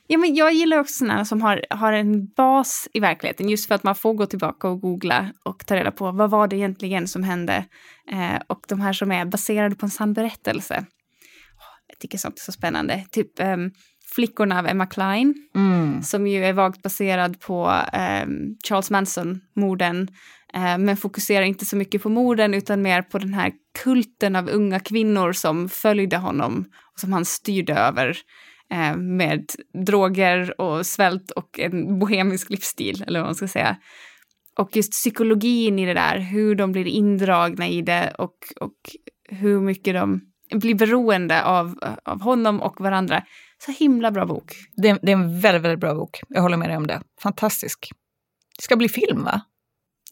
ja 0.09 0.19
men 0.19 0.35
jag 0.35 0.53
gillar 0.53 0.79
också 0.79 0.93
sådana 0.95 1.25
som 1.25 1.43
har, 1.43 1.65
har 1.71 1.93
en 1.93 2.27
bas 2.37 2.89
i 2.93 3.01
verkligheten 3.01 3.49
just 3.49 3.69
för 3.69 3.75
att 3.75 3.83
man 3.83 3.95
får 3.95 4.15
gå 4.15 4.27
tillbaka 4.27 4.69
och 4.69 4.81
googla 4.81 5.29
och 5.45 5.67
ta 5.67 5.77
reda 5.77 5.91
på 5.91 6.11
vad 6.13 6.31
var 6.31 6.49
det 6.49 6.57
egentligen 6.57 7.09
som 7.09 7.23
hände. 7.23 7.65
Eh, 8.13 8.41
och 8.47 8.61
de 8.69 8.81
här 8.81 8.93
som 8.93 9.13
är 9.13 9.25
baserade 9.25 9.75
på 9.77 9.87
en 9.87 9.91
sann 9.91 10.13
berättelse. 10.13 10.85
Jag 11.89 11.99
tycker 11.99 12.19
sånt 12.19 12.39
är 12.39 12.43
så 12.43 12.53
spännande. 12.53 13.05
Typ 13.11 13.41
um, 13.41 13.71
Flickorna 14.15 14.59
av 14.59 14.67
Emma 14.67 14.87
Klein, 14.87 15.35
Mm. 15.55 16.03
som 16.03 16.27
ju 16.27 16.45
är 16.45 16.53
vagt 16.53 16.83
baserad 16.83 17.41
på 17.41 17.67
um, 18.25 18.57
Charles 18.69 18.91
Manson-morden. 18.91 20.09
eh, 20.55 20.79
men 20.79 20.97
fokuserar 20.97 21.45
inte 21.45 21.65
så 21.67 21.77
mycket 21.77 22.03
på 22.03 22.09
morden 22.09 22.55
utan 22.55 22.83
mer 22.83 23.03
på 23.03 23.19
den 23.19 23.35
här 23.35 23.53
kulten 23.85 24.37
av 24.37 24.49
unga 24.49 24.81
kvinnor 24.81 25.33
som 25.33 25.69
följde 25.69 26.17
honom 26.17 26.65
och 26.95 27.01
som 27.01 27.13
han 27.13 27.25
styrde 27.25 27.75
över 27.75 28.17
eh, 28.73 28.97
med 28.97 29.45
droger 29.87 30.61
och 30.61 30.87
svält 30.87 31.31
och 31.31 31.59
en 31.61 31.99
bohemisk 31.99 32.51
livsstil, 32.51 33.05
eller 33.07 33.21
vad 33.21 33.29
man 33.29 33.35
ska 33.35 33.49
säga. 33.49 33.77
Och 34.59 34.77
just 34.77 34.93
psykologin 34.93 35.79
i 35.79 35.87
det 35.87 35.95
där, 35.95 36.19
hur 36.19 36.55
de 36.55 36.73
blir 36.73 36.87
indragna 36.87 37.69
i 37.69 37.83
det 37.83 38.15
och, 38.19 38.37
och 38.61 38.75
hur 39.29 39.61
mycket 39.61 39.95
de 39.95 40.21
blir 40.55 40.75
beroende 40.75 41.45
av, 41.45 41.79
av 42.05 42.23
honom 42.23 42.61
och 42.63 42.81
varandra. 42.81 43.25
Så 43.65 43.73
himla 43.73 44.11
bra 44.11 44.27
bok. 44.27 44.53
Det, 44.77 44.89
är- 44.89 44.99
det 45.03 45.13
är 45.13 45.17
en 45.17 45.41
väldigt, 45.41 45.63
väldigt 45.63 45.81
bra 45.81 45.95
bok. 45.95 46.21
Jag 46.29 46.43
håller 46.43 46.57
med 46.57 46.69
dig 46.71 46.77
om 46.77 46.87
det. 46.87 47.01
Fantastisk. 47.23 47.91
Det 48.59 48.63
ska 48.63 48.77
bli 48.77 48.89
film 48.89 49.25
va? 49.25 49.41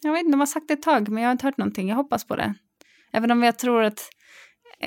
Jag 0.01 0.11
vet 0.11 0.19
inte, 0.19 0.31
de 0.31 0.39
har 0.39 0.45
sagt 0.47 0.67
det 0.67 0.73
ett 0.73 0.81
tag, 0.81 1.09
men 1.09 1.23
jag 1.23 1.27
har 1.27 1.31
inte 1.31 1.45
hört 1.45 1.57
någonting. 1.57 1.89
Jag 1.89 1.95
hoppas 1.95 2.27
på 2.27 2.35
det. 2.35 2.53
Även 3.13 3.31
om 3.31 3.43
jag 3.43 3.59
tror 3.59 3.83
att... 3.83 4.09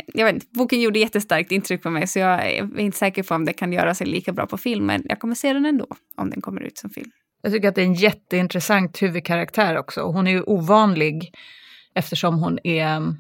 Jag 0.07 0.25
vet 0.25 0.35
inte, 0.35 0.47
boken 0.51 0.81
gjorde 0.81 0.99
jättestarkt 0.99 1.53
intryck 1.53 1.83
på 1.83 1.91
mig, 1.91 2.07
så 2.07 2.19
jag 2.19 2.47
är 2.47 2.79
inte 2.79 2.99
säker 2.99 3.23
på 3.23 3.35
om 3.35 3.45
det 3.45 3.53
kan 3.53 3.73
göra 3.73 3.95
sig 3.95 4.07
lika 4.07 4.33
bra 4.33 4.47
på 4.47 4.59
film, 4.59 4.87
men 4.87 5.03
jag 5.09 5.21
kommer 5.21 5.35
se 5.35 5.53
den 5.53 5.67
ändå, 5.67 5.87
om 6.17 6.31
den 6.31 6.41
kommer 6.41 6.61
ut 6.61 6.79
som 6.79 6.91
film. 6.91 7.11
Jag 7.43 7.53
tycker 7.53 7.69
att 7.69 7.75
det 7.75 7.81
är 7.81 7.87
en 7.87 7.95
jätteintressant 7.95 9.03
huvudkaraktär 9.03 9.79
också. 9.79 10.03
Hon 10.03 10.27
är 10.27 10.31
ju 10.31 10.43
ovanlig 10.43 11.35
eftersom 11.95 12.39
hon 12.39 12.59
är... 12.65 13.15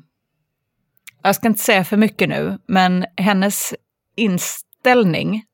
Jag 1.22 1.34
ska 1.34 1.48
inte 1.48 1.60
säga 1.60 1.84
för 1.84 1.96
mycket 1.96 2.28
nu, 2.28 2.58
men 2.66 3.04
hennes 3.16 3.74
inställning 4.16 5.44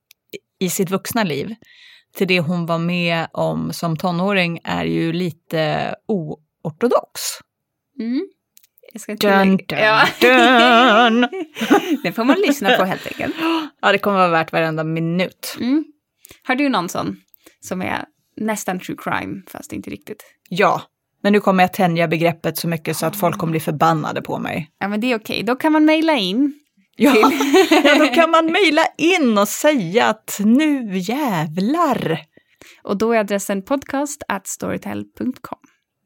i 0.59 0.71
sitt 0.71 0.91
vuxna 0.91 1.25
liv 1.25 1.55
till 2.17 2.29
det 2.29 2.41
hon 2.41 2.67
var 2.67 2.79
med 2.79 3.27
om 3.33 3.73
som 3.73 3.97
tonåring 3.97 4.61
är 4.65 4.85
ju 4.85 5.13
lite 5.13 5.95
oortodox. 6.07 7.21
Mm. 7.99 8.29
Jag 8.93 9.01
ska 9.03 9.15
Dun, 9.15 9.57
dun, 9.57 9.79
Ja. 9.79 10.07
dun. 10.21 11.21
det 12.03 12.13
får 12.13 12.25
man 12.25 12.37
lyssna 12.47 12.77
på 12.77 12.85
helt 12.85 13.07
enkelt. 13.07 13.35
Ja, 13.83 13.93
det 13.93 13.99
kommer 13.99 14.19
vara 14.19 14.29
värt 14.29 14.53
varenda 14.53 14.85
minut. 14.85 15.57
Mm. 15.61 15.85
Har 16.43 16.55
du 16.55 16.69
någon 16.69 16.89
sån 16.89 17.17
som 17.61 17.83
är 17.83 18.05
nästan 18.37 18.81
true 18.81 18.97
crime, 19.01 19.43
fast 19.49 19.73
inte 19.73 19.91
riktigt? 19.91 20.25
Ja, 20.49 20.83
men 21.23 21.33
nu 21.33 21.41
kommer 21.41 21.63
jag 21.65 21.73
tänja 21.73 22.09
begreppet 22.09 22.59
så 22.59 22.69
mycket 22.69 22.97
så 22.97 23.07
att 23.07 23.17
folk 23.17 23.39
kommer 23.39 23.51
bli 23.51 23.61
förbannade 23.61 24.23
på 24.23 24.39
mig. 24.39 24.71
Ja, 24.79 24.89
men 24.89 25.01
det 25.01 25.13
är 25.13 25.19
okej. 25.19 25.43
Då 25.43 25.57
kan 25.57 25.73
man 25.73 25.85
mejla 25.85 26.17
in. 26.17 26.55
Ja, 26.97 27.15
ja, 27.85 27.99
då 27.99 28.07
kan 28.07 28.31
man 28.31 28.47
mejla 28.47 28.87
in 28.99 29.39
och 29.39 29.49
säga 29.49 30.07
att 30.07 30.41
nu 30.45 30.99
jävlar. 30.99 32.19
Och 32.83 32.97
då 32.97 33.13
är 33.13 33.19
adressen 33.19 33.63
podcast 33.63 34.23
at 34.29 34.47
storytel.com. 34.47 35.59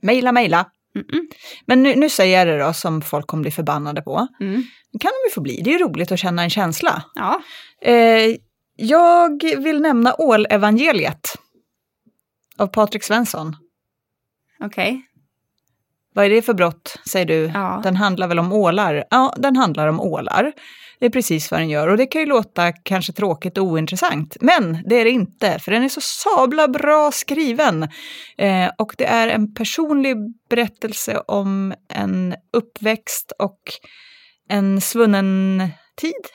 Mejla, 0.02 0.32
mejla. 0.32 0.66
Mm-mm. 0.95 1.26
Men 1.66 1.82
nu, 1.82 1.97
nu 1.97 2.09
säger 2.09 2.38
jag 2.38 2.47
det 2.47 2.64
då 2.64 2.72
som 2.72 3.03
folk 3.03 3.26
kommer 3.26 3.43
bli 3.43 3.51
förbannade 3.51 4.03
på. 4.03 4.26
Mm. 4.41 4.62
Det 4.93 4.99
kan 4.99 5.11
de 5.11 5.28
ju 5.28 5.34
få 5.34 5.41
bli, 5.41 5.61
det 5.64 5.70
är 5.70 5.78
ju 5.78 5.84
roligt 5.84 6.12
att 6.12 6.18
känna 6.18 6.43
en 6.43 6.51
känsla. 6.51 7.03
Ja, 7.14 7.43
Eh, 7.82 8.36
jag 8.76 9.43
vill 9.59 9.80
nämna 9.80 10.14
Ålevangeliet 10.18 11.20
av 12.57 12.66
Patrik 12.66 13.03
Svensson. 13.05 13.57
okej. 14.64 15.03
Vad 16.14 16.24
är 16.24 16.30
det 16.30 16.42
för 16.42 16.54
brott, 16.54 16.96
säger 17.11 17.26
du? 17.26 17.50
Ja. 17.54 17.80
Den 17.84 17.96
handlar 17.96 18.28
väl 18.28 18.38
om 18.38 18.52
ålar? 18.52 19.04
Ja, 19.11 19.34
den 19.36 19.56
handlar 19.56 19.86
om 19.86 20.00
ålar. 20.00 20.52
Det 21.00 21.06
är 21.06 21.11
precis 21.11 21.50
vad 21.50 21.61
den 21.61 21.68
gör 21.68 21.88
och 21.88 21.96
det 21.96 22.06
kan 22.06 22.20
ju 22.20 22.26
låta 22.26 22.72
kanske 22.72 23.12
tråkigt 23.12 23.58
och 23.58 23.64
ointressant, 23.64 24.36
men 24.40 24.78
det 24.86 24.96
är 24.96 25.04
det 25.04 25.11
inte, 25.11 25.58
för 25.58 25.72
den 25.72 25.82
är 25.82 25.88
så 25.88 26.00
sabla 26.00 26.68
bra 26.68 27.11
skriven. 27.12 27.82
Eh, 28.38 28.70
och 28.78 28.94
det 28.98 29.04
är 29.06 29.28
en 29.28 29.54
personlig 29.54 30.16
berättelse 30.50 31.22
om 31.26 31.74
en 31.88 32.34
uppväxt 32.52 33.32
och 33.38 33.61
en 34.48 34.80
svunnen 34.80 35.68
tid. 35.96 36.26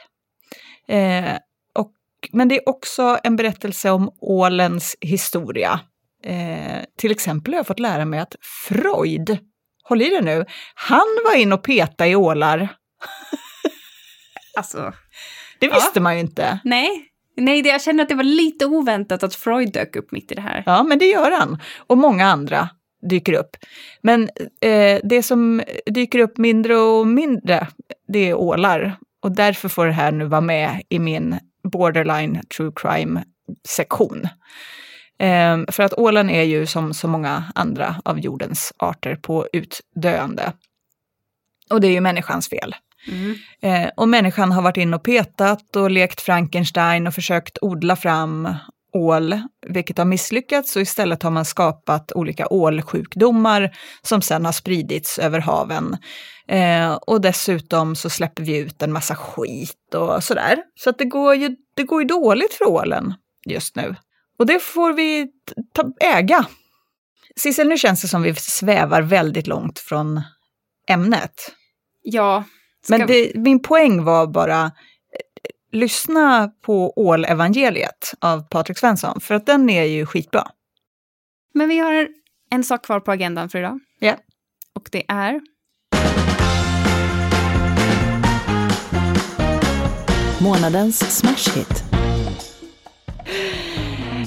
Eh, 0.87 1.35
och, 1.75 1.91
men 2.31 2.47
det 2.47 2.55
är 2.55 2.69
också 2.69 3.19
en 3.23 3.35
berättelse 3.35 3.91
om 3.91 4.09
ålens 4.21 4.95
historia. 5.01 5.79
Eh, 6.23 6.83
till 6.97 7.11
exempel 7.11 7.53
har 7.53 7.59
jag 7.59 7.67
fått 7.67 7.79
lära 7.79 8.05
mig 8.05 8.19
att 8.19 8.35
Freud, 8.67 9.39
håll 9.89 10.01
i 10.01 10.09
det 10.09 10.21
nu, 10.21 10.45
han 10.75 11.05
var 11.25 11.35
in 11.35 11.53
och 11.53 11.63
peta 11.63 12.07
i 12.07 12.15
ålar. 12.15 12.69
Alltså, 14.57 14.93
Det 15.59 15.65
Ja. 15.65 15.73
visste 15.75 15.99
man 15.99 16.13
ju 16.13 16.19
inte. 16.19 16.59
nej. 16.63 16.89
Nej, 17.37 17.61
det, 17.61 17.69
jag 17.69 17.81
känner 17.81 18.03
att 18.03 18.09
det 18.09 18.15
var 18.15 18.23
lite 18.23 18.65
oväntat 18.65 19.23
att 19.23 19.35
Freud 19.35 19.71
dök 19.73 19.95
upp 19.95 20.11
mitt 20.11 20.31
i 20.31 20.35
det 20.35 20.41
här. 20.41 20.63
Ja, 20.65 20.83
men 20.83 20.99
det 20.99 21.05
gör 21.05 21.31
han. 21.31 21.61
Och 21.87 21.97
många 21.97 22.25
andra 22.25 22.69
dyker 23.09 23.33
upp. 23.33 23.57
Men 24.01 24.29
eh, 24.61 24.99
det 25.03 25.23
som 25.23 25.63
dyker 25.85 26.19
upp 26.19 26.37
mindre 26.37 26.75
och 26.77 27.07
mindre, 27.07 27.67
det 28.07 28.29
är 28.29 28.33
ålar. 28.33 28.97
Och 29.21 29.31
därför 29.31 29.69
får 29.69 29.85
det 29.85 29.91
här 29.91 30.11
nu 30.11 30.25
vara 30.25 30.41
med 30.41 30.81
i 30.89 30.99
min 30.99 31.39
borderline 31.63 32.41
true 32.57 32.71
crime-sektion. 32.75 34.27
Eh, 35.19 35.57
för 35.67 35.83
att 35.83 35.93
ålen 35.93 36.29
är 36.29 36.43
ju 36.43 36.65
som 36.65 36.93
så 36.93 37.07
många 37.07 37.43
andra 37.55 37.95
av 38.05 38.19
jordens 38.19 38.73
arter 38.77 39.15
på 39.15 39.47
utdöende. 39.53 40.53
Och 41.69 41.81
det 41.81 41.87
är 41.87 41.91
ju 41.91 42.01
människans 42.01 42.49
fel. 42.49 42.75
Mm. 43.07 43.35
Eh, 43.61 43.91
och 43.97 44.09
människan 44.09 44.51
har 44.51 44.61
varit 44.61 44.77
in 44.77 44.93
och 44.93 45.03
petat 45.03 45.75
och 45.75 45.91
lekt 45.91 46.21
Frankenstein 46.21 47.07
och 47.07 47.13
försökt 47.13 47.57
odla 47.61 47.95
fram 47.95 48.49
ål, 48.93 49.41
vilket 49.67 49.97
har 49.97 50.05
misslyckats 50.05 50.75
och 50.75 50.81
istället 50.81 51.23
har 51.23 51.31
man 51.31 51.45
skapat 51.45 52.11
olika 52.11 52.47
ålsjukdomar 52.47 53.77
som 54.01 54.21
sen 54.21 54.45
har 54.45 54.51
spridits 54.51 55.19
över 55.19 55.39
haven. 55.39 55.97
Eh, 56.47 56.93
och 56.93 57.21
dessutom 57.21 57.95
så 57.95 58.09
släpper 58.09 58.43
vi 58.43 58.57
ut 58.57 58.81
en 58.81 58.91
massa 58.91 59.15
skit 59.15 59.93
och 59.95 60.23
sådär. 60.23 60.57
Så 60.79 60.89
att 60.89 60.97
det 60.97 61.05
går 61.05 61.35
ju, 61.35 61.55
det 61.75 61.83
går 61.83 62.01
ju 62.01 62.07
dåligt 62.07 62.53
för 62.53 62.67
ålen 62.69 63.13
just 63.45 63.75
nu. 63.75 63.95
Och 64.37 64.45
det 64.45 64.59
får 64.59 64.93
vi 64.93 65.27
ta, 65.73 65.91
äga. 65.99 66.45
Sissel, 67.35 67.67
nu 67.67 67.77
känns 67.77 68.01
det 68.01 68.07
som 68.07 68.21
vi 68.21 68.35
svävar 68.35 69.01
väldigt 69.01 69.47
långt 69.47 69.79
från 69.79 70.21
ämnet. 70.89 71.55
Ja. 72.01 72.43
Ska... 72.83 72.97
Men 72.97 73.07
det, 73.07 73.31
min 73.35 73.61
poäng 73.61 74.03
var 74.03 74.27
bara, 74.27 74.63
eh, 74.63 74.69
lyssna 75.71 76.51
på 76.61 76.93
Ålevangeliet 76.95 78.13
av 78.19 78.47
Patrik 78.49 78.77
Svensson, 78.77 79.21
för 79.21 79.35
att 79.35 79.45
den 79.45 79.69
är 79.69 79.83
ju 79.83 80.05
skitbra. 80.05 80.47
Men 81.53 81.69
vi 81.69 81.79
har 81.79 82.07
en 82.51 82.63
sak 82.63 82.85
kvar 82.85 82.99
på 82.99 83.11
agendan 83.11 83.49
för 83.49 83.59
idag. 83.59 83.79
Ja. 83.99 84.15
Och 84.75 84.89
det 84.91 85.03
är... 85.07 85.41
Månadens 90.41 91.17
smash 91.17 91.55
hit. 91.55 91.94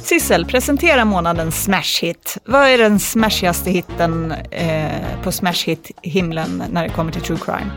Sissel, 0.09 0.45
presentera 0.45 1.05
månadens 1.05 1.65
smash 1.65 2.03
hit. 2.03 2.39
Vad 2.45 2.69
är 2.69 2.79
den 2.79 3.01
smashigaste 3.01 3.71
hitten 3.71 4.33
eh, 4.33 5.23
på 5.23 5.33
smash 5.33 5.67
hit-himlen 5.67 6.63
när 6.71 6.83
det 6.83 6.95
kommer 6.95 7.13
till 7.13 7.23
true 7.23 7.39
crime? 7.39 7.71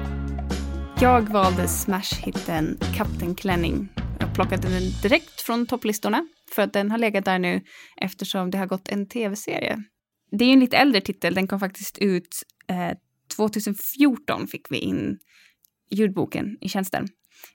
Jag 1.01 1.21
valde 1.21 1.67
smash-hitten 1.67 2.77
Kapten 2.95 3.35
Klänning. 3.35 3.89
Jag 4.19 4.35
plockade 4.35 4.69
den 4.69 4.83
direkt 5.01 5.41
från 5.41 5.65
topplistorna 5.65 6.27
för 6.55 6.61
att 6.61 6.73
den 6.73 6.91
har 6.91 6.97
legat 6.97 7.25
där 7.25 7.39
nu 7.39 7.61
eftersom 7.97 8.51
det 8.51 8.57
har 8.57 8.67
gått 8.67 8.89
en 8.89 9.07
tv-serie. 9.07 9.83
Det 10.31 10.45
är 10.45 10.53
en 10.53 10.59
lite 10.59 10.77
äldre 10.77 11.01
titel, 11.01 11.33
den 11.33 11.47
kom 11.47 11.59
faktiskt 11.59 11.97
ut 11.97 12.43
eh, 12.67 12.97
2014 13.35 14.47
fick 14.47 14.71
vi 14.71 14.77
in 14.77 15.17
ljudboken 15.89 16.57
i 16.61 16.69
tjänsten. 16.69 17.07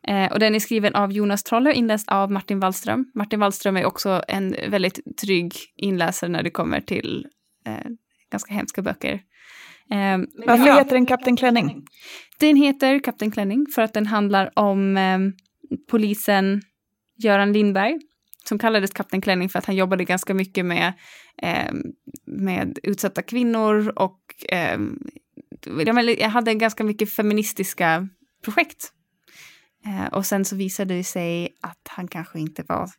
Eh, 0.09 0.33
och 0.33 0.39
den 0.39 0.55
är 0.55 0.59
skriven 0.59 0.95
av 0.95 1.13
Jonas 1.13 1.43
Troller, 1.43 1.73
inläst 1.73 2.09
av 2.09 2.33
Martin 2.33 2.61
Wallström. 2.61 3.11
Martin 3.15 3.41
Wallström 3.41 3.77
är 3.77 3.85
också 3.85 4.23
en 4.29 4.57
väldigt 4.69 5.19
trygg 5.21 5.55
inläsare 5.77 6.31
när 6.31 6.43
det 6.43 6.51
kommer 6.51 6.81
till 6.81 7.27
eh, 7.67 7.91
ganska 8.33 8.55
hemska 8.55 8.83
böcker. 8.83 9.13
Eh, 9.91 10.19
Varför 10.47 10.79
heter 10.79 10.95
den 10.95 11.07
Kapten 11.07 11.37
Klänning? 11.37 11.87
Den 12.39 12.57
heter 12.57 12.99
Kapten 12.99 13.31
Klänning 13.31 13.67
för 13.75 13.83
att 13.83 13.93
den 13.93 14.07
handlar 14.07 14.59
om 14.59 14.97
eh, 14.97 15.19
polisen 15.91 16.63
Göran 17.19 17.53
Lindberg 17.53 17.99
som 18.49 18.59
kallades 18.59 18.91
Kapten 18.91 19.21
Klänning 19.21 19.49
för 19.49 19.59
att 19.59 19.65
han 19.67 19.77
jobbade 19.77 20.05
ganska 20.05 20.35
mycket 20.35 20.65
med, 20.65 20.93
eh, 21.43 21.73
med 22.27 22.79
utsatta 22.83 23.23
kvinnor 23.23 23.93
och 23.97 24.21
eh, 24.49 24.79
jag 26.21 26.29
hade 26.29 26.55
ganska 26.55 26.85
mycket 26.85 27.15
feministiska 27.15 28.09
projekt. 28.45 28.93
Eh, 29.87 30.07
och 30.07 30.27
sen 30.27 30.45
så 30.45 30.57
visade 30.57 30.95
det 30.95 31.05
sig 31.05 31.57
att 31.61 31.89
han 31.89 32.09
kanske 32.09 32.41
inte 32.41 32.65
var 32.69 32.91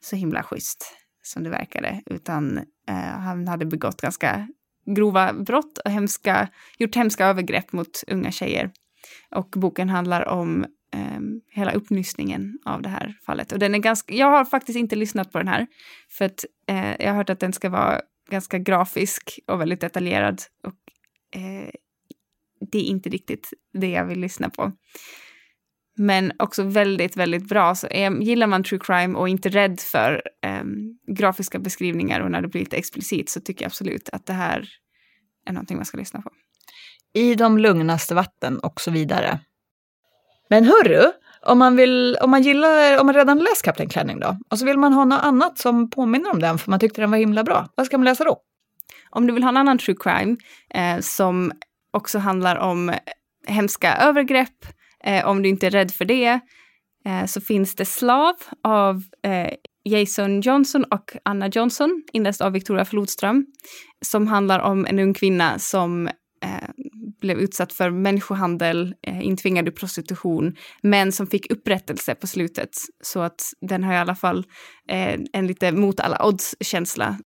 så 0.00 0.16
himla 0.16 0.42
schysst 0.42 0.96
som 1.22 1.44
det 1.44 1.50
verkade, 1.50 2.02
utan 2.06 2.58
eh, 2.88 2.94
han 2.96 3.48
hade 3.48 3.66
begått 3.66 4.00
ganska 4.00 4.48
grova 4.86 5.32
brott 5.32 5.78
och 5.78 5.90
hemska, 5.90 6.48
gjort 6.78 6.96
hemska 6.96 7.26
övergrepp 7.26 7.72
mot 7.72 8.04
unga 8.06 8.32
tjejer. 8.32 8.70
Och 9.30 9.48
boken 9.50 9.88
handlar 9.88 10.28
om 10.28 10.64
eh, 10.94 11.20
hela 11.50 11.72
uppnystningen 11.72 12.58
av 12.64 12.82
det 12.82 12.88
här 12.88 13.18
fallet. 13.26 13.52
Och 13.52 13.58
den 13.58 13.74
är 13.74 13.78
ganska, 13.78 14.14
jag 14.14 14.30
har 14.30 14.44
faktiskt 14.44 14.78
inte 14.78 14.96
lyssnat 14.96 15.32
på 15.32 15.38
den 15.38 15.48
här, 15.48 15.66
för 16.10 16.24
att 16.24 16.44
eh, 16.66 16.94
jag 16.98 17.08
har 17.08 17.16
hört 17.16 17.30
att 17.30 17.40
den 17.40 17.52
ska 17.52 17.68
vara 17.68 18.00
ganska 18.30 18.58
grafisk 18.58 19.38
och 19.46 19.60
väldigt 19.60 19.80
detaljerad. 19.80 20.42
Och 20.62 21.40
eh, 21.40 21.70
det 22.70 22.78
är 22.78 22.84
inte 22.84 23.08
riktigt 23.08 23.52
det 23.72 23.90
jag 23.90 24.04
vill 24.04 24.20
lyssna 24.20 24.50
på. 24.50 24.72
Men 25.96 26.32
också 26.38 26.62
väldigt, 26.62 27.16
väldigt 27.16 27.48
bra. 27.48 27.74
Så 27.74 27.86
är, 27.90 28.10
gillar 28.10 28.46
man 28.46 28.64
true 28.64 28.80
crime 28.84 29.18
och 29.18 29.28
inte 29.28 29.48
rädd 29.48 29.80
för 29.80 30.22
um, 30.60 30.98
grafiska 31.16 31.58
beskrivningar 31.58 32.20
och 32.20 32.30
när 32.30 32.42
det 32.42 32.48
blir 32.48 32.60
lite 32.60 32.76
explicit 32.76 33.30
så 33.30 33.40
tycker 33.40 33.64
jag 33.64 33.68
absolut 33.68 34.08
att 34.12 34.26
det 34.26 34.32
här 34.32 34.68
är 35.46 35.52
någonting 35.52 35.76
man 35.76 35.86
ska 35.86 35.98
lyssna 35.98 36.22
på. 36.22 36.30
I 37.14 37.34
de 37.34 37.58
lugnaste 37.58 38.14
vatten 38.14 38.58
och 38.58 38.80
så 38.80 38.90
vidare. 38.90 39.40
Men 40.50 40.64
hörru, 40.64 41.12
om 41.42 41.58
man, 41.58 41.76
vill, 41.76 42.16
om 42.20 42.30
man 42.30 42.42
gillar, 42.42 43.00
om 43.00 43.06
man 43.06 43.14
redan 43.14 43.38
läst 43.38 43.62
Kapten 43.62 43.88
Klänning 43.88 44.20
då, 44.20 44.38
och 44.50 44.58
så 44.58 44.64
vill 44.64 44.78
man 44.78 44.92
ha 44.92 45.04
något 45.04 45.24
annat 45.24 45.58
som 45.58 45.90
påminner 45.90 46.30
om 46.30 46.40
den 46.40 46.58
för 46.58 46.70
man 46.70 46.80
tyckte 46.80 47.00
den 47.00 47.10
var 47.10 47.18
himla 47.18 47.44
bra, 47.44 47.68
vad 47.74 47.86
ska 47.86 47.98
man 47.98 48.04
läsa 48.04 48.24
då? 48.24 48.38
Om 49.10 49.26
du 49.26 49.32
vill 49.32 49.42
ha 49.42 49.48
en 49.48 49.56
annan 49.56 49.78
true 49.78 49.96
crime 50.00 50.36
eh, 50.70 51.00
som 51.00 51.52
också 51.92 52.18
handlar 52.18 52.56
om 52.56 52.94
hemska 53.46 53.96
övergrepp, 53.96 54.66
Eh, 55.06 55.26
om 55.26 55.42
du 55.42 55.48
inte 55.48 55.66
är 55.66 55.70
rädd 55.70 55.90
för 55.90 56.04
det 56.04 56.40
eh, 57.06 57.24
så 57.26 57.40
finns 57.40 57.74
det 57.74 57.84
Slav 57.84 58.34
av 58.62 59.02
eh, 59.22 59.52
Jason 59.84 60.40
Johnson 60.40 60.84
och 60.84 61.16
Anna 61.24 61.48
Johnson, 61.48 62.02
inläst 62.12 62.40
av 62.40 62.52
Victoria 62.52 62.84
Flodström, 62.84 63.46
som 64.06 64.26
handlar 64.26 64.60
om 64.60 64.86
en 64.86 64.98
ung 64.98 65.14
kvinna 65.14 65.58
som 65.58 66.06
eh, 66.44 66.68
blev 67.20 67.38
utsatt 67.38 67.72
för 67.72 67.90
människohandel, 67.90 68.94
eh, 69.06 69.26
intvingad 69.26 69.68
i 69.68 69.70
prostitution, 69.70 70.54
men 70.82 71.12
som 71.12 71.26
fick 71.26 71.52
upprättelse 71.52 72.14
på 72.14 72.26
slutet. 72.26 72.70
Så 73.02 73.20
att 73.20 73.42
den 73.60 73.84
har 73.84 73.92
i 73.92 73.96
alla 73.96 74.14
fall 74.14 74.46
eh, 74.88 75.20
en 75.32 75.46
lite 75.46 75.72
mot 75.72 76.00
alla 76.00 76.26
odds-känsla. 76.26 77.18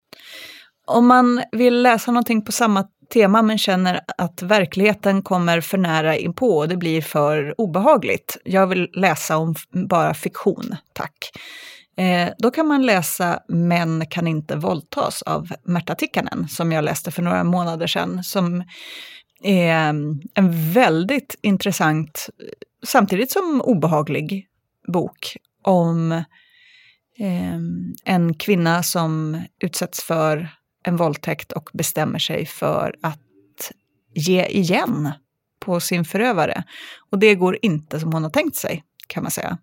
Om 0.87 1.07
man 1.07 1.43
vill 1.53 1.83
läsa 1.83 2.13
någonting 2.13 2.45
på 2.45 2.53
samma 2.53 2.85
tema 3.09 3.43
men 3.43 3.59
känner 3.59 4.01
att 4.19 4.43
verkligheten 4.43 5.23
kommer 5.23 5.61
för 5.61 5.79
nära 5.79 6.17
inpå 6.17 6.59
och 6.59 6.69
det 6.69 6.77
blir 6.77 7.03
för 7.03 7.61
obehagligt. 7.61 8.37
Jag 8.45 8.67
vill 8.67 8.89
läsa 8.93 9.37
om 9.37 9.55
bara 9.89 10.15
fiktion, 10.15 10.77
tack. 10.93 11.31
Eh, 11.97 12.29
då 12.39 12.51
kan 12.51 12.67
man 12.67 12.87
läsa 12.87 13.41
Män 13.49 14.07
kan 14.07 14.27
inte 14.27 14.57
våldtas 14.57 15.23
av 15.23 15.49
Märta 15.65 15.95
Tikkanen 15.95 16.49
som 16.49 16.73
jag 16.73 16.85
läste 16.85 17.11
för 17.11 17.23
några 17.23 17.45
månader 17.45 17.87
sedan. 17.87 18.25
Som 18.25 18.65
är 19.43 19.89
mm, 19.89 20.21
en 20.35 20.73
väldigt 20.73 21.37
intressant, 21.43 22.29
samtidigt 22.87 23.31
som 23.31 23.63
obehaglig 23.65 24.47
bok 24.93 25.37
om 25.63 26.13
eh, 27.19 27.57
en 28.05 28.35
kvinna 28.35 28.83
som 28.83 29.43
utsätts 29.61 30.03
för 30.03 30.49
en 30.87 30.97
våldtäkt 30.97 31.53
och 31.53 31.71
bestämmer 31.73 32.19
sig 32.19 32.47
för 32.47 32.95
att 33.03 33.73
ge 34.15 34.47
igen 34.47 35.13
på 35.61 35.81
sin 35.81 36.05
förövare. 36.05 36.65
Och 37.11 37.19
det 37.19 37.35
går 37.35 37.59
inte 37.63 38.01
som 38.01 38.13
hon 38.13 38.23
har 38.23 38.31
tänkt 38.31 38.57
sig, 38.57 38.85
kan 39.07 39.23
man 39.23 39.33
säga. 39.33 39.59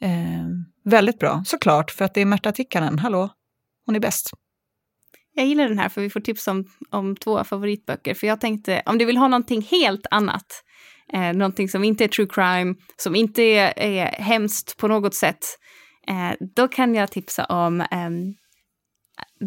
Eh, 0.00 0.46
väldigt 0.84 1.18
bra, 1.18 1.42
såklart, 1.46 1.90
för 1.90 2.04
att 2.04 2.14
det 2.14 2.20
är 2.20 2.24
Märta 2.24 2.52
Tikkanen, 2.52 2.98
hallå, 2.98 3.30
hon 3.86 3.96
är 3.96 4.00
bäst. 4.00 4.30
Jag 5.34 5.46
gillar 5.46 5.68
den 5.68 5.78
här 5.78 5.88
för 5.88 6.00
vi 6.00 6.10
får 6.10 6.20
tips 6.20 6.48
om, 6.48 6.64
om 6.90 7.16
två 7.16 7.44
favoritböcker. 7.44 8.14
För 8.14 8.26
jag 8.26 8.40
tänkte, 8.40 8.82
om 8.86 8.98
du 8.98 9.04
vill 9.04 9.16
ha 9.16 9.28
någonting 9.28 9.62
helt 9.62 10.06
annat, 10.10 10.64
eh, 11.12 11.32
någonting 11.32 11.68
som 11.68 11.84
inte 11.84 12.04
är 12.04 12.08
true 12.08 12.28
crime, 12.30 12.74
som 12.96 13.14
inte 13.14 13.42
är, 13.42 13.78
är 13.78 14.06
hemskt 14.06 14.76
på 14.76 14.88
något 14.88 15.14
sätt, 15.14 15.44
eh, 16.08 16.46
då 16.56 16.68
kan 16.68 16.94
jag 16.94 17.10
tipsa 17.10 17.44
om 17.44 17.80
eh, 17.80 17.88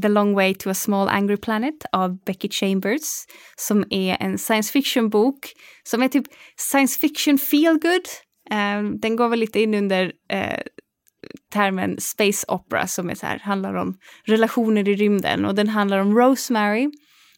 The 0.02 0.10
Long 0.10 0.36
Way 0.36 0.54
to 0.54 0.70
a 0.70 0.74
Small 0.74 1.10
Angry 1.10 1.38
Planet 1.38 1.86
av 1.91 2.24
Becky 2.26 2.50
Chambers 2.50 3.26
som 3.56 3.86
är 3.89 4.18
en 4.20 4.38
science 4.38 4.72
fiction-bok 4.72 5.54
som 5.84 6.04
är 6.04 6.08
typ 6.08 6.26
science 6.58 7.00
fiction 7.00 7.38
feel 7.38 7.80
good. 7.80 8.06
Um, 8.52 9.00
den 9.00 9.16
går 9.16 9.30
väl 9.30 9.39
lite 9.39 9.60
in 9.60 9.74
under 9.74 10.06
uh, 10.06 10.62
termen 11.54 12.00
space 12.00 12.46
opera 12.48 12.88
som 12.88 13.10
är 13.10 13.16
så 13.16 13.26
här, 13.26 13.39
handlar 13.39 13.74
om 13.74 13.98
relationer 14.26 14.89
i 14.89 14.96
rymden 14.96 15.46
och 15.46 15.56
den 15.56 15.70
handlar 15.70 16.00
om 16.00 16.18
Rosemary 16.18 16.89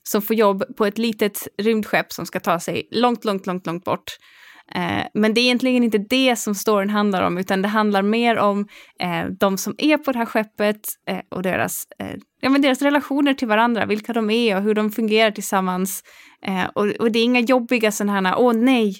som 0.04 0.22
får 0.22 0.36
jobb 0.36 0.64
på 0.78 0.86
ett 0.86 0.98
litet 0.98 1.48
rymdskepp 1.58 2.14
som 2.14 2.26
ska 2.26 2.40
ta 2.40 2.60
sig 2.60 2.88
långt, 2.92 3.26
långt, 3.26 3.46
långt, 3.46 3.66
långt 3.66 3.84
bort. 3.84 4.18
Eh, 4.76 5.06
men 5.14 5.34
det 5.34 5.42
är 5.42 5.44
egentligen 5.44 5.84
inte 5.84 5.98
det 5.98 6.36
som 6.36 6.56
storyn 6.56 6.90
handlar 6.90 7.22
om, 7.24 7.38
utan 7.38 7.62
det 7.62 7.68
handlar 7.68 8.02
mer 8.02 8.38
om 8.38 8.68
eh, 9.00 9.26
de 9.40 9.58
som 9.58 9.76
är 9.78 9.98
på 9.98 10.12
det 10.12 10.18
här 10.18 10.26
skeppet 10.26 10.82
eh, 11.10 11.20
och 11.30 11.42
deras, 11.42 11.88
ja, 12.42 12.50
men 12.50 12.62
deras 12.62 12.82
relationer 12.82 13.34
till 13.34 13.48
varandra, 13.48 13.86
vilka 13.86 14.14
de 14.14 14.30
är 14.30 14.58
och 14.58 14.64
hur 14.64 14.74
de 14.74 14.92
fungerar 14.92 15.32
tillsammans. 15.32 16.04
Och, 16.74 16.86
och, 16.86 17.12
det 17.12 17.20
är 17.20 17.24
inga 17.24 17.40
jobbiga 17.40 17.92
sådana 17.92 18.30
här, 18.30 18.40
åh 18.40 18.54
nej, 18.54 18.96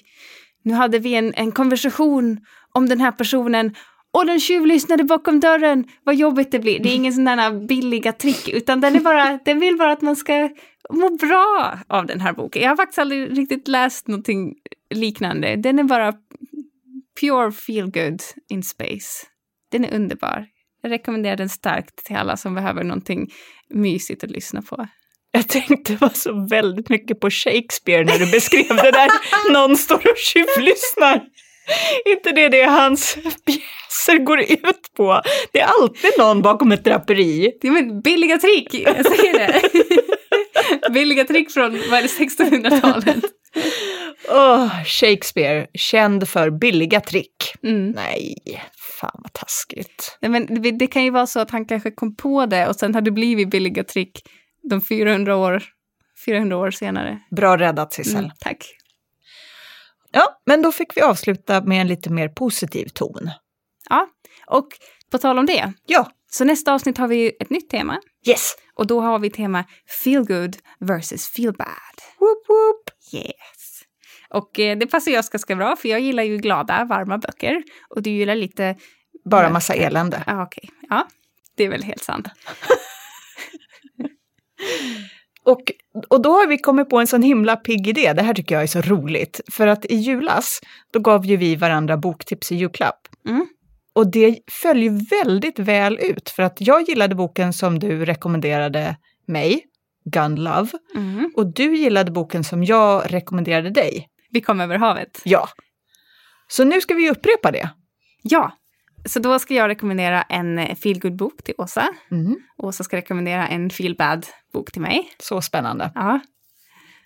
nu 0.64 0.74
hade 0.74 0.98
vi 0.98 1.14
en, 1.14 1.34
en 1.34 1.52
konversation 1.52 2.38
om 2.72 2.88
den 2.88 3.00
här 3.00 3.12
personen 3.12 3.74
och 4.18 4.26
den 4.26 4.40
tjuvlyssnade 4.40 5.04
bakom 5.04 5.40
dörren, 5.40 5.84
vad 6.04 6.14
jobbigt 6.14 6.50
det 6.50 6.58
blir. 6.58 6.80
Det 6.80 6.88
är 6.88 6.94
ingen 6.94 7.12
sån 7.12 7.24
där 7.24 7.66
billiga 7.66 8.12
trick, 8.12 8.48
utan 8.48 8.80
den, 8.80 8.96
är 8.96 9.00
bara, 9.00 9.38
den 9.44 9.60
vill 9.60 9.76
bara 9.76 9.92
att 9.92 10.02
man 10.02 10.16
ska 10.16 10.50
må 10.90 11.16
bra 11.16 11.78
av 11.88 12.06
den 12.06 12.20
här 12.20 12.32
boken. 12.32 12.62
Jag 12.62 12.68
har 12.68 12.76
faktiskt 12.76 12.98
aldrig 12.98 13.38
riktigt 13.38 13.68
läst 13.68 14.08
någonting 14.08 14.54
liknande. 14.94 15.56
Den 15.56 15.78
är 15.78 15.84
bara 15.84 16.14
pure 17.20 17.52
feel 17.52 17.90
good 17.90 18.22
in 18.48 18.62
space. 18.62 19.26
Den 19.72 19.84
är 19.84 19.94
underbar. 19.94 20.46
Jag 20.82 20.90
rekommenderar 20.90 21.36
den 21.36 21.48
starkt 21.48 22.04
till 22.04 22.16
alla 22.16 22.36
som 22.36 22.54
behöver 22.54 22.84
någonting 22.84 23.28
mysigt 23.70 24.24
att 24.24 24.30
lyssna 24.30 24.62
på. 24.62 24.88
Jag 25.30 25.48
tänkte 25.48 25.96
var 25.96 26.12
så 26.14 26.46
väldigt 26.50 26.88
mycket 26.88 27.20
på 27.20 27.30
Shakespeare 27.30 28.04
när 28.04 28.18
du 28.18 28.30
beskrev 28.30 28.76
det 28.76 28.90
där. 28.90 29.10
Någon 29.52 29.76
står 29.76 29.96
och 29.96 30.16
tjuvlyssnar. 30.16 31.22
inte 32.16 32.32
det 32.32 32.48
det 32.48 32.62
hans 32.62 33.14
pjäser 33.46 34.18
går 34.18 34.40
ut 34.40 34.94
på? 34.96 35.22
Det 35.52 35.60
är 35.60 35.66
alltid 35.66 36.10
någon 36.18 36.42
bakom 36.42 36.72
ett 36.72 36.84
draperi. 36.84 37.52
Ja, 37.60 37.72
men 37.72 38.00
billiga 38.00 38.38
trick, 38.38 38.74
jag 38.74 39.06
säger 39.06 39.38
det. 39.38 39.60
billiga 40.92 41.24
trick 41.24 41.50
från 41.50 41.76
1600-talet. 41.76 43.24
Oh, 44.28 44.84
Shakespeare, 44.84 45.66
känd 45.74 46.28
för 46.28 46.50
billiga 46.50 47.00
trick. 47.00 47.54
Mm. 47.62 47.90
Nej, 47.90 48.34
fan 49.00 49.20
vad 49.22 49.32
taskigt. 49.32 50.18
Nej, 50.20 50.30
men 50.30 50.62
det, 50.62 50.70
det 50.70 50.86
kan 50.86 51.04
ju 51.04 51.10
vara 51.10 51.26
så 51.26 51.40
att 51.40 51.50
han 51.50 51.64
kanske 51.64 51.90
kom 51.90 52.16
på 52.16 52.46
det 52.46 52.68
och 52.68 52.76
sen 52.76 52.94
har 52.94 53.00
det 53.00 53.10
blivit 53.10 53.50
billiga 53.50 53.84
trick 53.84 54.22
de 54.62 54.80
400 54.80 55.36
år, 55.36 55.62
400 56.26 56.56
år 56.56 56.70
senare. 56.70 57.18
Bra 57.36 57.56
räddat 57.56 57.92
Sissel. 57.92 58.16
Mm, 58.16 58.30
tack. 58.40 58.77
Ja, 60.18 60.40
men 60.46 60.62
då 60.62 60.72
fick 60.72 60.96
vi 60.96 61.00
avsluta 61.00 61.60
med 61.60 61.80
en 61.80 61.88
lite 61.88 62.10
mer 62.10 62.28
positiv 62.28 62.86
ton. 62.86 63.30
Ja, 63.88 64.06
och 64.46 64.68
på 65.10 65.18
tal 65.18 65.38
om 65.38 65.46
det. 65.46 65.72
Ja. 65.86 66.10
Så 66.30 66.44
nästa 66.44 66.72
avsnitt 66.72 66.98
har 66.98 67.08
vi 67.08 67.36
ett 67.40 67.50
nytt 67.50 67.70
tema. 67.70 68.00
Yes. 68.26 68.54
Och 68.74 68.86
då 68.86 69.00
har 69.00 69.18
vi 69.18 69.30
tema 69.30 69.64
feel 70.04 70.24
good 70.24 70.56
versus 70.80 71.28
feel 71.28 71.52
bad. 71.52 71.96
Whoop, 72.18 72.48
whoop. 72.48 72.90
Yes. 73.14 73.82
Och 74.30 74.58
eh, 74.58 74.78
det 74.78 74.86
passar 74.86 75.10
jag 75.10 75.24
ganska 75.24 75.56
bra, 75.56 75.76
för 75.76 75.88
jag 75.88 76.00
gillar 76.00 76.22
ju 76.22 76.36
glada, 76.36 76.84
varma 76.84 77.18
böcker. 77.18 77.62
Och 77.94 78.02
du 78.02 78.10
gillar 78.10 78.34
lite... 78.34 78.76
Bara 79.24 79.50
massa 79.50 79.74
elände. 79.74 80.24
Ja, 80.26 80.42
okej. 80.42 80.70
Okay. 80.72 80.86
Ja, 80.90 81.06
det 81.56 81.64
är 81.64 81.68
väl 81.68 81.82
helt 81.82 82.02
sant. 82.02 82.28
Och, 85.48 85.72
och 86.08 86.22
då 86.22 86.30
har 86.30 86.46
vi 86.46 86.58
kommit 86.58 86.90
på 86.90 86.98
en 86.98 87.06
sån 87.06 87.22
himla 87.22 87.56
pigg 87.56 87.88
idé. 87.88 88.12
Det 88.12 88.22
här 88.22 88.34
tycker 88.34 88.54
jag 88.54 88.62
är 88.62 88.66
så 88.66 88.80
roligt. 88.80 89.40
För 89.52 89.66
att 89.66 89.84
i 89.84 89.94
julas, 89.94 90.60
då 90.92 91.00
gav 91.00 91.26
ju 91.26 91.36
vi 91.36 91.56
varandra 91.56 91.96
boktips 91.96 92.52
i 92.52 92.56
julklapp. 92.56 93.08
Mm. 93.28 93.46
Och 93.92 94.10
det 94.10 94.38
föll 94.50 94.82
ju 94.82 94.88
väldigt 95.10 95.58
väl 95.58 95.98
ut. 96.02 96.30
För 96.30 96.42
att 96.42 96.60
jag 96.60 96.88
gillade 96.88 97.14
boken 97.14 97.52
som 97.52 97.78
du 97.78 98.04
rekommenderade 98.04 98.96
mig, 99.26 99.64
Gun 100.04 100.34
Love. 100.34 100.70
Mm. 100.94 101.32
Och 101.36 101.54
du 101.54 101.76
gillade 101.76 102.10
boken 102.10 102.44
som 102.44 102.64
jag 102.64 103.02
rekommenderade 103.12 103.70
dig. 103.70 104.08
Vi 104.30 104.40
kom 104.40 104.60
över 104.60 104.78
havet. 104.78 105.20
Ja. 105.24 105.48
Så 106.48 106.64
nu 106.64 106.80
ska 106.80 106.94
vi 106.94 107.10
upprepa 107.10 107.50
det. 107.50 107.70
Ja, 108.22 108.52
så 109.04 109.18
då 109.18 109.38
ska 109.38 109.54
jag 109.54 109.68
rekommendera 109.68 110.22
en 110.22 110.76
feel 110.76 111.16
bok 111.16 111.42
till 111.42 111.54
Åsa. 111.58 111.88
Mm. 112.10 112.36
Åsa 112.56 112.84
ska 112.84 112.96
rekommendera 112.96 113.48
en 113.48 113.70
feel 113.70 113.96
bok 114.52 114.72
till 114.72 114.82
mig. 114.82 115.10
Så 115.18 115.40
spännande. 115.40 115.92
Ja. 115.94 116.20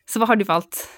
Så 0.07 0.19
vad 0.19 0.29
har 0.29 0.37
du 0.37 0.45
valt? 0.45 0.89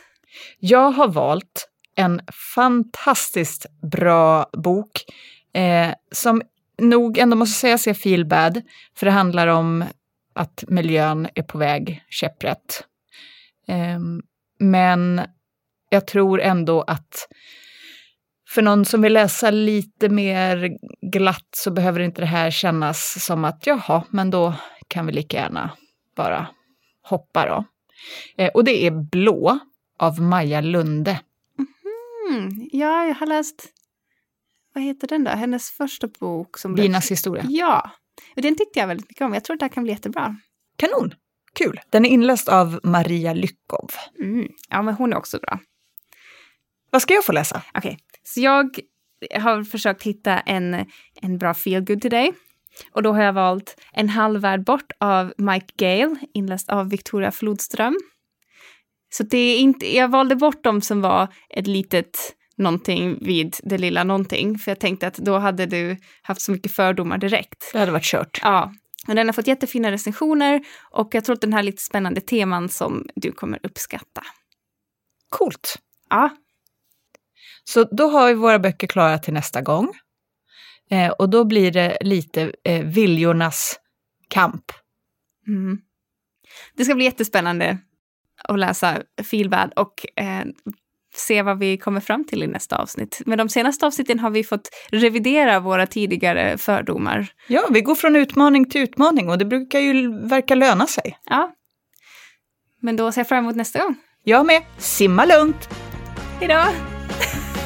Jag 0.58 0.90
har 0.90 1.08
valt 1.08 1.68
en 1.94 2.20
fantastiskt 2.54 3.66
bra 3.82 4.46
bok 4.52 5.04
eh, 5.52 5.94
som 6.12 6.42
nog 6.78 7.18
ändå 7.18 7.36
måste 7.36 7.58
sägas 7.58 7.86
är 7.86 7.94
feel 7.94 8.24
bad, 8.24 8.62
för 8.96 9.06
det 9.06 9.12
handlar 9.12 9.46
om 9.46 9.84
att 10.32 10.64
miljön 10.68 11.28
är 11.34 11.42
på 11.42 11.58
väg 11.58 12.04
käpprätt. 12.08 12.84
Eh, 13.68 13.98
men 14.58 15.20
jag 15.88 16.06
tror 16.06 16.40
ändå 16.40 16.82
att 16.82 17.28
för 18.54 18.62
någon 18.62 18.84
som 18.84 19.02
vill 19.02 19.12
läsa 19.12 19.50
lite 19.50 20.08
mer 20.08 20.78
glatt 21.12 21.48
så 21.56 21.70
behöver 21.70 22.00
inte 22.00 22.20
det 22.20 22.26
här 22.26 22.50
kännas 22.50 23.24
som 23.24 23.44
att 23.44 23.66
jaha, 23.66 24.04
men 24.10 24.30
då 24.30 24.54
kan 24.88 25.06
vi 25.06 25.12
lika 25.12 25.36
gärna 25.36 25.70
bara 26.16 26.46
hoppa 27.02 27.46
då. 27.46 27.64
Eh, 28.42 28.50
och 28.54 28.64
det 28.64 28.86
är 28.86 28.90
Blå 28.90 29.58
av 29.98 30.20
Maja 30.20 30.60
Lunde. 30.60 31.20
Mm, 32.30 32.68
ja, 32.72 33.06
jag 33.06 33.14
har 33.14 33.26
läst, 33.26 33.68
vad 34.74 34.84
heter 34.84 35.08
den 35.08 35.24
då, 35.24 35.30
hennes 35.30 35.70
första 35.70 36.08
bok? 36.20 36.58
Som 36.58 36.74
Binas 36.74 37.10
historia. 37.10 37.44
Ja, 37.48 37.90
och 38.36 38.42
den 38.42 38.56
tyckte 38.56 38.78
jag 38.80 38.86
väldigt 38.86 39.08
mycket 39.08 39.24
om. 39.24 39.34
Jag 39.34 39.44
tror 39.44 39.54
att 39.54 39.60
det 39.60 39.64
här 39.64 39.72
kan 39.72 39.82
bli 39.82 39.92
jättebra. 39.92 40.36
Kanon! 40.76 41.14
Kul! 41.54 41.80
Den 41.90 42.04
är 42.04 42.08
inläst 42.08 42.48
av 42.48 42.80
Maria 42.82 43.34
Lyckov. 43.34 43.90
Mm, 44.20 44.48
ja, 44.68 44.82
men 44.82 44.94
hon 44.94 45.12
är 45.12 45.16
också 45.16 45.38
bra. 45.38 45.60
Vad 46.94 47.02
ska 47.02 47.14
jag 47.14 47.24
få 47.24 47.32
läsa? 47.32 47.62
Okej, 47.74 47.88
okay. 47.88 47.96
så 48.24 48.40
jag 48.40 48.78
har 49.40 49.64
försökt 49.64 50.02
hitta 50.02 50.40
en, 50.40 50.86
en 51.22 51.38
bra 51.38 51.54
feelgood 51.54 52.00
till 52.00 52.10
dig. 52.10 52.32
Och 52.92 53.02
då 53.02 53.12
har 53.12 53.22
jag 53.22 53.32
valt 53.32 53.76
En 53.92 54.08
halv 54.08 54.40
värld 54.40 54.64
bort 54.64 54.92
av 55.00 55.32
Mike 55.38 55.72
Gale, 55.76 56.16
inläst 56.34 56.68
av 56.68 56.90
Victoria 56.90 57.30
Flodström. 57.30 57.96
Så 59.10 59.22
det 59.22 59.38
är 59.38 59.58
inte, 59.58 59.96
jag 59.96 60.08
valde 60.08 60.36
bort 60.36 60.64
dem 60.64 60.80
som 60.80 61.00
var 61.00 61.28
ett 61.50 61.66
litet 61.66 62.18
någonting 62.56 63.18
vid 63.20 63.56
det 63.62 63.78
lilla 63.78 64.04
någonting. 64.04 64.58
För 64.58 64.70
jag 64.70 64.80
tänkte 64.80 65.06
att 65.06 65.16
då 65.16 65.38
hade 65.38 65.66
du 65.66 65.96
haft 66.22 66.40
så 66.40 66.52
mycket 66.52 66.72
fördomar 66.72 67.18
direkt. 67.18 67.70
Det 67.72 67.78
hade 67.78 67.92
varit 67.92 68.04
kört. 68.04 68.40
Ja. 68.42 68.72
Och 69.08 69.14
den 69.14 69.28
har 69.28 69.32
fått 69.32 69.46
jättefina 69.46 69.90
recensioner 69.90 70.64
och 70.90 71.14
jag 71.14 71.24
tror 71.24 71.34
att 71.34 71.40
den 71.40 71.52
har 71.52 71.62
lite 71.62 71.82
spännande 71.82 72.20
teman 72.20 72.68
som 72.68 73.06
du 73.14 73.32
kommer 73.32 73.58
uppskatta. 73.62 74.22
Coolt. 75.30 75.76
Ja, 76.10 76.30
så 77.64 77.84
då 77.84 78.08
har 78.08 78.28
vi 78.28 78.34
våra 78.34 78.58
böcker 78.58 78.86
klara 78.86 79.18
till 79.18 79.34
nästa 79.34 79.60
gång. 79.60 79.92
Eh, 80.90 81.10
och 81.10 81.30
då 81.30 81.44
blir 81.44 81.70
det 81.70 81.98
lite 82.00 82.52
eh, 82.64 82.84
viljornas 82.84 83.80
kamp. 84.28 84.64
Mm. 85.46 85.78
Det 86.76 86.84
ska 86.84 86.94
bli 86.94 87.04
jättespännande 87.04 87.78
att 88.48 88.58
läsa 88.58 89.02
Feelbad 89.30 89.72
och 89.76 90.06
eh, 90.16 90.44
se 91.14 91.42
vad 91.42 91.58
vi 91.58 91.78
kommer 91.78 92.00
fram 92.00 92.24
till 92.24 92.42
i 92.42 92.46
nästa 92.46 92.76
avsnitt. 92.76 93.22
Men 93.26 93.38
de 93.38 93.48
senaste 93.48 93.86
avsnitten 93.86 94.18
har 94.18 94.30
vi 94.30 94.44
fått 94.44 94.68
revidera 94.90 95.60
våra 95.60 95.86
tidigare 95.86 96.58
fördomar. 96.58 97.28
Ja, 97.46 97.66
vi 97.70 97.80
går 97.80 97.94
från 97.94 98.16
utmaning 98.16 98.70
till 98.70 98.80
utmaning 98.80 99.28
och 99.28 99.38
det 99.38 99.44
brukar 99.44 99.80
ju 99.80 100.18
verka 100.28 100.54
löna 100.54 100.86
sig. 100.86 101.18
Ja. 101.24 101.54
Men 102.80 102.96
då 102.96 103.12
ser 103.12 103.20
jag 103.20 103.28
fram 103.28 103.44
emot 103.44 103.56
nästa 103.56 103.82
gång. 103.82 103.94
Jag 104.22 104.46
med. 104.46 104.62
Simma 104.78 105.24
lugnt! 105.24 105.68
Hejdå! 106.40 106.93